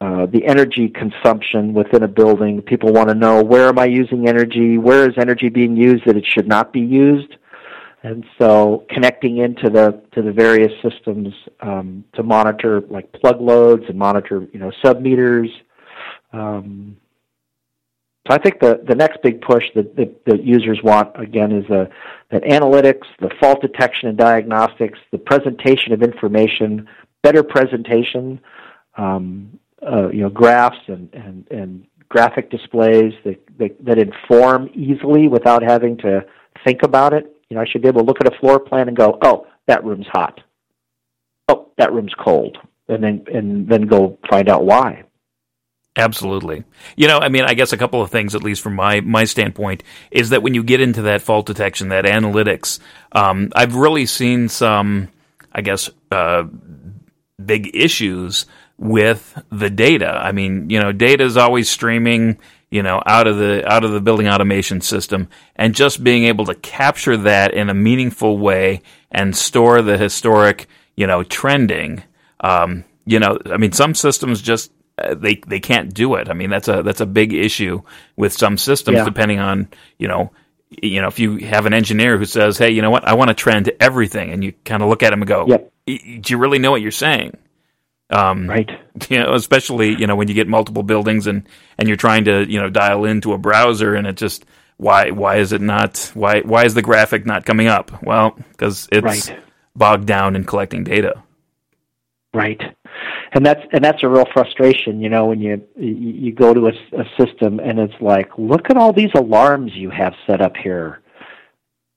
uh, 0.00 0.26
the 0.26 0.46
energy 0.46 0.88
consumption 0.88 1.74
within 1.74 2.02
a 2.02 2.08
building. 2.08 2.62
People 2.62 2.92
want 2.92 3.08
to 3.08 3.14
know 3.14 3.42
where 3.42 3.68
am 3.68 3.78
I 3.78 3.86
using 3.86 4.28
energy? 4.28 4.78
Where 4.78 5.08
is 5.08 5.16
energy 5.18 5.48
being 5.50 5.76
used 5.76 6.06
that 6.06 6.16
it 6.16 6.24
should 6.24 6.48
not 6.48 6.72
be 6.72 6.80
used? 6.80 7.36
And 8.02 8.24
so 8.38 8.84
connecting 8.90 9.38
into 9.38 9.70
the 9.70 10.02
to 10.12 10.22
the 10.22 10.32
various 10.32 10.72
systems 10.82 11.34
um, 11.60 12.04
to 12.14 12.22
monitor 12.22 12.82
like 12.82 13.10
plug 13.12 13.40
loads 13.40 13.84
and 13.88 13.98
monitor 13.98 14.46
you 14.52 14.60
know 14.60 14.70
sub 14.82 15.00
meters. 15.00 15.50
Um, 16.32 16.96
so 18.26 18.34
I 18.34 18.38
think 18.38 18.58
the, 18.58 18.80
the 18.86 18.94
next 18.94 19.22
big 19.22 19.40
push 19.40 19.64
that, 19.76 19.94
that, 19.94 20.24
that 20.24 20.42
users 20.42 20.80
want 20.82 21.10
again 21.14 21.52
is 21.52 21.64
a, 21.70 21.88
that 22.30 22.42
analytics, 22.42 23.04
the 23.20 23.30
fault 23.38 23.60
detection 23.60 24.08
and 24.08 24.18
diagnostics, 24.18 24.98
the 25.12 25.18
presentation 25.18 25.92
of 25.92 26.02
information, 26.02 26.88
better 27.22 27.44
presentation, 27.44 28.40
um, 28.96 29.58
uh, 29.86 30.08
you 30.08 30.22
know 30.22 30.30
graphs 30.30 30.78
and, 30.88 31.12
and, 31.14 31.46
and 31.52 31.86
graphic 32.08 32.50
displays 32.50 33.12
that, 33.24 33.40
that, 33.58 33.84
that 33.84 33.98
inform 33.98 34.70
easily 34.74 35.28
without 35.28 35.62
having 35.62 35.96
to 35.98 36.24
think 36.64 36.82
about 36.82 37.12
it. 37.12 37.35
You 37.50 37.56
know, 37.56 37.62
I 37.62 37.66
should 37.66 37.82
be 37.82 37.88
able 37.88 38.00
to 38.00 38.06
look 38.06 38.20
at 38.20 38.32
a 38.32 38.38
floor 38.38 38.58
plan 38.58 38.88
and 38.88 38.96
go, 38.96 39.18
"Oh, 39.22 39.46
that 39.66 39.84
room's 39.84 40.06
hot. 40.08 40.40
Oh, 41.48 41.68
that 41.78 41.92
room's 41.92 42.14
cold," 42.18 42.58
and 42.88 43.02
then 43.02 43.24
and 43.32 43.68
then 43.68 43.82
go 43.82 44.18
find 44.28 44.48
out 44.48 44.64
why. 44.64 45.04
Absolutely. 45.96 46.62
You 46.96 47.08
know, 47.08 47.18
I 47.18 47.30
mean, 47.30 47.44
I 47.44 47.54
guess 47.54 47.72
a 47.72 47.78
couple 47.78 48.02
of 48.02 48.10
things, 48.10 48.34
at 48.34 48.42
least 48.42 48.60
from 48.60 48.74
my 48.74 49.00
my 49.00 49.24
standpoint, 49.24 49.82
is 50.10 50.30
that 50.30 50.42
when 50.42 50.52
you 50.54 50.62
get 50.62 50.80
into 50.80 51.02
that 51.02 51.22
fault 51.22 51.46
detection, 51.46 51.88
that 51.88 52.04
analytics, 52.04 52.80
um, 53.12 53.50
I've 53.54 53.74
really 53.74 54.04
seen 54.04 54.48
some, 54.48 55.08
I 55.52 55.62
guess, 55.62 55.88
uh, 56.10 56.44
big 57.42 57.74
issues 57.74 58.44
with 58.78 59.42
the 59.50 59.70
data. 59.70 60.20
I 60.22 60.32
mean, 60.32 60.68
you 60.68 60.80
know, 60.80 60.92
data 60.92 61.24
is 61.24 61.38
always 61.38 61.70
streaming, 61.70 62.38
you 62.70 62.82
know, 62.82 63.00
out 63.06 63.26
of 63.26 63.38
the 63.38 63.66
out 63.70 63.84
of 63.84 63.92
the 63.92 64.00
building 64.00 64.28
automation 64.28 64.80
system, 64.80 65.28
and 65.54 65.74
just 65.74 66.02
being 66.02 66.24
able 66.24 66.46
to 66.46 66.54
capture 66.54 67.16
that 67.16 67.54
in 67.54 67.68
a 67.70 67.74
meaningful 67.74 68.38
way 68.38 68.82
and 69.10 69.36
store 69.36 69.82
the 69.82 69.96
historic, 69.96 70.66
you 70.96 71.06
know, 71.06 71.22
trending. 71.22 72.02
Um, 72.40 72.84
you 73.04 73.20
know, 73.20 73.38
I 73.46 73.56
mean, 73.56 73.72
some 73.72 73.94
systems 73.94 74.42
just 74.42 74.72
uh, 74.98 75.14
they 75.14 75.36
they 75.46 75.60
can't 75.60 75.94
do 75.94 76.14
it. 76.14 76.28
I 76.28 76.32
mean, 76.32 76.50
that's 76.50 76.68
a 76.68 76.82
that's 76.82 77.00
a 77.00 77.06
big 77.06 77.32
issue 77.32 77.82
with 78.16 78.32
some 78.32 78.58
systems, 78.58 78.98
yeah. 78.98 79.04
depending 79.04 79.38
on 79.38 79.68
you 79.98 80.08
know. 80.08 80.32
You 80.82 81.00
know, 81.00 81.06
if 81.06 81.20
you 81.20 81.36
have 81.36 81.64
an 81.66 81.72
engineer 81.72 82.18
who 82.18 82.24
says, 82.24 82.58
"Hey, 82.58 82.70
you 82.70 82.82
know 82.82 82.90
what? 82.90 83.06
I 83.06 83.14
want 83.14 83.28
to 83.28 83.34
trend 83.34 83.70
everything," 83.78 84.32
and 84.32 84.42
you 84.42 84.52
kind 84.64 84.82
of 84.82 84.88
look 84.88 85.04
at 85.04 85.12
him 85.12 85.22
and 85.22 85.28
go, 85.28 85.46
yep. 85.46 85.72
"Do 85.86 86.32
you 86.32 86.38
really 86.38 86.58
know 86.58 86.72
what 86.72 86.82
you're 86.82 86.90
saying?" 86.90 87.36
Um, 88.10 88.48
right. 88.48 88.70
You 89.10 89.18
know, 89.18 89.34
especially 89.34 89.94
you 89.94 90.06
know 90.06 90.16
when 90.16 90.26
you 90.26 90.32
get 90.32 90.48
multiple 90.48 90.82
buildings 90.82 91.26
and 91.26 91.46
and 91.76 91.86
you're 91.86 91.98
trying 91.98 92.24
to 92.24 92.50
you 92.50 92.58
know 92.58 92.70
dial 92.70 93.04
into 93.04 93.34
a 93.34 93.38
browser 93.38 93.94
and 93.94 94.06
it 94.06 94.16
just 94.16 94.46
why 94.78 95.10
why 95.10 95.36
is 95.36 95.52
it 95.52 95.60
not 95.60 96.10
why 96.14 96.40
why 96.40 96.64
is 96.64 96.72
the 96.72 96.80
graphic 96.80 97.26
not 97.26 97.44
coming 97.44 97.66
up? 97.66 98.02
Well, 98.02 98.34
because 98.52 98.88
it's 98.90 99.04
right. 99.04 99.38
bogged 99.74 100.06
down 100.06 100.34
in 100.34 100.44
collecting 100.44 100.82
data. 100.82 101.22
Right 102.32 102.62
and 103.32 103.44
that's 103.44 103.60
and 103.72 103.84
that's 103.84 104.02
a 104.02 104.08
real 104.08 104.26
frustration, 104.32 105.00
you 105.00 105.08
know, 105.08 105.26
when 105.26 105.40
you 105.40 105.62
you 105.76 106.32
go 106.32 106.54
to 106.54 106.68
a, 106.68 106.72
a 106.98 107.04
system 107.18 107.60
and 107.60 107.78
it's 107.78 108.00
like, 108.00 108.30
look 108.38 108.70
at 108.70 108.76
all 108.76 108.92
these 108.92 109.10
alarms 109.14 109.72
you 109.74 109.90
have 109.90 110.14
set 110.26 110.40
up 110.40 110.56
here. 110.56 111.00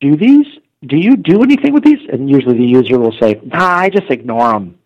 Do 0.02 0.16
these? 0.16 0.46
Do 0.86 0.98
you 0.98 1.18
do 1.18 1.44
anything 1.44 1.74
with 1.74 1.84
these? 1.84 2.00
And 2.12 2.30
usually 2.30 2.58
the 2.58 2.66
user 2.66 2.98
will 2.98 3.16
say, 3.20 3.40
Nah, 3.44 3.66
I 3.66 3.90
just 3.90 4.10
ignore 4.10 4.54
them. 4.54 4.79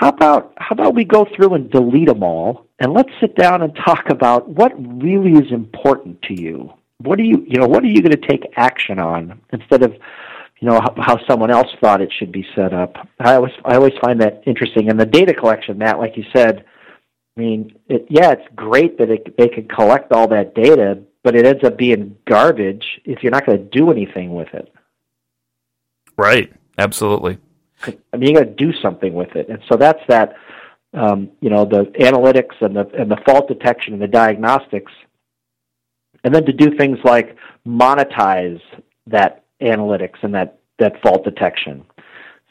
How 0.00 0.08
about 0.08 0.52
how 0.56 0.72
about 0.72 0.94
we 0.96 1.04
go 1.04 1.24
through 1.36 1.54
and 1.54 1.70
delete 1.70 2.08
them 2.08 2.24
all, 2.24 2.66
and 2.80 2.92
let's 2.92 3.10
sit 3.20 3.36
down 3.36 3.62
and 3.62 3.72
talk 3.76 4.10
about 4.10 4.48
what 4.48 4.72
really 4.76 5.32
is 5.32 5.52
important 5.52 6.20
to 6.22 6.40
you. 6.40 6.72
What 6.98 7.20
are 7.20 7.22
you 7.22 7.44
you 7.46 7.60
know 7.60 7.68
what 7.68 7.84
are 7.84 7.88
you 7.88 8.02
going 8.02 8.20
to 8.20 8.28
take 8.28 8.42
action 8.56 8.98
on 8.98 9.40
instead 9.52 9.84
of 9.84 9.92
you 10.60 10.68
know 10.68 10.80
how, 10.80 10.94
how 10.98 11.26
someone 11.28 11.52
else 11.52 11.68
thought 11.80 12.00
it 12.00 12.12
should 12.18 12.32
be 12.32 12.44
set 12.56 12.72
up. 12.72 12.96
I 13.20 13.34
always 13.34 13.52
I 13.64 13.76
always 13.76 13.92
find 14.02 14.20
that 14.20 14.42
interesting. 14.46 14.90
And 14.90 14.98
the 14.98 15.06
data 15.06 15.32
collection, 15.32 15.78
Matt, 15.78 16.00
like 16.00 16.16
you 16.16 16.24
said, 16.34 16.64
I 17.36 17.40
mean, 17.40 17.78
it, 17.88 18.06
yeah, 18.08 18.32
it's 18.32 18.54
great 18.56 18.98
that 18.98 19.10
it, 19.10 19.36
they 19.38 19.48
can 19.48 19.68
collect 19.68 20.10
all 20.10 20.26
that 20.28 20.56
data, 20.56 21.04
but 21.22 21.36
it 21.36 21.46
ends 21.46 21.62
up 21.62 21.78
being 21.78 22.16
garbage 22.26 23.00
if 23.04 23.22
you're 23.22 23.30
not 23.30 23.46
going 23.46 23.58
to 23.58 23.64
do 23.64 23.92
anything 23.92 24.34
with 24.34 24.52
it. 24.54 24.74
Right. 26.16 26.52
Absolutely. 26.78 27.38
I 28.12 28.16
mean, 28.16 28.30
you 28.30 28.34
got 28.34 28.44
to 28.44 28.64
do 28.66 28.72
something 28.82 29.14
with 29.14 29.34
it, 29.36 29.48
and 29.48 29.60
so 29.70 29.76
that's 29.76 30.00
that. 30.08 30.34
Um, 30.92 31.32
you 31.40 31.50
know, 31.50 31.64
the 31.64 31.86
analytics 31.98 32.54
and 32.60 32.76
the 32.76 32.88
and 32.96 33.10
the 33.10 33.18
fault 33.26 33.48
detection 33.48 33.94
and 33.94 34.02
the 34.02 34.06
diagnostics, 34.06 34.92
and 36.22 36.32
then 36.32 36.44
to 36.46 36.52
do 36.52 36.76
things 36.76 36.98
like 37.04 37.36
monetize 37.66 38.60
that 39.08 39.44
analytics 39.60 40.22
and 40.22 40.34
that, 40.34 40.58
that 40.78 41.00
fault 41.02 41.24
detection. 41.24 41.84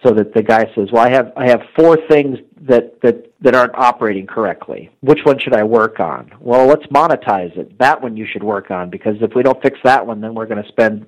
So 0.03 0.13
that 0.15 0.33
the 0.33 0.43
guy 0.43 0.65
says, 0.75 0.89
"Well, 0.91 1.05
I 1.05 1.09
have 1.11 1.31
I 1.37 1.47
have 1.47 1.61
four 1.77 1.97
things 2.09 2.37
that, 2.63 2.99
that 3.03 3.31
that 3.39 3.55
aren't 3.55 3.73
operating 3.75 4.27
correctly. 4.27 4.89
Which 4.99 5.19
one 5.23 5.39
should 5.39 5.55
I 5.55 5.63
work 5.63 6.01
on?" 6.01 6.29
Well, 6.41 6.67
let's 6.67 6.85
monetize 6.87 7.57
it. 7.57 7.79
That 7.79 8.01
one 8.01 8.17
you 8.17 8.27
should 8.29 8.43
work 8.43 8.69
on 8.69 8.89
because 8.89 9.15
if 9.21 9.31
we 9.33 9.43
don't 9.43 9.61
fix 9.61 9.79
that 9.85 10.05
one, 10.05 10.19
then 10.19 10.35
we're 10.35 10.45
going 10.45 10.61
to 10.61 10.67
spend, 10.67 11.05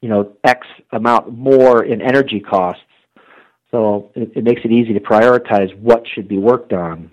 you 0.00 0.08
know, 0.08 0.36
X 0.44 0.64
amount 0.92 1.36
more 1.36 1.86
in 1.86 2.00
energy 2.00 2.38
costs. 2.38 2.84
So 3.76 4.10
it, 4.14 4.32
it 4.34 4.42
makes 4.42 4.62
it 4.64 4.72
easy 4.72 4.94
to 4.94 5.00
prioritize 5.00 5.76
what 5.78 6.04
should 6.08 6.26
be 6.26 6.38
worked 6.38 6.72
on. 6.72 7.10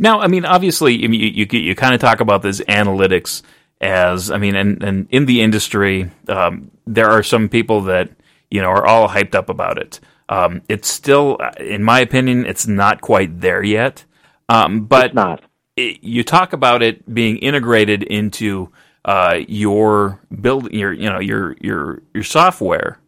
Now, 0.00 0.18
I 0.18 0.26
mean, 0.26 0.44
obviously, 0.44 1.00
you 1.00 1.08
you, 1.08 1.46
you, 1.48 1.76
kind 1.76 1.94
of 1.94 2.00
talk 2.00 2.18
about 2.18 2.42
this 2.42 2.60
analytics 2.62 3.42
as 3.80 4.28
I 4.28 4.38
mean, 4.38 4.56
and, 4.56 4.82
and 4.82 5.06
in 5.10 5.26
the 5.26 5.42
industry, 5.42 6.10
um, 6.26 6.72
there 6.88 7.08
are 7.08 7.22
some 7.22 7.48
people 7.48 7.82
that 7.82 8.10
you 8.50 8.60
know 8.60 8.66
are 8.66 8.84
all 8.84 9.08
hyped 9.10 9.36
up 9.36 9.48
about 9.48 9.78
it. 9.78 10.00
Um, 10.28 10.62
it's 10.68 10.88
still, 10.88 11.38
in 11.60 11.84
my 11.84 12.00
opinion, 12.00 12.46
it's 12.46 12.66
not 12.66 13.00
quite 13.00 13.40
there 13.40 13.62
yet. 13.62 14.04
Um, 14.48 14.86
but 14.86 15.06
it's 15.06 15.14
not. 15.14 15.44
It, 15.76 16.02
you 16.02 16.24
talk 16.24 16.52
about 16.52 16.82
it 16.82 17.14
being 17.14 17.36
integrated 17.36 18.02
into 18.02 18.72
uh, 19.04 19.38
your 19.46 20.20
build, 20.40 20.72
your 20.72 20.92
you 20.92 21.08
know 21.08 21.20
your 21.20 21.56
your 21.60 22.02
your 22.12 22.24
software, 22.24 22.98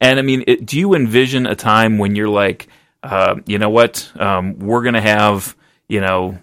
and 0.00 0.18
I 0.18 0.22
mean, 0.22 0.44
it, 0.46 0.66
do 0.66 0.78
you 0.78 0.94
envision 0.94 1.46
a 1.46 1.56
time 1.56 1.98
when 1.98 2.16
you're 2.16 2.28
like, 2.28 2.68
uh, 3.02 3.36
you 3.46 3.58
know 3.58 3.70
what, 3.70 4.10
um, 4.16 4.58
we're 4.58 4.82
going 4.82 4.94
to 4.94 5.00
have 5.00 5.56
you 5.88 6.00
know 6.00 6.38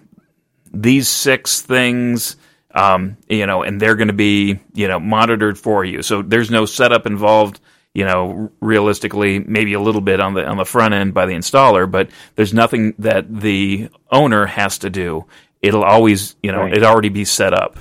these 0.72 1.08
six 1.08 1.60
things 1.62 2.36
um, 2.76 3.16
you 3.26 3.46
know, 3.46 3.62
and 3.62 3.80
they're 3.80 3.96
going 3.96 4.08
to 4.08 4.14
be, 4.14 4.60
you 4.74 4.86
know, 4.86 5.00
monitored 5.00 5.58
for 5.58 5.82
you. 5.84 6.02
So 6.02 6.20
there's 6.20 6.50
no 6.50 6.66
setup 6.66 7.06
involved, 7.06 7.58
you 7.94 8.04
know, 8.04 8.52
realistically, 8.60 9.38
maybe 9.38 9.72
a 9.72 9.80
little 9.80 10.02
bit 10.02 10.20
on 10.20 10.34
the 10.34 10.46
on 10.46 10.58
the 10.58 10.66
front 10.66 10.92
end 10.92 11.14
by 11.14 11.24
the 11.24 11.32
installer, 11.32 11.90
but 11.90 12.10
there's 12.34 12.52
nothing 12.52 12.94
that 12.98 13.34
the 13.34 13.88
owner 14.12 14.44
has 14.44 14.78
to 14.78 14.90
do. 14.90 15.24
It'll 15.62 15.84
always, 15.84 16.36
you 16.42 16.52
know, 16.52 16.60
right. 16.60 16.76
it 16.76 16.84
already 16.84 17.08
be 17.08 17.24
set 17.24 17.54
up. 17.54 17.78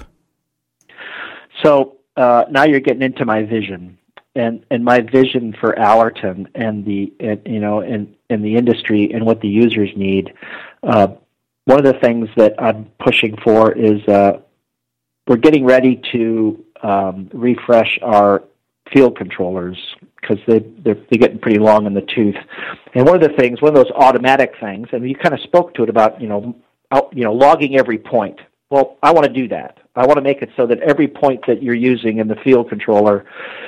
So 1.61 1.97
uh, 2.15 2.45
now 2.49 2.63
you're 2.63 2.80
getting 2.80 3.01
into 3.01 3.26
my 3.26 3.43
vision, 3.43 3.97
and 4.36 4.65
and 4.69 4.83
my 4.83 4.99
vision 4.99 5.55
for 5.59 5.73
Alerton 5.73 6.47
and 6.55 6.86
the 6.86 7.13
and, 7.19 7.41
you 7.45 7.59
know 7.59 7.81
and 7.81 8.15
in 8.29 8.41
the 8.41 8.55
industry 8.55 9.11
and 9.13 9.25
what 9.25 9.41
the 9.41 9.47
users 9.47 9.89
need. 9.95 10.33
Uh, 10.83 11.07
one 11.65 11.79
of 11.79 11.86
the 11.86 11.99
things 11.99 12.29
that 12.38 12.53
I'm 12.61 12.86
pushing 12.99 13.36
for 13.43 13.71
is 13.71 14.01
uh, 14.07 14.39
we're 15.27 15.38
getting 15.38 15.65
ready 15.65 16.01
to 16.11 16.63
um, 16.83 17.29
refresh 17.33 17.97
our 18.03 18.43
field 18.93 19.17
controllers 19.17 19.77
because 20.21 20.38
they, 20.47 20.59
they're, 20.59 20.95
they're 20.95 21.19
getting 21.19 21.39
pretty 21.39 21.59
long 21.59 21.86
in 21.88 21.93
the 21.93 22.01
tooth. 22.01 22.36
And 22.93 23.05
one 23.05 23.15
of 23.15 23.21
the 23.21 23.36
things, 23.38 23.61
one 23.61 23.75
of 23.75 23.83
those 23.83 23.91
automatic 23.95 24.53
things, 24.59 24.88
and 24.91 25.07
you 25.07 25.15
kind 25.15 25.33
of 25.33 25.41
spoke 25.41 25.73
to 25.75 25.83
it 25.83 25.89
about, 25.89 26.21
you 26.21 26.27
know, 26.27 26.55
out, 26.91 27.11
you 27.15 27.23
know, 27.23 27.33
logging 27.33 27.77
every 27.77 27.97
point. 27.97 28.39
Well, 28.69 28.97
I 29.01 29.11
want 29.11 29.25
to 29.25 29.33
do 29.33 29.47
that. 29.49 29.79
I 29.96 30.06
want 30.06 30.18
to 30.18 30.22
make 30.22 30.41
it 30.41 30.50
so 30.58 30.68
that 30.68 30.80
every 30.80 31.08
point 31.08 31.46
that 31.48 31.64
you're 31.64 31.74
using 31.74 32.18
in 32.18 32.28
the 32.28 32.36
field 32.43 32.70
controller 32.70 33.26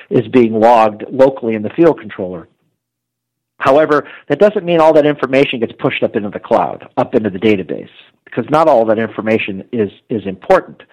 is 0.10 0.28
being 0.28 0.60
logged 0.60 1.04
locally 1.10 1.56
in 1.56 1.62
the 1.62 1.70
field 1.70 2.00
controller. 2.00 2.48
However, 3.60 4.08
that 4.28 4.40
doesn't 4.40 4.66
mean 4.66 4.80
all 4.80 4.94
that 4.94 5.06
information 5.06 5.60
gets 5.60 5.74
pushed 5.80 6.04
up 6.04 6.16
into 6.16 6.30
the 6.30 6.40
cloud, 6.40 6.90
up 6.98 7.16
into 7.16 7.30
the 7.30 7.40
database, 7.40 7.90
because 8.26 8.46
not 8.50 8.68
all 8.68 8.86
that 8.86 9.00
information 9.00 9.68
is 9.72 9.90
is 10.10 10.26
important. 10.28 10.84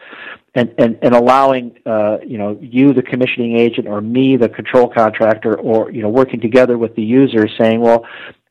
And 0.54 0.72
and, 0.78 0.98
and 1.02 1.14
allowing 1.14 1.76
uh, 1.84 2.18
you 2.26 2.38
know 2.38 2.58
you, 2.62 2.94
the 2.94 3.02
commissioning 3.02 3.58
agent, 3.58 3.86
or 3.86 4.00
me, 4.00 4.36
the 4.36 4.48
control 4.48 4.88
contractor, 4.88 5.58
or 5.58 5.90
you 5.90 6.00
know 6.00 6.08
working 6.08 6.40
together 6.40 6.78
with 6.78 6.94
the 6.96 7.02
user, 7.02 7.46
saying, 7.58 7.80
well, 7.80 8.06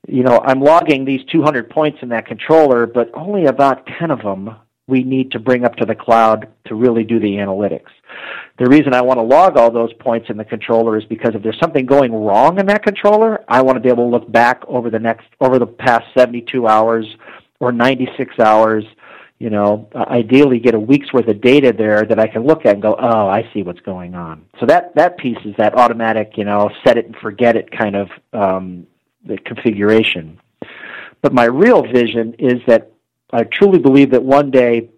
you 0.08 0.22
know, 0.22 0.40
I'm 0.46 0.60
logging 0.60 1.06
these 1.06 1.22
200 1.32 1.70
points 1.70 2.00
in 2.02 2.10
that 2.10 2.28
controller, 2.28 2.86
but 2.86 3.10
only 3.14 3.46
about 3.46 3.88
10 4.00 4.12
of 4.12 4.22
them 4.22 4.56
we 4.88 5.04
need 5.04 5.32
to 5.32 5.40
bring 5.40 5.64
up 5.64 5.76
to 5.78 5.86
the 5.86 5.96
cloud 5.96 6.48
to 6.66 6.76
really 6.76 7.04
do 7.04 7.20
the 7.20 7.36
analytics. 7.36 7.90
The 8.60 8.68
reason 8.68 8.94
I 8.94 9.02
want 9.02 9.18
to 9.18 9.24
log 9.24 9.58
all 9.58 9.72
those 9.72 9.94
points 9.94 10.30
in 10.30 10.38
the 10.38 10.46
controller 10.46 10.98
is 10.98 11.06
because 11.06 11.36
if 11.36 11.42
there's 11.42 11.60
something 11.60 11.86
going 11.86 12.14
wrong 12.14 12.60
in 12.60 12.66
that 12.68 12.84
controller, 12.84 13.44
I 13.48 13.62
want 13.62 13.78
to 13.78 13.80
be 13.80 13.90
able 13.90 14.06
to 14.06 14.10
look 14.10 14.32
back 14.32 14.64
over 14.68 14.90
the 14.90 15.00
next 15.00 15.26
over 15.40 15.58
the 15.58 15.66
past 15.66 16.06
72 16.18 16.68
hours 16.68 17.06
or 17.60 17.72
96 17.72 18.38
hours, 18.40 18.84
you 19.40 19.50
know, 19.50 19.90
uh, 19.96 20.06
ideally 20.10 20.60
get 20.60 20.76
a 20.76 20.80
week's 20.80 21.12
worth 21.14 21.28
of 21.28 21.42
data 21.42 21.74
there 21.76 22.04
that 22.04 22.20
I 22.20 22.28
can 22.28 22.46
look 22.46 22.66
at 22.66 22.74
and 22.74 22.82
go, 22.82 22.96
"Oh, 22.98 23.28
I 23.28 23.50
see 23.54 23.64
what's 23.64 23.82
going 23.82 24.16
on." 24.16 24.46
So 24.60 24.66
that 24.68 24.94
that 24.96 25.18
piece 25.18 25.40
is 25.46 25.56
that 25.58 25.76
automatic, 25.78 26.38
you 26.38 26.46
know, 26.46 26.70
set 26.86 26.98
it 26.98 27.06
and 27.06 27.16
forget 27.18 27.56
it 27.56 27.72
kind 27.72 27.96
of 27.96 28.10
um, 28.34 28.86
the 29.26 29.38
configuration. 29.40 30.40
But 31.22 31.34
my 31.34 31.46
real 31.46 31.84
vision 31.84 32.36
is 32.38 32.62
that 32.68 32.93
I 33.34 33.44
truly 33.44 33.80
believe 33.80 34.12
that 34.12 34.24
one 34.24 34.52
day 34.52 34.90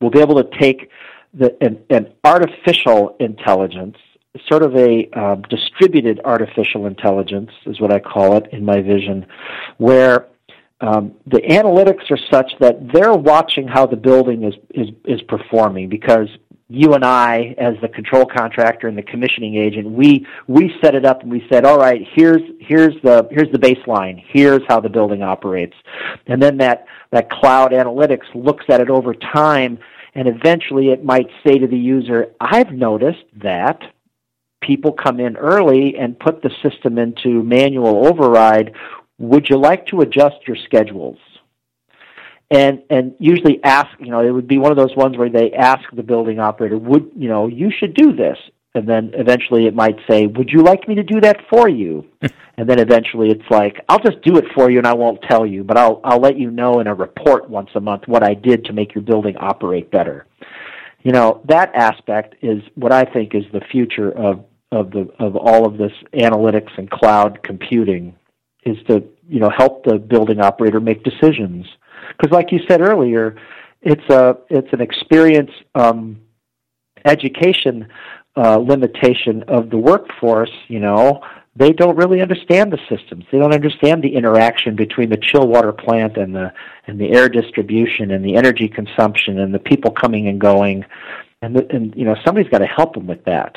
we'll 0.00 0.10
be 0.10 0.20
able 0.20 0.42
to 0.42 0.58
take 0.58 0.90
the, 1.34 1.56
an, 1.60 1.78
an 1.90 2.12
artificial 2.24 3.16
intelligence, 3.20 3.96
sort 4.50 4.62
of 4.62 4.74
a 4.74 5.08
um, 5.10 5.42
distributed 5.42 6.20
artificial 6.24 6.86
intelligence, 6.86 7.50
is 7.66 7.80
what 7.80 7.92
I 7.92 8.00
call 8.00 8.36
it 8.38 8.46
in 8.52 8.64
my 8.64 8.80
vision, 8.80 9.26
where 9.76 10.28
um, 10.80 11.12
the 11.26 11.38
analytics 11.38 12.10
are 12.10 12.18
such 12.30 12.52
that 12.58 12.92
they're 12.92 13.14
watching 13.14 13.68
how 13.68 13.86
the 13.86 13.96
building 13.96 14.44
is, 14.44 14.54
is, 14.70 14.88
is 15.04 15.22
performing 15.22 15.88
because 15.88 16.28
you 16.72 16.94
and 16.94 17.04
I, 17.04 17.54
as 17.58 17.74
the 17.82 17.88
control 17.88 18.24
contractor 18.24 18.88
and 18.88 18.96
the 18.96 19.02
commissioning 19.02 19.56
agent, 19.56 19.90
we 19.90 20.26
we 20.46 20.74
set 20.82 20.94
it 20.94 21.04
up 21.04 21.22
and 21.22 21.30
we 21.30 21.44
said, 21.48 21.64
all 21.64 21.78
right, 21.78 22.06
here's 22.14 22.42
here's 22.60 22.94
the 23.02 23.28
here's 23.30 23.52
the 23.52 23.58
baseline. 23.58 24.22
Here's 24.26 24.62
how 24.68 24.80
the 24.80 24.88
building 24.88 25.22
operates, 25.22 25.76
and 26.26 26.40
then 26.40 26.56
that 26.58 26.86
that 27.10 27.30
cloud 27.30 27.72
analytics 27.72 28.26
looks 28.34 28.64
at 28.68 28.80
it 28.80 28.90
over 28.90 29.14
time, 29.14 29.78
and 30.14 30.26
eventually 30.26 30.90
it 30.90 31.04
might 31.04 31.28
say 31.46 31.58
to 31.58 31.66
the 31.66 31.78
user, 31.78 32.32
I've 32.40 32.72
noticed 32.72 33.24
that 33.42 33.82
people 34.62 34.92
come 34.92 35.20
in 35.20 35.36
early 35.36 35.96
and 35.98 36.18
put 36.18 36.40
the 36.42 36.50
system 36.62 36.98
into 36.98 37.42
manual 37.42 38.06
override. 38.06 38.74
Would 39.18 39.50
you 39.50 39.56
like 39.56 39.86
to 39.88 40.00
adjust 40.00 40.46
your 40.46 40.56
schedules? 40.56 41.18
And 42.52 42.82
and 42.90 43.14
usually 43.18 43.58
ask 43.64 43.88
you 43.98 44.10
know 44.10 44.20
it 44.20 44.30
would 44.30 44.46
be 44.46 44.58
one 44.58 44.70
of 44.70 44.76
those 44.76 44.94
ones 44.94 45.16
where 45.16 45.30
they 45.30 45.52
ask 45.52 45.82
the 45.94 46.02
building 46.02 46.38
operator 46.38 46.76
would 46.76 47.10
you 47.16 47.28
know 47.28 47.48
you 47.48 47.72
should 47.76 47.94
do 47.94 48.14
this. 48.14 48.38
And 48.74 48.88
then 48.88 49.10
eventually 49.12 49.66
it 49.66 49.74
might 49.74 49.96
say 50.08 50.26
would 50.26 50.50
you 50.50 50.62
like 50.62 50.86
me 50.86 50.94
to 50.94 51.02
do 51.02 51.20
that 51.22 51.38
for 51.50 51.68
you? 51.68 52.06
And 52.58 52.68
then 52.68 52.78
eventually 52.78 53.30
it's 53.30 53.50
like 53.50 53.82
i'll 53.88 53.98
just 53.98 54.20
do 54.22 54.36
it 54.36 54.44
for 54.54 54.70
you 54.70 54.76
and 54.76 54.86
i 54.86 54.92
won't 54.92 55.22
tell 55.22 55.46
you 55.46 55.64
but 55.64 55.78
i'll 55.78 56.02
i'll 56.04 56.20
let 56.20 56.38
you 56.38 56.50
know 56.50 56.80
in 56.80 56.86
a 56.86 56.94
report 56.94 57.48
once 57.48 57.70
a 57.74 57.80
month 57.80 58.02
what 58.06 58.22
i 58.22 58.34
did 58.34 58.66
to 58.66 58.74
make 58.74 58.94
your 58.94 59.02
building 59.02 59.36
operate 59.38 59.90
better. 59.90 60.26
You 61.02 61.12
know 61.12 61.40
that 61.48 61.74
aspect 61.74 62.34
is 62.42 62.62
what 62.74 62.92
i 62.92 63.04
think 63.04 63.34
is 63.34 63.44
the 63.54 63.62
future 63.72 64.12
of 64.12 64.44
of 64.70 64.90
the 64.90 65.08
of 65.18 65.34
all 65.34 65.66
of 65.66 65.78
this 65.78 65.92
analytics 66.12 66.76
and 66.76 66.90
cloud 66.90 67.42
computing 67.42 68.14
is 68.64 68.76
to 68.88 69.02
you 69.28 69.40
know 69.40 69.50
help 69.56 69.84
the 69.84 69.96
building 69.98 70.38
operator 70.38 70.78
make 70.78 71.02
decisions 71.04 71.66
because, 72.16 72.32
like 72.32 72.52
you 72.52 72.60
said 72.68 72.80
earlier, 72.80 73.36
it's 73.82 74.08
a 74.10 74.36
it's 74.48 74.72
an 74.72 74.80
experience 74.80 75.50
um, 75.74 76.20
education 77.04 77.88
uh, 78.36 78.56
limitation 78.56 79.42
of 79.44 79.70
the 79.70 79.76
workforce. 79.76 80.52
You 80.68 80.80
know, 80.80 81.22
they 81.54 81.72
don't 81.72 81.96
really 81.96 82.20
understand 82.22 82.72
the 82.72 82.78
systems. 82.88 83.24
They 83.30 83.38
don't 83.38 83.52
understand 83.52 84.02
the 84.02 84.14
interaction 84.14 84.76
between 84.76 85.10
the 85.10 85.18
chill 85.18 85.46
water 85.46 85.72
plant 85.72 86.16
and 86.16 86.34
the 86.34 86.52
and 86.86 86.98
the 86.98 87.12
air 87.12 87.28
distribution 87.28 88.10
and 88.10 88.24
the 88.24 88.36
energy 88.36 88.68
consumption 88.68 89.38
and 89.38 89.52
the 89.52 89.58
people 89.58 89.90
coming 89.90 90.28
and 90.28 90.40
going. 90.40 90.84
And 91.42 91.56
the, 91.56 91.66
and 91.74 91.94
you 91.96 92.04
know 92.04 92.16
somebody's 92.24 92.50
got 92.50 92.58
to 92.58 92.66
help 92.66 92.94
them 92.94 93.06
with 93.06 93.24
that. 93.24 93.56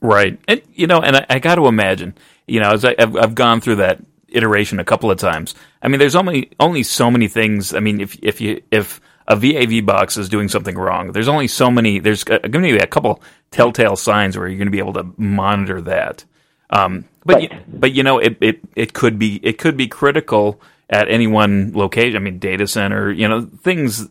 Right, 0.00 0.38
and 0.48 0.62
you 0.72 0.86
know, 0.86 1.00
and 1.00 1.16
I, 1.16 1.26
I 1.30 1.38
got 1.38 1.54
to 1.56 1.66
imagine, 1.66 2.14
you 2.46 2.60
know, 2.60 2.70
as 2.70 2.84
I, 2.84 2.94
I've, 2.98 3.16
I've 3.16 3.34
gone 3.34 3.60
through 3.60 3.76
that 3.76 4.00
iteration 4.34 4.80
a 4.80 4.84
couple 4.84 5.10
of 5.10 5.18
times. 5.18 5.54
I 5.82 5.88
mean, 5.88 5.98
there's 5.98 6.16
only 6.16 6.50
only 6.60 6.82
so 6.82 7.10
many 7.10 7.28
things. 7.28 7.74
I 7.74 7.80
mean, 7.80 8.00
if 8.00 8.18
if 8.22 8.40
you 8.40 8.62
if 8.70 9.00
a 9.26 9.36
VAV 9.36 9.86
box 9.86 10.16
is 10.16 10.28
doing 10.28 10.48
something 10.48 10.76
wrong, 10.76 11.12
there's 11.12 11.28
only 11.28 11.48
so 11.48 11.70
many. 11.70 11.98
There's 11.98 12.24
going 12.24 12.40
to 12.42 12.60
be 12.60 12.76
a 12.76 12.86
couple 12.86 13.22
telltale 13.50 13.96
signs 13.96 14.36
where 14.36 14.48
you're 14.48 14.58
going 14.58 14.66
to 14.66 14.72
be 14.72 14.78
able 14.78 14.92
to 14.94 15.14
monitor 15.16 15.80
that. 15.82 16.24
Um, 16.70 17.04
but 17.24 17.36
right. 17.36 17.52
you, 17.52 17.58
but 17.68 17.92
you 17.92 18.02
know, 18.02 18.18
it, 18.18 18.36
it 18.40 18.60
it 18.74 18.92
could 18.92 19.18
be 19.18 19.40
it 19.42 19.58
could 19.58 19.76
be 19.76 19.86
critical 19.86 20.60
at 20.90 21.08
any 21.08 21.26
one 21.26 21.72
location. 21.74 22.16
I 22.16 22.20
mean, 22.20 22.38
data 22.38 22.66
center. 22.66 23.10
You 23.10 23.28
know, 23.28 23.42
things 23.62 24.08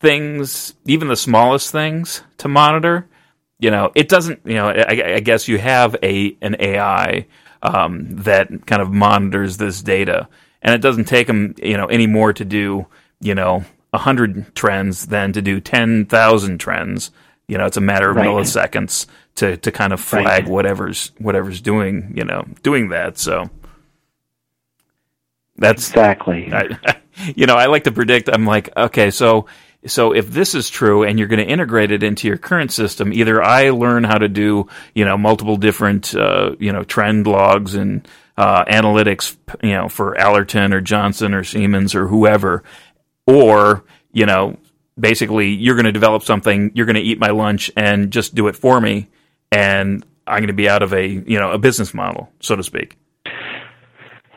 things 0.00 0.74
even 0.86 1.08
the 1.08 1.16
smallest 1.16 1.70
things 1.70 2.22
to 2.38 2.48
monitor. 2.48 3.08
You 3.60 3.70
know, 3.70 3.92
it 3.94 4.08
doesn't. 4.08 4.40
You 4.44 4.54
know, 4.54 4.68
I, 4.68 5.16
I 5.16 5.20
guess 5.20 5.48
you 5.48 5.58
have 5.58 5.96
a 6.02 6.36
an 6.40 6.56
AI 6.58 7.26
um, 7.62 8.06
that 8.16 8.66
kind 8.66 8.82
of 8.82 8.92
monitors 8.92 9.56
this 9.56 9.82
data, 9.82 10.28
and 10.62 10.74
it 10.74 10.80
doesn't 10.80 11.04
take 11.04 11.26
them 11.26 11.54
you 11.62 11.76
know 11.76 11.86
any 11.86 12.06
more 12.06 12.32
to 12.32 12.44
do 12.44 12.86
you 13.20 13.34
know 13.34 13.64
hundred 13.94 14.54
trends 14.54 15.06
than 15.06 15.32
to 15.32 15.42
do 15.42 15.60
ten 15.60 16.06
thousand 16.06 16.58
trends. 16.58 17.10
You 17.46 17.56
know, 17.56 17.64
it's 17.64 17.78
a 17.78 17.82
matter 17.82 18.10
of 18.10 18.16
right. 18.16 18.26
milliseconds 18.26 19.06
to 19.36 19.56
to 19.56 19.72
kind 19.72 19.92
of 19.92 20.00
flag 20.00 20.44
right. 20.44 20.48
whatever's 20.48 21.12
whatever's 21.18 21.60
doing 21.60 22.12
you 22.16 22.24
know 22.24 22.44
doing 22.62 22.88
that. 22.90 23.18
So 23.18 23.50
that's 25.56 25.88
exactly. 25.88 26.52
I, 26.52 26.96
you 27.36 27.46
know, 27.46 27.56
I 27.56 27.66
like 27.66 27.84
to 27.84 27.92
predict. 27.92 28.28
I'm 28.28 28.46
like, 28.46 28.70
okay, 28.76 29.10
so 29.10 29.46
so 29.86 30.12
if 30.12 30.30
this 30.30 30.54
is 30.54 30.68
true 30.68 31.04
and 31.04 31.18
you're 31.18 31.28
going 31.28 31.44
to 31.44 31.50
integrate 31.50 31.92
it 31.92 32.02
into 32.02 32.26
your 32.26 32.36
current 32.36 32.72
system, 32.72 33.12
either 33.12 33.42
I 33.42 33.70
learn 33.70 34.04
how 34.04 34.18
to 34.18 34.28
do, 34.28 34.66
you 34.94 35.04
know, 35.04 35.16
multiple 35.16 35.56
different, 35.56 36.14
uh, 36.14 36.56
you 36.58 36.72
know, 36.72 36.82
trend 36.82 37.26
logs 37.26 37.74
and 37.74 38.06
uh, 38.36 38.64
analytics, 38.64 39.36
you 39.62 39.70
know, 39.70 39.88
for 39.88 40.14
Alerton 40.16 40.72
or 40.72 40.80
Johnson 40.80 41.32
or 41.32 41.44
Siemens 41.44 41.94
or 41.94 42.08
whoever, 42.08 42.64
or, 43.26 43.84
you 44.12 44.26
know, 44.26 44.56
basically 44.98 45.50
you're 45.50 45.76
going 45.76 45.86
to 45.86 45.92
develop 45.92 46.22
something, 46.24 46.72
you're 46.74 46.86
going 46.86 46.96
to 46.96 47.02
eat 47.02 47.20
my 47.20 47.30
lunch 47.30 47.70
and 47.76 48.10
just 48.10 48.34
do 48.34 48.48
it 48.48 48.56
for 48.56 48.80
me. 48.80 49.08
And 49.52 50.04
I'm 50.26 50.40
going 50.40 50.48
to 50.48 50.52
be 50.52 50.68
out 50.68 50.82
of 50.82 50.92
a, 50.92 51.06
you 51.06 51.38
know, 51.38 51.52
a 51.52 51.58
business 51.58 51.94
model, 51.94 52.30
so 52.40 52.56
to 52.56 52.62
speak. 52.62 52.96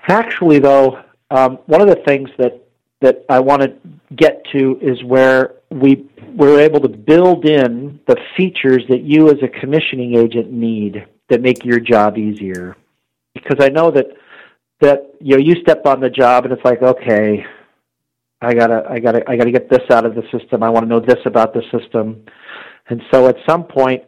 Actually, 0.08 0.60
though, 0.60 1.02
um, 1.32 1.58
one 1.66 1.82
of 1.82 1.88
the 1.88 2.02
things 2.06 2.30
that 2.38 2.68
that 3.02 3.26
I 3.30 3.40
want 3.40 3.62
to 3.64 3.74
get 4.16 4.44
to 4.54 4.78
is 4.82 5.04
where 5.04 5.56
we 5.70 6.08
we're 6.36 6.62
able 6.62 6.80
to 6.80 6.88
build 6.88 7.46
in 7.46 8.00
the 8.08 8.16
features 8.38 8.84
that 8.90 9.02
you 9.02 9.30
as 9.30 9.38
a 9.44 9.48
commissioning 9.60 10.16
agent 10.16 10.52
need 10.52 11.06
that 11.30 11.42
make 11.42 11.66
your 11.66 11.80
job 11.80 12.18
easier. 12.18 12.78
Because 13.34 13.58
I 13.60 13.70
know 13.70 13.92
that 13.92 14.08
that 14.82 15.14
you 15.20 15.38
know 15.38 15.44
you 15.44 15.56
step 15.62 15.86
on 15.86 16.00
the 16.00 16.10
job 16.10 16.46
and 16.46 16.54
it's 16.54 16.64
like 16.64 16.82
okay, 16.82 17.46
I 18.42 18.54
gotta 18.54 18.84
I 18.90 19.00
gotta 19.00 19.24
I 19.28 19.36
gotta 19.36 19.52
get 19.52 19.70
this 19.70 19.84
out 19.90 20.06
of 20.06 20.16
the 20.16 20.24
system. 20.38 20.64
I 20.64 20.70
want 20.70 20.86
to 20.86 20.90
know 20.90 21.00
this 21.00 21.20
about 21.26 21.54
the 21.54 21.64
system, 21.72 22.26
and 22.90 23.02
so 23.12 23.28
at 23.28 23.36
some 23.48 23.64
point, 23.64 24.04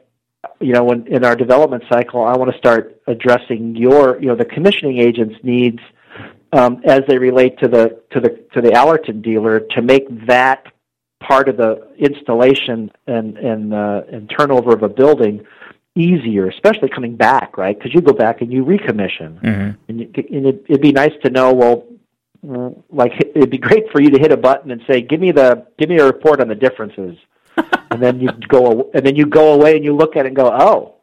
you 0.59 0.73
know, 0.73 0.83
when 0.83 1.07
in 1.07 1.23
our 1.23 1.35
development 1.35 1.83
cycle, 1.91 2.23
I 2.23 2.35
want 2.35 2.51
to 2.51 2.57
start 2.57 3.01
addressing 3.07 3.75
your 3.75 4.19
you 4.21 4.27
know 4.27 4.35
the 4.35 4.45
commissioning 4.45 4.99
agent's 4.99 5.35
needs 5.43 5.79
um, 6.53 6.81
as 6.85 7.01
they 7.07 7.17
relate 7.17 7.57
to 7.59 7.67
the 7.67 7.99
to 8.11 8.19
the 8.19 8.29
to 8.53 8.61
the 8.61 8.69
Alerton 8.69 9.21
dealer 9.21 9.59
to 9.59 9.81
make 9.81 10.05
that 10.27 10.65
part 11.19 11.49
of 11.49 11.57
the 11.57 11.87
installation 11.97 12.91
and 13.07 13.37
and 13.37 13.73
uh, 13.73 14.03
and 14.11 14.29
turnover 14.29 14.73
of 14.73 14.83
a 14.83 14.89
building 14.89 15.45
easier, 15.95 16.47
especially 16.47 16.89
coming 16.89 17.15
back, 17.15 17.57
right? 17.57 17.77
Because 17.77 17.93
you 17.93 18.01
go 18.01 18.13
back 18.13 18.41
and 18.41 18.51
you 18.51 18.65
recommission, 18.65 19.39
mm-hmm. 19.41 19.71
and, 19.87 19.99
you, 19.99 20.11
and 20.15 20.45
it, 20.47 20.65
it'd 20.67 20.81
be 20.81 20.91
nice 20.91 21.13
to 21.23 21.29
know. 21.29 21.53
Well, 21.53 21.87
like 22.89 23.13
it'd 23.35 23.49
be 23.49 23.57
great 23.57 23.85
for 23.91 24.01
you 24.01 24.09
to 24.11 24.19
hit 24.19 24.31
a 24.31 24.37
button 24.37 24.71
and 24.71 24.81
say, 24.87 25.01
"Give 25.01 25.19
me 25.19 25.31
the 25.31 25.65
give 25.77 25.89
me 25.89 25.97
a 25.97 26.05
report 26.05 26.39
on 26.39 26.49
the 26.49 26.55
differences," 26.55 27.17
and 27.91 28.01
then 28.01 28.19
you 28.19 28.29
go 28.47 28.91
and 28.93 29.05
then 29.05 29.15
you 29.15 29.25
go 29.25 29.53
away 29.53 29.75
and 29.75 29.83
you 29.83 29.95
look 29.95 30.15
at 30.15 30.25
it 30.25 30.29
and 30.29 30.35
go, 30.35 30.51
"Oh, 30.53 30.95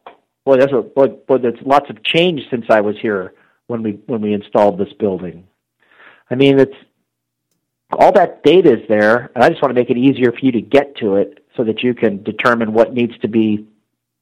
boy, 0.45 0.57
that's 0.57 0.71
a 0.71 0.81
boy, 0.81 1.07
boy, 1.07 1.39
there's 1.39 1.59
lots 1.65 1.89
of 1.89 2.03
change 2.03 2.41
since 2.49 2.65
I 2.69 2.79
was 2.81 2.95
here." 3.01 3.33
When 3.71 3.81
we 3.81 3.91
when 4.05 4.21
we 4.21 4.33
installed 4.33 4.77
this 4.77 4.91
building. 4.99 5.47
I 6.29 6.35
mean, 6.35 6.59
it's 6.59 6.75
all 7.93 8.11
that 8.11 8.43
data 8.43 8.73
is 8.73 8.87
there, 8.87 9.31
and 9.33 9.43
I 9.43 9.49
just 9.49 9.61
want 9.61 9.73
to 9.73 9.79
make 9.81 9.89
it 9.89 9.97
easier 9.97 10.31
for 10.31 10.39
you 10.39 10.51
to 10.51 10.61
get 10.61 10.95
to 10.97 11.15
it 11.15 11.43
so 11.55 11.63
that 11.63 11.81
you 11.81 11.93
can 11.93 12.21
determine 12.21 12.73
what 12.73 12.93
needs 12.93 13.17
to 13.19 13.27
be, 13.27 13.65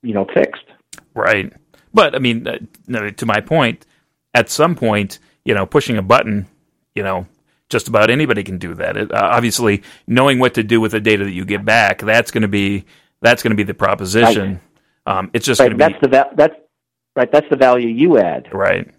you 0.01 0.13
know, 0.13 0.25
fixed. 0.33 0.65
Right. 1.13 1.51
But 1.93 2.15
I 2.15 2.19
mean, 2.19 2.47
uh, 2.47 3.11
to 3.11 3.25
my 3.25 3.41
point, 3.41 3.85
at 4.33 4.49
some 4.49 4.75
point, 4.75 5.19
you 5.43 5.55
know, 5.55 5.65
pushing 5.65 5.97
a 5.97 6.03
button, 6.03 6.47
you 6.93 7.01
know, 7.01 7.27
just 7.69 7.87
about 7.87 8.11
anybody 8.11 8.43
can 8.43 8.59
do 8.59 8.75
that. 8.75 8.97
It, 8.97 9.11
uh, 9.11 9.29
obviously, 9.31 9.81
knowing 10.05 10.39
what 10.39 10.53
to 10.53 10.63
do 10.63 10.79
with 10.79 10.91
the 10.91 11.01
data 11.01 11.23
that 11.23 11.31
you 11.31 11.43
get 11.43 11.65
back, 11.65 11.99
that's 12.01 12.29
going 12.29 12.43
to 12.43 12.47
be 12.47 12.85
that's 13.21 13.41
going 13.41 13.51
to 13.51 13.57
be 13.57 13.63
the 13.63 13.73
proposition. 13.73 14.61
Right. 15.07 15.17
Um, 15.17 15.31
it's 15.33 15.45
just 15.45 15.59
right. 15.59 15.75
going 15.75 15.79
to 15.79 15.87
be 15.87 15.93
that's 15.93 16.01
the 16.03 16.09
va- 16.09 16.35
that's 16.35 16.55
right. 17.15 17.31
That's 17.31 17.49
the 17.49 17.57
value 17.57 17.87
you 17.87 18.19
add. 18.19 18.49
Right 18.53 18.93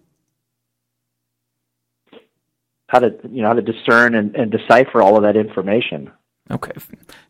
how 2.90 2.98
to 2.98 3.14
you 3.30 3.42
know 3.42 3.48
how 3.48 3.54
to 3.54 3.62
discern 3.62 4.14
and, 4.14 4.34
and 4.34 4.50
decipher 4.50 5.00
all 5.00 5.16
of 5.16 5.22
that 5.22 5.36
information. 5.36 6.10
Okay, 6.50 6.72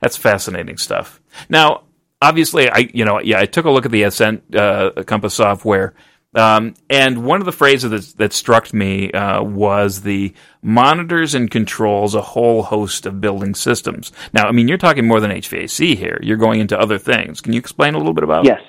that's 0.00 0.16
fascinating 0.16 0.78
stuff. 0.78 1.20
Now, 1.50 1.82
obviously, 2.22 2.70
I 2.70 2.88
you 2.94 3.04
know 3.04 3.20
yeah 3.20 3.38
I 3.38 3.46
took 3.46 3.66
a 3.66 3.70
look 3.70 3.84
at 3.84 3.92
the 3.92 4.04
Ascent 4.04 4.54
uh, 4.54 4.90
Compass 5.06 5.34
software. 5.34 5.94
Um, 6.32 6.74
and 6.88 7.24
one 7.24 7.40
of 7.40 7.44
the 7.44 7.52
phrases 7.52 7.90
that, 7.90 8.18
that 8.18 8.32
struck 8.32 8.72
me 8.72 9.10
uh, 9.10 9.42
was 9.42 10.02
the 10.02 10.32
monitors 10.62 11.34
and 11.34 11.50
controls 11.50 12.14
a 12.14 12.20
whole 12.20 12.62
host 12.62 13.04
of 13.04 13.20
building 13.20 13.52
systems. 13.56 14.12
Now, 14.32 14.46
I 14.46 14.52
mean, 14.52 14.68
you're 14.68 14.78
talking 14.78 15.08
more 15.08 15.18
than 15.18 15.32
HVAC 15.32 15.96
here. 15.96 16.20
You're 16.22 16.36
going 16.36 16.60
into 16.60 16.78
other 16.78 16.98
things. 16.98 17.40
Can 17.40 17.52
you 17.52 17.58
explain 17.58 17.94
a 17.94 17.98
little 17.98 18.14
bit 18.14 18.22
about 18.22 18.44
yes. 18.44 18.60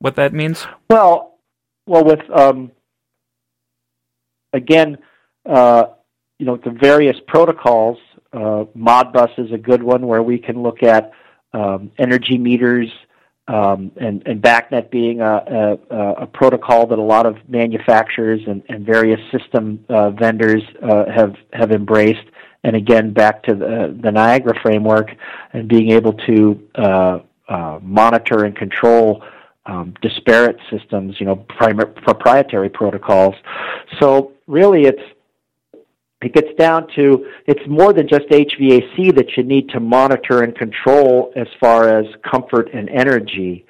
what 0.00 0.16
that 0.16 0.32
means? 0.32 0.66
Well, 0.90 1.38
well, 1.86 2.02
with 2.02 2.28
um, 2.32 2.72
again, 4.52 4.98
uh, 5.48 5.84
you 6.44 6.50
know, 6.50 6.58
the 6.62 6.78
various 6.78 7.16
protocols. 7.26 7.96
Uh, 8.30 8.66
Modbus 8.76 9.30
is 9.38 9.50
a 9.50 9.56
good 9.56 9.82
one 9.82 10.06
where 10.06 10.22
we 10.22 10.38
can 10.38 10.62
look 10.62 10.82
at 10.82 11.10
um, 11.54 11.90
energy 11.98 12.36
meters 12.36 12.90
um, 13.48 13.90
and, 13.98 14.22
and 14.26 14.42
BACnet 14.42 14.90
being 14.90 15.22
a, 15.22 15.78
a, 15.90 16.12
a, 16.24 16.26
protocol 16.26 16.86
that 16.88 16.98
a 16.98 17.02
lot 17.02 17.24
of 17.24 17.36
manufacturers 17.48 18.42
and, 18.46 18.62
and 18.68 18.84
various 18.84 19.20
system 19.32 19.82
uh, 19.88 20.10
vendors 20.10 20.62
uh, 20.82 21.04
have 21.10 21.34
have 21.54 21.70
embraced. 21.70 22.28
and 22.62 22.76
again, 22.76 23.14
back 23.14 23.42
to 23.44 23.54
the, 23.54 23.98
the 24.02 24.10
Niagara 24.10 24.54
framework 24.60 25.12
and 25.54 25.66
being 25.66 25.92
able 25.92 26.12
to 26.26 26.68
uh, 26.74 27.18
uh, 27.48 27.78
monitor 27.82 28.44
and 28.44 28.54
control 28.54 29.22
um, 29.64 29.94
disparate 30.02 30.58
systems, 30.70 31.16
you 31.18 31.24
know, 31.24 31.36
prim- 31.36 31.94
proprietary 32.02 32.68
protocols. 32.68 33.34
So 33.98 34.32
really, 34.46 34.82
it's 34.84 35.02
it 36.22 36.32
gets 36.32 36.54
down 36.58 36.86
to 36.96 37.26
it's 37.46 37.60
more 37.68 37.92
than 37.92 38.08
just 38.08 38.26
HVAC 38.28 39.14
that 39.16 39.36
you 39.36 39.42
need 39.42 39.68
to 39.70 39.80
monitor 39.80 40.42
and 40.42 40.56
control 40.56 41.32
as 41.36 41.46
far 41.60 41.88
as 41.88 42.06
comfort 42.28 42.70
and 42.72 42.88
energy. 42.88 43.66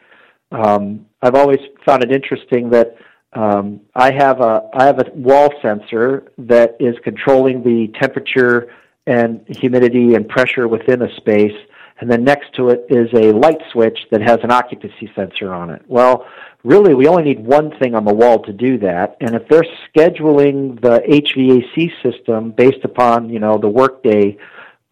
Um, 0.52 1.06
I've 1.20 1.34
always 1.34 1.58
found 1.84 2.04
it 2.04 2.12
interesting 2.12 2.70
that 2.70 2.96
um, 3.32 3.80
I 3.94 4.12
have 4.12 4.40
a 4.40 4.68
I 4.72 4.84
have 4.84 5.00
a 5.00 5.10
wall 5.14 5.52
sensor 5.60 6.32
that 6.38 6.76
is 6.78 6.94
controlling 7.02 7.62
the 7.64 7.88
temperature 8.00 8.72
and 9.06 9.44
humidity 9.48 10.14
and 10.14 10.28
pressure 10.28 10.68
within 10.68 11.02
a 11.02 11.14
space, 11.16 11.56
and 12.00 12.10
then 12.10 12.22
next 12.22 12.54
to 12.54 12.68
it 12.68 12.86
is 12.88 13.08
a 13.14 13.32
light 13.32 13.60
switch 13.72 13.98
that 14.12 14.22
has 14.22 14.38
an 14.44 14.52
occupancy 14.52 15.10
sensor 15.16 15.52
on 15.52 15.70
it. 15.70 15.82
Well, 15.88 16.26
really, 16.64 16.94
we 16.94 17.06
only 17.06 17.22
need 17.22 17.44
one 17.44 17.70
thing 17.78 17.94
on 17.94 18.04
the 18.04 18.14
wall 18.14 18.42
to 18.42 18.52
do 18.52 18.78
that, 18.78 19.16
and 19.20 19.34
if 19.34 19.48
they're 19.48 19.66
scheduling 19.94 20.80
the 20.80 21.00
HVAC 21.08 21.90
system 22.02 22.50
based 22.50 22.84
upon 22.84 23.28
you 23.30 23.38
know 23.38 23.58
the 23.58 23.68
workday. 23.68 24.36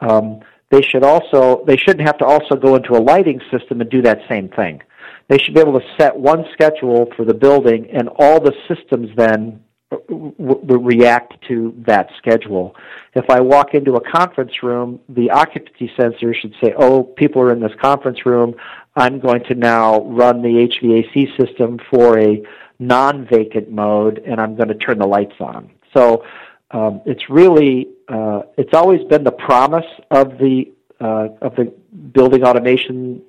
Um, 0.01 0.41
they 0.71 0.81
should 0.81 1.05
also 1.05 1.63
they 1.67 1.77
shouldn't 1.77 2.07
have 2.07 2.17
to 2.19 2.25
also 2.25 2.57
go 2.57 2.77
into 2.77 2.95
a 2.95 3.03
lighting 3.03 3.43
system 3.51 3.83
and 3.83 3.91
do 3.91 4.01
that 4.03 4.21
same 4.27 4.49
thing 4.49 4.83
they 5.29 5.39
should 5.39 5.55
be 5.55 5.61
able 5.61 5.79
to 5.81 5.87
set 5.99 6.17
one 6.17 6.45
schedule 6.53 7.11
for 7.17 7.25
the 7.25 7.35
building, 7.35 7.89
and 7.91 8.09
all 8.17 8.39
the 8.41 8.53
systems 8.69 9.09
then 9.17 9.63
w- 9.91 10.61
react 10.79 11.35
to 11.49 11.75
that 11.87 12.11
schedule. 12.19 12.77
If 13.15 13.31
I 13.31 13.41
walk 13.41 13.75
into 13.75 13.95
a 13.95 14.11
conference 14.11 14.63
room, 14.63 15.01
the 15.09 15.31
occupancy 15.31 15.91
sensor 15.97 16.35
should 16.35 16.55
say, 16.63 16.75
"Oh, 16.77 17.03
people 17.03 17.41
are 17.43 17.53
in 17.53 17.61
this 17.61 17.75
conference 17.81 18.27
room. 18.27 18.55
I'm 18.95 19.21
going 19.21 19.45
to 19.45 19.55
now 19.55 20.03
run 20.03 20.43
the 20.43 20.69
HVAC 20.69 21.37
system 21.39 21.79
for 21.91 22.19
a 22.19 22.43
non-vacant 22.79 23.71
mode, 23.71 24.19
and 24.27 24.41
I'm 24.41 24.57
going 24.57 24.69
to 24.69 24.75
turn 24.75 24.99
the 24.99 25.07
lights 25.07 25.37
on." 25.41 25.71
So 25.95 26.25
um, 26.71 27.01
it's 27.07 27.29
really 27.29 27.89
uh, 28.09 28.43
it's 28.57 28.75
always 28.75 29.03
been 29.05 29.25
the 29.25 29.33
promise 29.33 29.87
of 30.11 30.39
the 30.39 30.73
uh, 31.01 31.29
of 31.41 31.57
the 31.57 31.73
building 32.13 32.45
automation 32.45 33.23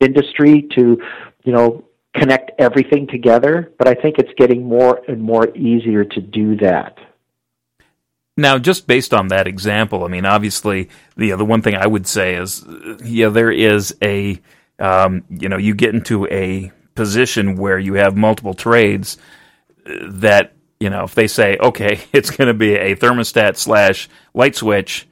industry 0.00 0.66
to, 0.74 1.00
you 1.44 1.52
know, 1.52 1.84
connect 2.14 2.50
everything 2.58 3.06
together, 3.06 3.72
but 3.78 3.86
I 3.86 3.94
think 3.94 4.18
it's 4.18 4.32
getting 4.36 4.64
more 4.64 5.00
and 5.06 5.22
more 5.22 5.54
easier 5.56 6.04
to 6.04 6.20
do 6.20 6.56
that. 6.56 6.98
Now, 8.36 8.58
just 8.58 8.86
based 8.86 9.12
on 9.12 9.28
that 9.28 9.46
example, 9.46 10.04
I 10.04 10.08
mean, 10.08 10.24
obviously, 10.24 10.88
the 11.16 11.32
the 11.32 11.44
one 11.44 11.62
thing 11.62 11.74
I 11.74 11.86
would 11.86 12.06
say 12.06 12.34
is, 12.34 12.64
yeah, 13.04 13.28
there 13.28 13.50
is 13.50 13.94
a, 14.02 14.40
um, 14.80 15.24
you 15.30 15.48
know, 15.48 15.56
you 15.56 15.74
get 15.74 15.94
into 15.94 16.26
a 16.26 16.72
position 16.94 17.56
where 17.56 17.78
you 17.78 17.94
have 17.94 18.16
multiple 18.16 18.54
trades 18.54 19.18
that, 19.84 20.52
you 20.78 20.90
know, 20.90 21.04
if 21.04 21.14
they 21.14 21.26
say, 21.26 21.56
okay, 21.58 22.00
it's 22.12 22.30
going 22.30 22.48
to 22.48 22.54
be 22.54 22.74
a 22.74 22.96
thermostat 22.96 23.56
slash 23.56 24.08
light 24.34 24.56
switch, 24.56 25.06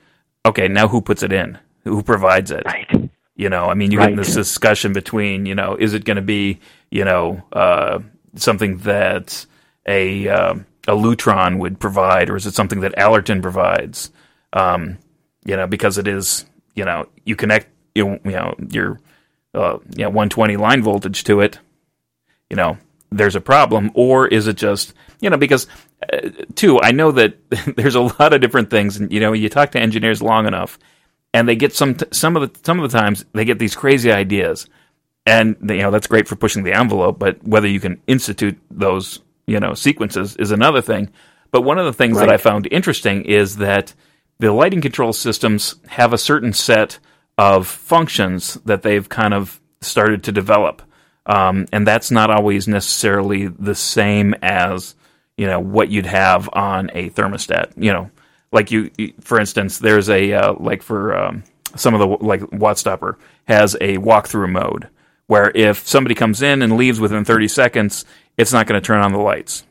okay, 0.44 0.68
now 0.68 0.88
who 0.88 1.00
puts 1.00 1.22
it 1.22 1.32
in? 1.32 1.58
Who 1.84 2.02
provides 2.02 2.50
it? 2.50 2.64
Right. 2.66 3.10
You 3.36 3.48
know, 3.48 3.66
I 3.66 3.74
mean, 3.74 3.92
you 3.92 3.98
right. 3.98 4.08
get 4.08 4.16
this 4.16 4.34
discussion 4.34 4.92
between, 4.92 5.46
you 5.46 5.54
know, 5.54 5.76
is 5.76 5.94
it 5.94 6.04
going 6.04 6.16
to 6.16 6.22
be, 6.22 6.58
you 6.90 7.04
know, 7.04 7.40
uh, 7.52 8.00
something 8.34 8.78
that 8.78 9.46
a 9.86 10.28
uh, 10.28 10.54
a 10.88 10.92
Lutron 10.92 11.58
would 11.58 11.78
provide, 11.78 12.30
or 12.30 12.36
is 12.36 12.46
it 12.46 12.54
something 12.54 12.80
that 12.80 12.96
Alerton 12.96 13.40
provides? 13.40 14.10
Um, 14.52 14.98
you 15.44 15.56
know, 15.56 15.66
because 15.66 15.98
it 15.98 16.08
is, 16.08 16.46
you 16.74 16.84
know, 16.84 17.06
you 17.24 17.36
connect, 17.36 17.68
you, 17.94 18.18
you 18.24 18.32
know, 18.32 18.54
your, 18.70 18.98
uh, 19.54 19.78
you 19.96 20.04
know, 20.04 20.10
120 20.10 20.56
line 20.56 20.82
voltage 20.82 21.24
to 21.24 21.40
it. 21.40 21.58
You 22.50 22.56
know, 22.56 22.78
there's 23.10 23.36
a 23.36 23.40
problem, 23.40 23.90
or 23.94 24.26
is 24.26 24.46
it 24.46 24.56
just, 24.56 24.94
you 25.20 25.30
know, 25.30 25.36
because 25.36 25.66
uh, 26.12 26.30
too, 26.54 26.80
I 26.80 26.92
know 26.92 27.12
that 27.12 27.36
there's 27.76 27.94
a 27.94 28.00
lot 28.00 28.32
of 28.32 28.40
different 28.40 28.70
things, 28.70 28.96
and 28.96 29.12
you 29.12 29.20
know, 29.20 29.32
you 29.32 29.48
talk 29.48 29.72
to 29.72 29.80
engineers 29.80 30.22
long 30.22 30.46
enough 30.46 30.78
and 31.34 31.48
they 31.48 31.56
get 31.56 31.74
some 31.74 31.94
t- 31.94 32.06
some 32.10 32.36
of 32.36 32.52
the 32.52 32.60
some 32.64 32.80
of 32.80 32.90
the 32.90 32.98
times 32.98 33.24
they 33.32 33.44
get 33.44 33.58
these 33.58 33.74
crazy 33.74 34.10
ideas, 34.10 34.68
and 35.26 35.56
they, 35.60 35.76
you 35.76 35.82
know 35.82 35.90
that's 35.90 36.06
great 36.06 36.28
for 36.28 36.36
pushing 36.36 36.62
the 36.62 36.72
envelope. 36.72 37.18
But 37.18 37.42
whether 37.46 37.68
you 37.68 37.80
can 37.80 38.00
institute 38.06 38.58
those 38.70 39.20
you 39.46 39.60
know 39.60 39.74
sequences 39.74 40.36
is 40.36 40.50
another 40.50 40.80
thing. 40.80 41.10
But 41.50 41.62
one 41.62 41.78
of 41.78 41.86
the 41.86 41.92
things 41.92 42.16
right. 42.16 42.26
that 42.26 42.34
I 42.34 42.36
found 42.36 42.68
interesting 42.70 43.24
is 43.24 43.56
that 43.56 43.94
the 44.38 44.52
lighting 44.52 44.80
control 44.80 45.12
systems 45.12 45.76
have 45.86 46.12
a 46.12 46.18
certain 46.18 46.52
set 46.52 46.98
of 47.38 47.66
functions 47.66 48.54
that 48.64 48.82
they've 48.82 49.08
kind 49.08 49.32
of 49.32 49.60
started 49.80 50.24
to 50.24 50.32
develop, 50.32 50.82
um, 51.24 51.66
and 51.72 51.86
that's 51.86 52.10
not 52.10 52.30
always 52.30 52.68
necessarily 52.68 53.46
the 53.46 53.74
same 53.74 54.34
as 54.42 54.94
you 55.36 55.46
know 55.46 55.60
what 55.60 55.88
you'd 55.88 56.06
have 56.06 56.50
on 56.52 56.90
a 56.92 57.10
thermostat. 57.10 57.72
You 57.76 57.92
know, 57.92 58.10
like 58.52 58.70
you, 58.70 58.90
for 59.20 59.40
instance, 59.40 59.78
there's 59.78 60.10
a 60.10 60.32
uh, 60.32 60.54
like 60.58 60.82
for 60.82 61.16
um, 61.16 61.44
some 61.76 61.94
of 61.94 62.00
the 62.00 62.24
like 62.24 62.40
WattStopper 62.40 63.16
has 63.44 63.74
a 63.76 63.98
walkthrough 63.98 64.50
mode 64.50 64.88
where 65.26 65.52
if 65.54 65.86
somebody 65.86 66.14
comes 66.14 66.42
in 66.42 66.62
and 66.62 66.76
leaves 66.76 66.98
within 66.98 67.24
30 67.24 67.48
seconds, 67.48 68.04
it's 68.36 68.52
not 68.52 68.66
going 68.66 68.80
to 68.80 68.84
turn 68.84 69.00
on 69.00 69.12
the 69.12 69.18
lights. 69.18 69.64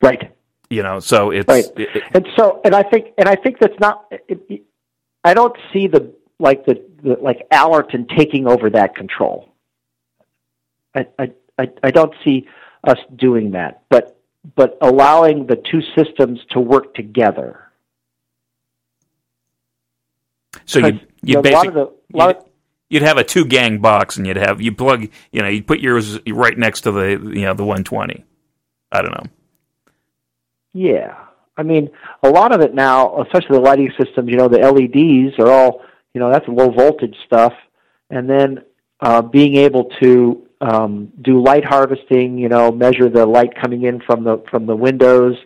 Right. 0.00 0.32
You 0.70 0.82
know, 0.82 1.00
so 1.00 1.30
it's 1.30 1.48
right. 1.48 1.66
It, 1.76 2.02
and 2.14 2.26
so, 2.36 2.60
and 2.64 2.74
I 2.74 2.82
think, 2.82 3.08
and 3.18 3.28
I 3.28 3.36
think 3.36 3.58
that's 3.58 3.78
not. 3.78 4.06
It, 4.10 4.62
I 5.22 5.34
don't 5.34 5.54
see 5.72 5.86
the 5.86 6.14
like 6.38 6.64
the, 6.66 6.82
the 7.02 7.16
like 7.20 7.48
Alerton 7.50 8.08
taking 8.16 8.46
over 8.46 8.70
that 8.70 8.94
control. 8.94 9.48
I, 10.94 11.06
I 11.18 11.32
I 11.58 11.68
I 11.82 11.90
don't 11.90 12.14
see 12.24 12.46
us 12.84 12.98
doing 13.16 13.52
that, 13.52 13.82
but 13.88 14.18
but 14.56 14.76
allowing 14.80 15.46
the 15.46 15.56
two 15.56 15.82
systems 15.96 16.40
to 16.50 16.60
work 16.60 16.94
together 16.94 17.72
so 20.64 20.78
you 20.78 21.00
you 21.22 21.40
basically 21.40 21.82
you'd, 22.14 22.36
you'd, 22.88 23.02
have 23.02 23.16
a 23.16 23.24
two 23.24 23.44
gang 23.44 23.78
box, 23.78 24.16
and 24.16 24.26
you'd 24.26 24.36
have 24.36 24.60
you 24.60 24.72
plug 24.72 25.08
you 25.30 25.42
know 25.42 25.48
you 25.48 25.62
put 25.62 25.80
yours 25.80 26.18
right 26.28 26.56
next 26.56 26.82
to 26.82 26.92
the 26.92 27.10
you 27.10 27.42
know 27.42 27.54
the 27.54 27.64
120. 27.64 28.24
I 28.90 29.02
don't 29.02 29.12
know. 29.12 29.30
Yeah, 30.72 31.16
I 31.56 31.62
mean 31.62 31.90
a 32.22 32.30
lot 32.30 32.52
of 32.52 32.60
it 32.60 32.74
now, 32.74 33.20
especially 33.22 33.56
the 33.56 33.62
lighting 33.62 33.92
systems. 33.98 34.28
You 34.28 34.36
know, 34.36 34.48
the 34.48 34.58
LEDs 34.58 35.38
are 35.38 35.50
all 35.50 35.82
you 36.14 36.20
know 36.20 36.30
that's 36.30 36.46
low 36.48 36.70
voltage 36.70 37.16
stuff, 37.26 37.52
and 38.10 38.28
then 38.28 38.62
uh, 39.00 39.22
being 39.22 39.56
able 39.56 39.90
to 40.00 40.46
um, 40.60 41.12
do 41.22 41.42
light 41.42 41.64
harvesting. 41.64 42.38
You 42.38 42.48
know, 42.48 42.70
measure 42.70 43.08
the 43.08 43.26
light 43.26 43.50
coming 43.60 43.84
in 43.84 44.00
from 44.00 44.24
the 44.24 44.42
from 44.50 44.66
the 44.66 44.76
windows, 44.76 45.36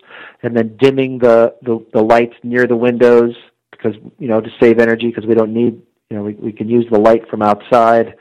and 0.43 0.57
then 0.57 0.77
dimming 0.77 1.19
the 1.19 1.55
the, 1.63 1.85
the 1.93 2.03
lights 2.03 2.35
near 2.43 2.67
the 2.67 2.77
windows 2.77 3.35
because 3.71 3.95
you 4.19 4.29
know 4.29 4.41
to 4.41 4.51
save 4.61 4.79
energy 4.79 5.09
because 5.09 5.27
we 5.27 5.35
don't 5.35 5.53
need 5.53 5.81
you 6.11 6.17
know 6.17 6.23
we, 6.23 6.35
we 6.35 6.53
can 6.53 6.69
use 6.69 6.87
the 6.91 6.99
light 6.99 7.29
from 7.29 7.43
outside 7.43 8.15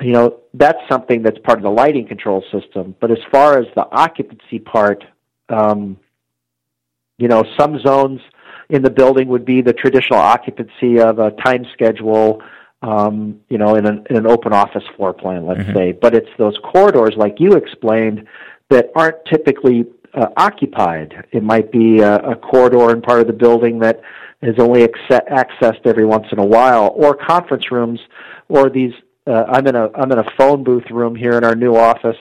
you 0.00 0.12
know 0.12 0.40
that's 0.54 0.78
something 0.88 1.22
that's 1.22 1.38
part 1.44 1.58
of 1.58 1.64
the 1.64 1.70
lighting 1.70 2.06
control 2.06 2.42
system 2.52 2.94
but 3.00 3.10
as 3.10 3.18
far 3.30 3.58
as 3.58 3.66
the 3.74 3.86
occupancy 3.90 4.58
part 4.58 5.04
um, 5.48 5.96
you 7.18 7.28
know 7.28 7.44
some 7.58 7.80
zones 7.80 8.20
in 8.70 8.82
the 8.82 8.90
building 8.90 9.28
would 9.28 9.44
be 9.44 9.62
the 9.62 9.72
traditional 9.72 10.20
occupancy 10.20 11.00
of 11.00 11.18
a 11.18 11.30
time 11.42 11.64
schedule 11.72 12.42
um, 12.82 13.40
you 13.48 13.58
know 13.58 13.74
in 13.74 13.86
an, 13.86 14.06
in 14.10 14.16
an 14.16 14.26
open 14.26 14.52
office 14.52 14.84
floor 14.96 15.12
plan 15.12 15.46
let's 15.46 15.60
mm-hmm. 15.60 15.76
say 15.76 15.92
but 15.92 16.14
it's 16.14 16.30
those 16.38 16.56
corridors 16.62 17.14
like 17.16 17.36
you 17.38 17.52
explained 17.52 18.26
that 18.70 18.90
aren't 18.94 19.16
typically 19.24 19.86
uh, 20.14 20.26
occupied 20.36 21.26
it 21.32 21.42
might 21.42 21.70
be 21.72 22.00
a, 22.00 22.16
a 22.16 22.36
corridor 22.36 22.90
in 22.90 23.02
part 23.02 23.20
of 23.20 23.26
the 23.26 23.32
building 23.32 23.78
that 23.78 24.00
is 24.42 24.54
only 24.58 24.86
acce- 24.86 25.28
accessed 25.28 25.84
every 25.84 26.04
once 26.04 26.26
in 26.30 26.38
a 26.38 26.44
while, 26.44 26.92
or 26.94 27.14
conference 27.14 27.70
rooms, 27.70 28.00
or 28.48 28.70
these. 28.70 28.92
Uh, 29.26 29.44
I'm 29.48 29.66
in 29.66 29.76
a 29.76 29.90
I'm 29.94 30.10
in 30.12 30.18
a 30.18 30.30
phone 30.36 30.64
booth 30.64 30.90
room 30.90 31.14
here 31.14 31.32
in 31.32 31.44
our 31.44 31.54
new 31.54 31.76
office, 31.76 32.16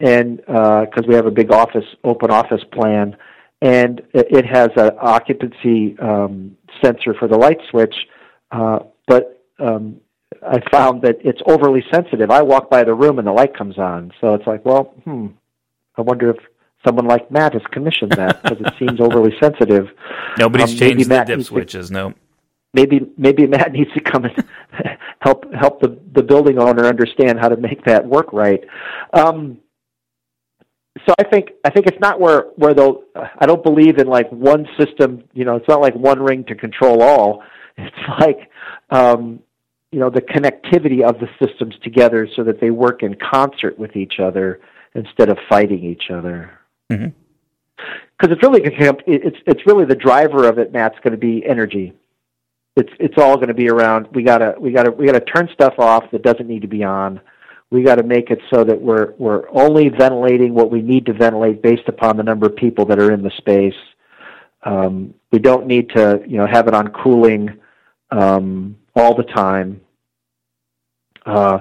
and 0.00 0.38
because 0.38 1.04
uh, 1.04 1.08
we 1.08 1.14
have 1.14 1.26
a 1.26 1.30
big 1.30 1.52
office 1.52 1.84
open 2.02 2.30
office 2.30 2.62
plan, 2.72 3.16
and 3.64 4.00
it, 4.12 4.26
it 4.30 4.46
has 4.46 4.68
an 4.76 4.90
occupancy 5.00 5.96
um, 5.98 6.54
sensor 6.84 7.14
for 7.18 7.26
the 7.26 7.36
light 7.36 7.56
switch, 7.70 7.94
uh, 8.52 8.80
but 9.08 9.42
um, 9.58 10.00
I 10.46 10.58
found 10.70 11.00
that 11.02 11.16
it's 11.24 11.40
overly 11.46 11.82
sensitive. 11.92 12.30
I 12.30 12.42
walk 12.42 12.68
by 12.68 12.84
the 12.84 12.94
room 12.94 13.18
and 13.18 13.26
the 13.26 13.32
light 13.32 13.56
comes 13.56 13.78
on, 13.78 14.12
so 14.20 14.34
it's 14.34 14.46
like, 14.46 14.66
well, 14.66 14.94
hmm, 15.04 15.28
I 15.96 16.02
wonder 16.02 16.28
if 16.28 16.36
someone 16.86 17.06
like 17.06 17.30
Matt 17.30 17.54
has 17.54 17.62
commissioned 17.72 18.12
that 18.12 18.42
because 18.42 18.58
it 18.60 18.74
seems 18.78 19.00
overly 19.00 19.32
sensitive. 19.40 19.86
Nobody's 20.38 20.72
um, 20.72 20.78
changed 20.78 21.08
the 21.08 21.24
dip 21.24 21.42
switches. 21.42 21.88
To, 21.88 21.94
no. 21.94 22.14
Maybe 22.74 23.00
maybe 23.16 23.46
Matt 23.46 23.72
needs 23.72 23.92
to 23.94 24.00
come 24.00 24.26
and 24.26 24.44
help 25.20 25.50
help 25.54 25.80
the 25.80 25.98
the 26.12 26.22
building 26.22 26.58
owner 26.58 26.84
understand 26.84 27.38
how 27.40 27.48
to 27.48 27.56
make 27.56 27.82
that 27.86 28.04
work 28.04 28.30
right. 28.32 28.62
Um, 29.14 29.58
so 31.06 31.14
I 31.18 31.24
think 31.24 31.50
I 31.64 31.70
think 31.70 31.86
it's 31.86 31.98
not 32.00 32.20
where 32.20 32.42
where 32.56 32.72
they'll. 32.72 33.02
I 33.16 33.46
don't 33.46 33.64
believe 33.64 33.98
in 33.98 34.06
like 34.06 34.30
one 34.30 34.66
system. 34.78 35.24
You 35.32 35.44
know, 35.44 35.56
it's 35.56 35.68
not 35.68 35.80
like 35.80 35.94
one 35.94 36.22
ring 36.22 36.44
to 36.44 36.54
control 36.54 37.02
all. 37.02 37.42
It's 37.76 38.20
like 38.20 38.52
um, 38.90 39.40
you 39.90 39.98
know 39.98 40.08
the 40.08 40.20
connectivity 40.20 41.02
of 41.02 41.18
the 41.18 41.26
systems 41.44 41.74
together 41.82 42.28
so 42.36 42.44
that 42.44 42.60
they 42.60 42.70
work 42.70 43.02
in 43.02 43.16
concert 43.16 43.76
with 43.76 43.96
each 43.96 44.20
other 44.20 44.60
instead 44.94 45.28
of 45.28 45.38
fighting 45.48 45.82
each 45.82 46.04
other. 46.08 46.52
Because 46.88 47.08
mm-hmm. 47.08 48.32
it's 48.32 48.42
really 48.44 48.62
it's 49.08 49.36
it's 49.44 49.66
really 49.66 49.86
the 49.86 49.96
driver 49.96 50.46
of 50.46 50.58
it. 50.60 50.72
Matt's 50.72 51.00
going 51.02 51.14
to 51.14 51.18
be 51.18 51.44
energy. 51.44 51.92
It's 52.76 52.92
it's 53.00 53.18
all 53.18 53.34
going 53.34 53.48
to 53.48 53.54
be 53.54 53.68
around. 53.68 54.06
We 54.12 54.22
gotta 54.22 54.54
we 54.56 54.70
gotta 54.70 54.92
we 54.92 55.06
gotta 55.06 55.18
turn 55.18 55.48
stuff 55.52 55.74
off 55.78 56.04
that 56.12 56.22
doesn't 56.22 56.46
need 56.46 56.62
to 56.62 56.68
be 56.68 56.84
on 56.84 57.20
we 57.70 57.82
got 57.82 57.96
to 57.96 58.02
make 58.02 58.30
it 58.30 58.40
so 58.50 58.64
that 58.64 58.80
we're 58.80 59.14
we're 59.18 59.48
only 59.50 59.88
ventilating 59.88 60.54
what 60.54 60.70
we 60.70 60.80
need 60.80 61.06
to 61.06 61.12
ventilate 61.12 61.62
based 61.62 61.88
upon 61.88 62.16
the 62.16 62.22
number 62.22 62.46
of 62.46 62.56
people 62.56 62.84
that 62.86 62.98
are 62.98 63.12
in 63.12 63.22
the 63.22 63.32
space. 63.38 63.74
Um, 64.62 65.14
we 65.32 65.38
don't 65.38 65.66
need 65.66 65.90
to 65.90 66.22
you 66.26 66.36
know 66.36 66.46
have 66.46 66.68
it 66.68 66.74
on 66.74 66.88
cooling 66.88 67.60
um, 68.10 68.76
all 68.94 69.16
the 69.16 69.24
time. 69.24 69.80
Uh, 71.26 71.58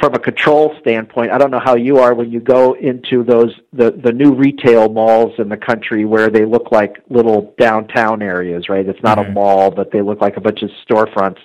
from 0.00 0.14
a 0.14 0.18
control 0.18 0.74
standpoint, 0.80 1.30
I 1.30 1.38
don't 1.38 1.50
know 1.50 1.60
how 1.60 1.74
you 1.74 1.98
are 1.98 2.12
when 2.12 2.30
you 2.30 2.40
go 2.40 2.74
into 2.74 3.24
those 3.24 3.54
the 3.72 3.90
the 3.92 4.12
new 4.12 4.34
retail 4.34 4.90
malls 4.90 5.32
in 5.38 5.48
the 5.48 5.56
country 5.56 6.04
where 6.04 6.28
they 6.28 6.44
look 6.44 6.70
like 6.70 6.96
little 7.08 7.54
downtown 7.58 8.20
areas, 8.20 8.68
right? 8.68 8.86
It's 8.86 9.02
not 9.02 9.18
mm-hmm. 9.18 9.30
a 9.30 9.34
mall, 9.34 9.70
but 9.70 9.90
they 9.90 10.02
look 10.02 10.20
like 10.20 10.36
a 10.36 10.40
bunch 10.40 10.62
of 10.62 10.70
storefronts. 10.86 11.38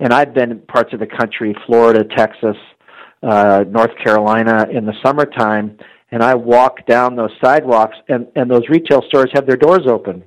And 0.00 0.12
I've 0.12 0.34
been 0.34 0.50
in 0.50 0.60
parts 0.60 0.92
of 0.92 0.98
the 0.98 1.06
country, 1.06 1.54
Florida, 1.66 2.02
Texas, 2.04 2.56
uh, 3.26 3.64
North 3.68 3.96
Carolina 4.02 4.66
in 4.70 4.86
the 4.86 4.94
summertime, 5.04 5.76
and 6.10 6.22
I 6.22 6.34
walk 6.34 6.86
down 6.86 7.16
those 7.16 7.32
sidewalks, 7.42 7.96
and 8.08 8.26
and 8.36 8.50
those 8.50 8.68
retail 8.68 9.02
stores 9.08 9.30
have 9.34 9.46
their 9.46 9.56
doors 9.56 9.86
open, 9.86 10.22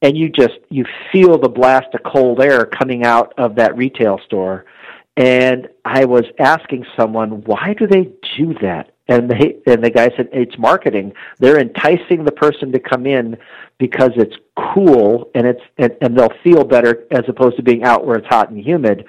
and 0.00 0.16
you 0.16 0.30
just 0.30 0.58
you 0.70 0.84
feel 1.12 1.38
the 1.38 1.48
blast 1.48 1.88
of 1.94 2.02
cold 2.04 2.40
air 2.40 2.64
coming 2.64 3.04
out 3.04 3.34
of 3.36 3.56
that 3.56 3.76
retail 3.76 4.18
store, 4.24 4.64
and 5.16 5.68
I 5.84 6.06
was 6.06 6.24
asking 6.38 6.86
someone 6.96 7.42
why 7.44 7.74
do 7.78 7.86
they 7.86 8.10
do 8.38 8.54
that, 8.62 8.92
and 9.08 9.30
they 9.30 9.56
and 9.66 9.84
the 9.84 9.90
guy 9.90 10.08
said 10.16 10.28
it's 10.32 10.56
marketing. 10.58 11.12
They're 11.38 11.60
enticing 11.60 12.24
the 12.24 12.32
person 12.32 12.72
to 12.72 12.78
come 12.78 13.06
in 13.06 13.36
because 13.78 14.12
it's 14.16 14.36
cool 14.56 15.30
and 15.34 15.46
it's 15.46 15.60
and, 15.76 15.94
and 16.00 16.16
they'll 16.16 16.32
feel 16.42 16.64
better 16.64 17.04
as 17.10 17.24
opposed 17.28 17.56
to 17.56 17.62
being 17.62 17.84
out 17.84 18.06
where 18.06 18.16
it's 18.16 18.28
hot 18.28 18.48
and 18.48 18.58
humid. 18.58 19.04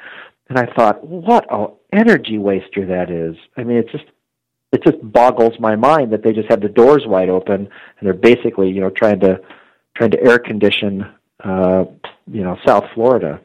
And 0.50 0.60
I 0.60 0.66
thought, 0.76 1.08
what 1.08 1.46
a 1.50 1.68
energy 1.94 2.38
waster 2.38 2.86
that 2.86 3.10
is. 3.10 3.36
I 3.58 3.64
mean, 3.64 3.78
it 3.78 3.90
just 3.90 4.06
it 4.72 4.84
just 4.84 4.98
boggles 5.12 5.54
my 5.60 5.76
mind 5.76 6.12
that 6.12 6.24
they 6.24 6.34
just 6.34 6.50
have 6.50 6.62
the 6.62 6.70
doors 6.70 7.04
wide 7.06 7.30
open 7.30 7.56
and 7.56 7.70
they're 8.02 8.14
basically, 8.14 8.70
you 8.70 8.82
know, 8.82 8.90
trying 8.90 9.20
to 9.22 9.40
trying 9.96 10.12
to 10.12 10.22
air 10.24 10.40
condition, 10.40 11.06
uh, 11.44 11.86
you 12.32 12.44
know, 12.44 12.58
South 12.66 12.86
Florida. 12.96 13.40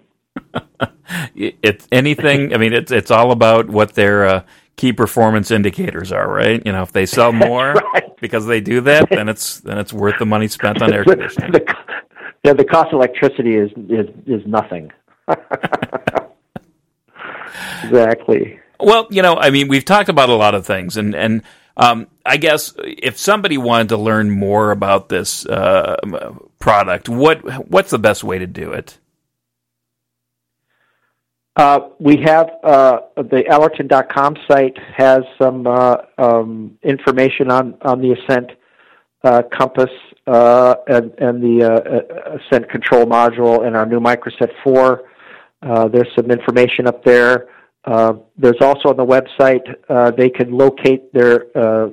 it's 1.34 1.86
anything. 1.92 2.54
I 2.54 2.56
mean, 2.56 2.72
it's 2.72 2.90
it's 2.90 3.10
all 3.10 3.32
about 3.32 3.68
what 3.68 3.94
their 3.94 4.26
uh, 4.26 4.42
key 4.76 4.92
performance 4.92 5.50
indicators 5.50 6.12
are, 6.12 6.28
right? 6.28 6.62
You 6.64 6.72
know, 6.72 6.82
if 6.82 6.92
they 6.92 7.04
sell 7.04 7.32
more 7.48 7.74
right. 7.74 8.16
because 8.20 8.46
they 8.46 8.60
do 8.60 8.80
that, 8.82 9.10
then 9.10 9.28
it's 9.28 9.60
then 9.60 9.78
it's 9.78 9.92
worth 9.92 10.18
the 10.18 10.26
money 10.26 10.48
spent 10.48 10.80
on 10.80 10.92
air 10.94 11.04
conditioning. 11.04 11.52
the, 11.52 11.76
yeah, 12.44 12.54
the 12.54 12.64
cost 12.64 12.88
of 12.88 12.94
electricity 12.94 13.56
is 13.56 13.70
is 13.88 14.08
is 14.26 14.46
nothing. 14.46 14.90
Exactly. 17.84 18.60
Well, 18.80 19.08
you 19.10 19.22
know, 19.22 19.36
I 19.36 19.50
mean, 19.50 19.68
we've 19.68 19.84
talked 19.84 20.08
about 20.08 20.28
a 20.28 20.34
lot 20.34 20.54
of 20.54 20.66
things, 20.66 20.96
and 20.96 21.14
and 21.14 21.42
um, 21.76 22.08
I 22.24 22.36
guess 22.36 22.74
if 22.78 23.18
somebody 23.18 23.58
wanted 23.58 23.90
to 23.90 23.96
learn 23.96 24.30
more 24.30 24.70
about 24.70 25.08
this 25.08 25.46
uh, 25.46 25.96
product, 26.58 27.08
what 27.08 27.68
what's 27.68 27.90
the 27.90 27.98
best 27.98 28.24
way 28.24 28.38
to 28.38 28.46
do 28.46 28.72
it? 28.72 28.98
Uh, 31.56 31.88
we 31.98 32.16
have 32.24 32.50
uh, 32.62 33.00
the 33.16 33.42
Alerton.com 33.50 34.36
site 34.48 34.78
has 34.96 35.22
some 35.40 35.66
uh, 35.66 35.96
um, 36.16 36.78
information 36.84 37.50
on 37.50 37.76
on 37.82 38.00
the 38.00 38.12
Ascent 38.12 38.52
uh, 39.24 39.42
Compass 39.52 39.90
uh, 40.28 40.76
and 40.86 41.12
and 41.18 41.42
the 41.42 42.40
Ascent 42.46 42.70
Control 42.70 43.06
Module 43.06 43.66
and 43.66 43.76
our 43.76 43.86
new 43.86 43.98
Microset 43.98 44.52
Four. 44.62 45.02
There's 45.62 46.08
some 46.16 46.30
information 46.30 46.86
up 46.86 47.04
there. 47.04 47.48
Uh, 47.84 48.14
there's 48.36 48.60
also 48.60 48.90
on 48.90 48.96
the 48.96 49.06
website 49.06 49.62
uh, 49.88 50.10
they 50.10 50.28
can 50.28 50.52
locate 50.52 51.10
their 51.12 51.46
uh, 51.56 51.88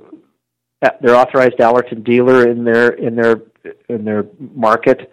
their 1.01 1.16
authorized 1.16 1.57
Alerton 1.57 2.03
dealer 2.03 2.49
in 2.49 2.66
their 2.66 2.89
in 2.89 3.16
their 3.16 3.41
in 3.88 4.03
their 4.03 4.26
market, 4.38 5.11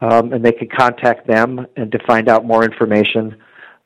um, 0.00 0.32
and 0.32 0.44
they 0.44 0.52
can 0.52 0.68
contact 0.68 1.26
them 1.26 1.66
and 1.76 1.90
to 1.92 1.98
find 2.06 2.28
out 2.28 2.44
more 2.44 2.62
information. 2.62 3.36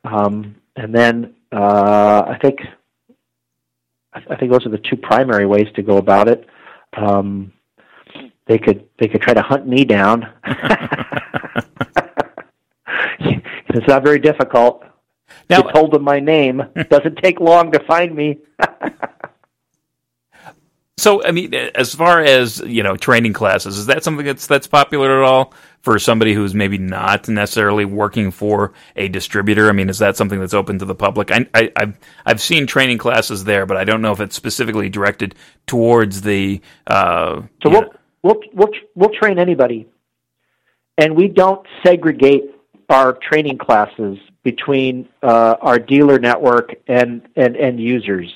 Um, 0.03 0.55
and 0.75 0.93
then 0.93 1.33
uh, 1.53 2.23
I 2.27 2.37
think 2.41 2.59
I 4.13 4.35
think 4.35 4.51
those 4.51 4.65
are 4.65 4.69
the 4.69 4.79
two 4.79 4.97
primary 4.97 5.45
ways 5.45 5.67
to 5.75 5.81
go 5.81 5.97
about 5.97 6.27
it. 6.27 6.45
Um, 6.97 7.53
they 8.47 8.57
could 8.57 8.87
they 8.99 9.07
could 9.07 9.21
try 9.21 9.33
to 9.33 9.41
hunt 9.41 9.65
me 9.65 9.85
down. 9.85 10.27
it's 13.73 13.87
not 13.87 14.03
very 14.03 14.19
difficult. 14.19 14.83
Now, 15.49 15.57
you 15.57 15.71
told 15.71 15.91
them 15.91 16.03
my 16.03 16.19
name. 16.19 16.61
Doesn't 16.89 17.17
take 17.17 17.39
long 17.39 17.71
to 17.71 17.83
find 17.85 18.15
me. 18.15 18.39
so, 20.97 21.23
I 21.23 21.31
mean, 21.31 21.53
as 21.53 21.93
far 21.93 22.21
as 22.21 22.59
you 22.59 22.83
know, 22.83 22.95
training 22.95 23.33
classes 23.33 23.77
is 23.77 23.85
that 23.87 24.03
something 24.03 24.25
that's 24.25 24.47
that's 24.47 24.67
popular 24.67 25.23
at 25.23 25.27
all 25.27 25.53
for 25.81 25.99
somebody 25.99 26.33
who's 26.33 26.53
maybe 26.55 26.77
not 26.77 27.27
necessarily 27.27 27.85
working 27.85 28.31
for 28.31 28.73
a 28.95 29.09
distributor? 29.09 29.69
I 29.69 29.73
mean, 29.73 29.89
is 29.89 29.99
that 29.99 30.15
something 30.17 30.39
that's 30.39 30.53
open 30.53 30.79
to 30.79 30.85
the 30.85 30.95
public? 30.95 31.31
I, 31.31 31.47
I, 31.53 31.71
have 31.77 31.99
I've 32.25 32.41
seen 32.41 32.67
training 32.67 32.97
classes 32.97 33.43
there, 33.43 33.65
but 33.65 33.77
I 33.77 33.83
don't 33.83 34.01
know 34.01 34.11
if 34.11 34.19
it's 34.19 34.35
specifically 34.35 34.89
directed 34.89 35.35
towards 35.67 36.21
the. 36.21 36.61
Uh, 36.87 37.41
so 37.61 37.69
we'll, 37.69 37.93
we'll 38.21 38.39
we'll 38.53 38.71
we'll 38.95 39.11
train 39.19 39.39
anybody, 39.39 39.87
and 40.97 41.15
we 41.15 41.27
don't 41.27 41.65
segregate 41.85 42.52
our 42.93 43.13
training 43.13 43.57
classes 43.57 44.17
between 44.43 45.09
uh, 45.23 45.55
our 45.61 45.79
dealer 45.79 46.19
network 46.19 46.75
and, 46.87 47.27
and 47.35 47.57
end 47.57 47.79
users. 47.79 48.31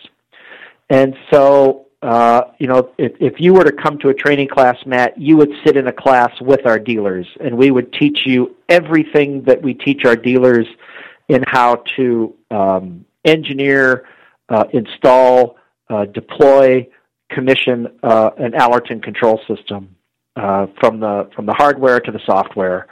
And 0.89 1.15
so, 1.31 1.85
uh, 2.01 2.41
you 2.57 2.67
know, 2.67 2.91
if, 2.97 3.11
if 3.19 3.39
you 3.39 3.53
were 3.53 3.63
to 3.63 3.71
come 3.71 3.99
to 3.99 4.09
a 4.09 4.13
training 4.13 4.47
class, 4.47 4.77
Matt, 4.85 5.19
you 5.19 5.37
would 5.37 5.51
sit 5.65 5.77
in 5.77 5.87
a 5.87 5.91
class 5.91 6.31
with 6.41 6.65
our 6.65 6.79
dealers, 6.79 7.27
and 7.39 7.57
we 7.57 7.71
would 7.71 7.93
teach 7.93 8.19
you 8.25 8.55
everything 8.69 9.43
that 9.43 9.61
we 9.61 9.73
teach 9.73 10.05
our 10.05 10.15
dealers 10.15 10.65
in 11.27 11.43
how 11.47 11.83
to 11.97 12.33
um, 12.51 13.05
engineer, 13.25 14.07
uh, 14.49 14.63
install, 14.73 15.57
uh, 15.89 16.05
deploy, 16.05 16.87
commission 17.29 17.87
uh, 18.03 18.29
an 18.37 18.53
Alerton 18.53 19.03
control 19.03 19.41
system 19.47 19.93
uh, 20.37 20.67
from 20.79 21.01
the 21.01 21.29
from 21.35 21.45
the 21.45 21.53
hardware 21.53 21.99
to 21.99 22.11
the 22.11 22.21
software 22.25 22.87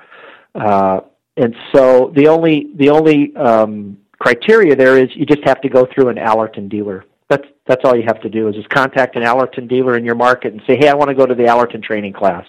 and 1.38 1.55
so 1.73 2.11
the 2.15 2.27
only 2.27 2.67
the 2.75 2.89
only 2.89 3.36
um, 3.36 3.97
criteria 4.19 4.75
there 4.75 4.97
is 4.97 5.09
you 5.15 5.25
just 5.25 5.43
have 5.43 5.61
to 5.61 5.69
go 5.69 5.88
through 5.93 6.09
an 6.09 6.15
Alerton 6.17 6.69
dealer. 6.69 7.05
That's 7.29 7.45
that's 7.67 7.81
all 7.83 7.95
you 7.95 8.03
have 8.07 8.21
to 8.21 8.29
do 8.29 8.47
is 8.47 8.55
just 8.55 8.69
contact 8.69 9.15
an 9.15 9.23
Alerton 9.23 9.67
dealer 9.67 9.97
in 9.97 10.05
your 10.05 10.15
market 10.15 10.53
and 10.53 10.61
say, 10.67 10.77
hey, 10.77 10.88
I 10.88 10.93
want 10.93 11.09
to 11.09 11.15
go 11.15 11.25
to 11.25 11.36
the 11.36 11.43
Alerton 11.43 11.83
training 11.83 12.13
class, 12.13 12.45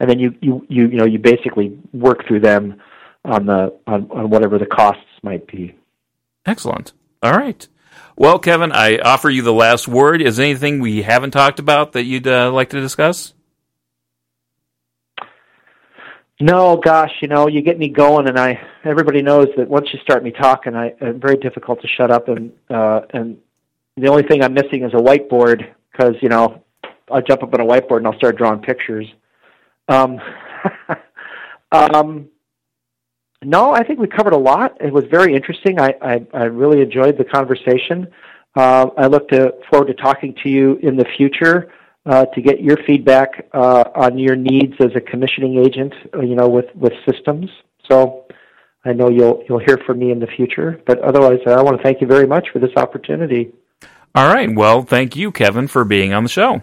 and 0.00 0.10
then 0.10 0.18
you 0.18 0.34
you 0.40 0.66
you 0.68 0.88
you 0.88 0.96
know 0.96 1.04
you 1.06 1.18
basically 1.18 1.78
work 1.92 2.26
through 2.26 2.40
them 2.40 2.80
on 3.24 3.46
the 3.46 3.78
on, 3.86 4.10
on 4.10 4.30
whatever 4.30 4.58
the 4.58 4.66
costs 4.66 5.04
might 5.22 5.46
be. 5.46 5.74
Excellent. 6.46 6.92
All 7.22 7.32
right. 7.32 7.66
Well, 8.16 8.38
Kevin, 8.38 8.72
I 8.72 8.98
offer 8.98 9.30
you 9.30 9.42
the 9.42 9.52
last 9.52 9.88
word. 9.88 10.22
Is 10.22 10.38
anything 10.38 10.80
we 10.80 11.02
haven't 11.02 11.30
talked 11.30 11.58
about 11.58 11.92
that 11.92 12.04
you'd 12.04 12.26
uh, 12.26 12.50
like 12.52 12.70
to 12.70 12.80
discuss? 12.80 13.34
No, 16.42 16.78
gosh, 16.82 17.12
you 17.20 17.28
know, 17.28 17.48
you 17.48 17.60
get 17.60 17.78
me 17.78 17.88
going, 17.88 18.26
and 18.26 18.38
I. 18.38 18.58
Everybody 18.84 19.20
knows 19.20 19.48
that 19.58 19.68
once 19.68 19.88
you 19.92 19.98
start 20.00 20.24
me 20.24 20.30
talking, 20.30 20.74
I, 20.74 20.94
I'm 21.02 21.20
very 21.20 21.36
difficult 21.36 21.82
to 21.82 21.88
shut 21.88 22.10
up, 22.10 22.28
and 22.28 22.50
uh, 22.70 23.02
and 23.10 23.36
the 23.98 24.08
only 24.08 24.22
thing 24.22 24.42
I'm 24.42 24.54
missing 24.54 24.82
is 24.82 24.92
a 24.94 24.96
whiteboard 24.96 25.70
because 25.92 26.14
you 26.22 26.30
know 26.30 26.64
I'll 27.10 27.20
jump 27.20 27.42
up 27.42 27.52
on 27.52 27.60
a 27.60 27.64
whiteboard 27.64 27.98
and 27.98 28.06
I'll 28.06 28.16
start 28.16 28.38
drawing 28.38 28.62
pictures. 28.62 29.06
Um, 29.88 30.18
um, 31.72 32.28
no, 33.44 33.74
I 33.74 33.84
think 33.84 33.98
we 33.98 34.06
covered 34.06 34.32
a 34.32 34.38
lot. 34.38 34.78
It 34.80 34.94
was 34.94 35.04
very 35.10 35.34
interesting. 35.34 35.78
I 35.78 35.94
I, 36.00 36.26
I 36.32 36.44
really 36.44 36.80
enjoyed 36.80 37.18
the 37.18 37.24
conversation. 37.24 38.08
Uh, 38.56 38.86
I 38.96 39.08
look 39.08 39.28
to, 39.28 39.52
forward 39.70 39.88
to 39.88 39.94
talking 39.94 40.34
to 40.42 40.48
you 40.48 40.76
in 40.82 40.96
the 40.96 41.04
future 41.18 41.70
uh, 42.06 42.24
to 42.26 42.40
get 42.40 42.60
your 42.60 42.76
feedback 42.86 43.48
uh, 43.52 43.84
on 43.94 44.18
your 44.18 44.36
needs 44.36 44.74
as 44.80 44.90
a 44.96 45.00
commissioning 45.00 45.58
agent, 45.58 45.92
uh, 46.14 46.20
you 46.20 46.34
know, 46.34 46.48
with, 46.48 46.66
with 46.74 46.92
systems. 47.08 47.48
So 47.90 48.26
I 48.84 48.92
know 48.92 49.10
you'll 49.10 49.42
you'll 49.48 49.58
hear 49.58 49.78
from 49.86 49.98
me 49.98 50.10
in 50.10 50.20
the 50.20 50.26
future. 50.26 50.80
But 50.86 51.00
otherwise, 51.00 51.40
I 51.46 51.62
want 51.62 51.76
to 51.76 51.82
thank 51.82 52.00
you 52.00 52.06
very 52.06 52.26
much 52.26 52.48
for 52.52 52.58
this 52.58 52.70
opportunity. 52.76 53.52
All 54.14 54.32
right. 54.32 54.54
Well, 54.54 54.82
thank 54.82 55.16
you, 55.16 55.30
Kevin, 55.32 55.68
for 55.68 55.84
being 55.84 56.12
on 56.12 56.22
the 56.22 56.28
show. 56.28 56.62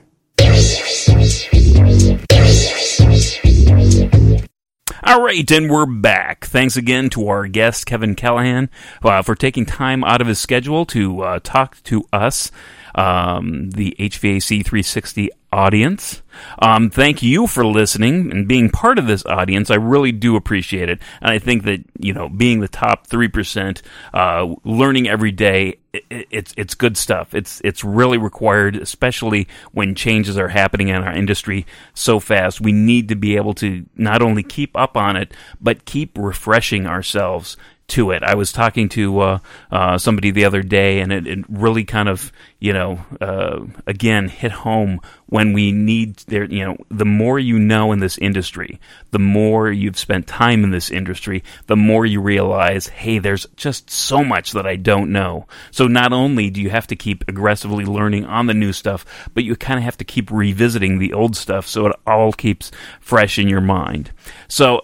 All 5.03 5.23
right, 5.23 5.49
and 5.51 5.69
we're 5.69 5.85
back. 5.85 6.45
Thanks 6.45 6.75
again 6.75 7.09
to 7.11 7.29
our 7.29 7.47
guest, 7.47 7.85
Kevin 7.85 8.13
Callahan, 8.13 8.69
uh, 9.01 9.21
for 9.21 9.35
taking 9.35 9.65
time 9.65 10.03
out 10.03 10.19
of 10.19 10.27
his 10.27 10.37
schedule 10.37 10.85
to 10.87 11.21
uh, 11.21 11.39
talk 11.41 11.81
to 11.83 12.05
us, 12.11 12.51
um, 12.97 13.69
the 13.69 13.95
HVAC 13.99 14.65
360 14.65 15.29
audience. 15.53 16.21
Um, 16.59 16.89
thank 16.89 17.23
you 17.23 17.47
for 17.47 17.65
listening 17.65 18.31
and 18.31 18.47
being 18.47 18.69
part 18.69 18.99
of 18.99 19.07
this 19.07 19.25
audience. 19.25 19.71
I 19.71 19.75
really 19.75 20.11
do 20.11 20.35
appreciate 20.35 20.89
it. 20.89 20.99
And 21.21 21.31
I 21.31 21.39
think 21.39 21.63
that, 21.63 21.83
you 21.99 22.13
know, 22.13 22.27
being 22.27 22.59
the 22.59 22.67
top 22.67 23.07
3%, 23.07 23.81
uh, 24.13 24.55
learning 24.63 25.07
every 25.07 25.31
day, 25.31 25.77
it, 25.93 26.27
it's, 26.31 26.53
it's 26.57 26.75
good 26.75 26.97
stuff. 26.97 27.33
It's, 27.33 27.61
it's 27.63 27.83
really 27.83 28.17
required, 28.17 28.75
especially 28.75 29.47
when 29.71 29.95
changes 29.95 30.37
are 30.37 30.49
happening 30.49 30.89
in 30.89 30.95
our 30.95 31.13
industry 31.13 31.65
so 31.93 32.19
fast. 32.19 32.59
We 32.59 32.71
need 32.71 33.09
to 33.09 33.15
be 33.15 33.37
able 33.37 33.53
to 33.55 33.85
not 33.95 34.21
only 34.21 34.43
keep 34.43 34.75
up 34.75 34.97
on 34.97 35.15
it, 35.15 35.33
but 35.61 35.85
keep 35.85 36.17
refreshing 36.17 36.87
ourselves 36.87 37.57
to 37.87 38.11
it. 38.11 38.21
I 38.21 38.35
was 38.35 38.51
talking 38.51 38.89
to 38.89 39.19
uh, 39.19 39.39
uh, 39.71 39.97
somebody 39.97 40.31
the 40.31 40.45
other 40.45 40.61
day, 40.61 40.99
and 40.99 41.11
it, 41.13 41.25
it 41.25 41.45
really 41.47 41.85
kind 41.85 42.09
of, 42.09 42.33
you 42.59 42.73
know, 42.73 42.99
uh, 43.21 43.65
again 43.85 44.27
hit 44.27 44.51
home 44.51 44.99
when 45.27 45.53
we 45.53 45.71
need 45.71 46.17
there. 46.27 46.43
You 46.43 46.65
know, 46.65 46.77
the 46.89 47.05
more 47.05 47.39
you 47.39 47.57
know 47.57 47.93
in 47.93 47.99
this 47.99 48.17
industry, 48.17 48.79
the 49.11 49.19
more 49.19 49.71
you've 49.71 49.97
spent 49.97 50.27
time 50.27 50.65
in 50.65 50.71
this 50.71 50.91
industry, 50.91 51.43
the 51.67 51.77
more 51.77 52.05
you 52.05 52.19
realize, 52.19 52.87
hey, 52.87 53.19
there's 53.19 53.45
just 53.55 53.89
so 53.89 54.21
much 54.21 54.51
that 54.51 54.67
I 54.67 54.75
don't 54.75 55.11
know. 55.11 55.47
So 55.71 55.87
not 55.87 56.11
only 56.11 56.49
do 56.49 56.61
you 56.61 56.69
have 56.69 56.87
to 56.87 56.95
keep 56.95 57.23
aggressively 57.29 57.85
learning 57.85 58.25
on 58.25 58.47
the 58.47 58.53
new 58.53 58.73
stuff, 58.73 59.05
but 59.33 59.45
you 59.45 59.55
kind 59.55 59.77
of 59.77 59.83
have 59.83 59.97
to 59.97 60.05
keep 60.05 60.29
revisiting 60.29 60.99
the 60.99 61.13
old 61.13 61.37
stuff 61.37 61.67
so 61.67 61.87
it 61.87 61.95
all 62.05 62.33
keeps 62.33 62.69
fresh 62.99 63.39
in 63.39 63.47
your 63.47 63.61
mind. 63.61 64.11
So 64.49 64.81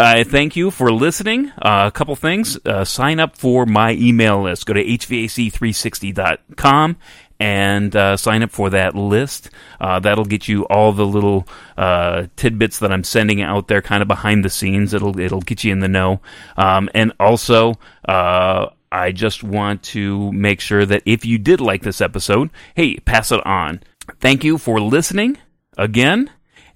Thank 0.00 0.56
you 0.56 0.70
for 0.70 0.90
listening. 0.90 1.50
Uh, 1.50 1.84
a 1.88 1.90
couple 1.90 2.16
things. 2.16 2.58
Uh, 2.64 2.84
sign 2.84 3.20
up 3.20 3.36
for 3.36 3.66
my 3.66 3.92
email 3.92 4.42
list. 4.42 4.64
Go 4.64 4.72
to 4.72 4.82
HVAC360.com 4.82 6.96
and 7.38 7.94
uh, 7.94 8.16
sign 8.16 8.42
up 8.42 8.50
for 8.50 8.70
that 8.70 8.94
list. 8.94 9.50
Uh, 9.78 9.98
that'll 9.98 10.24
get 10.24 10.48
you 10.48 10.62
all 10.68 10.92
the 10.92 11.04
little 11.04 11.46
uh, 11.76 12.28
tidbits 12.36 12.78
that 12.78 12.92
I'm 12.92 13.04
sending 13.04 13.42
out 13.42 13.68
there, 13.68 13.82
kind 13.82 14.00
of 14.00 14.08
behind 14.08 14.42
the 14.44 14.48
scenes. 14.48 14.94
It'll 14.94 15.20
it'll 15.20 15.42
get 15.42 15.64
you 15.64 15.72
in 15.72 15.80
the 15.80 15.88
know. 15.88 16.22
Um, 16.56 16.88
and 16.94 17.12
also, 17.20 17.74
I 18.06 19.12
just 19.12 19.42
want 19.42 19.82
to 19.84 20.32
make 20.32 20.60
sure 20.60 20.86
that 20.86 21.02
if 21.04 21.26
you 21.26 21.38
did 21.38 21.60
like 21.60 21.82
this 21.82 22.00
episode, 22.00 22.48
hey, 22.74 22.96
pass 22.98 23.30
it 23.32 23.44
on. 23.46 23.82
Thank 24.18 24.44
you 24.44 24.56
for 24.56 24.80
listening 24.80 25.36
again, 25.76 26.30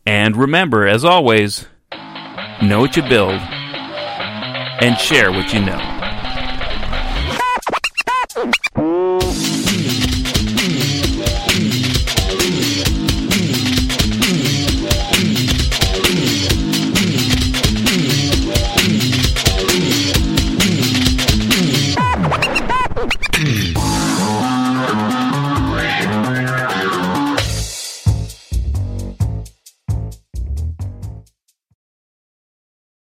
and 0.04 0.36
remember, 0.36 0.86
as 0.86 1.04
always 1.04 1.66
know 2.62 2.80
what 2.80 2.96
you 2.96 3.02
build, 3.02 3.40
and 4.80 4.98
share 4.98 5.30
what 5.32 5.52
you 5.52 5.60
know. 5.60 5.80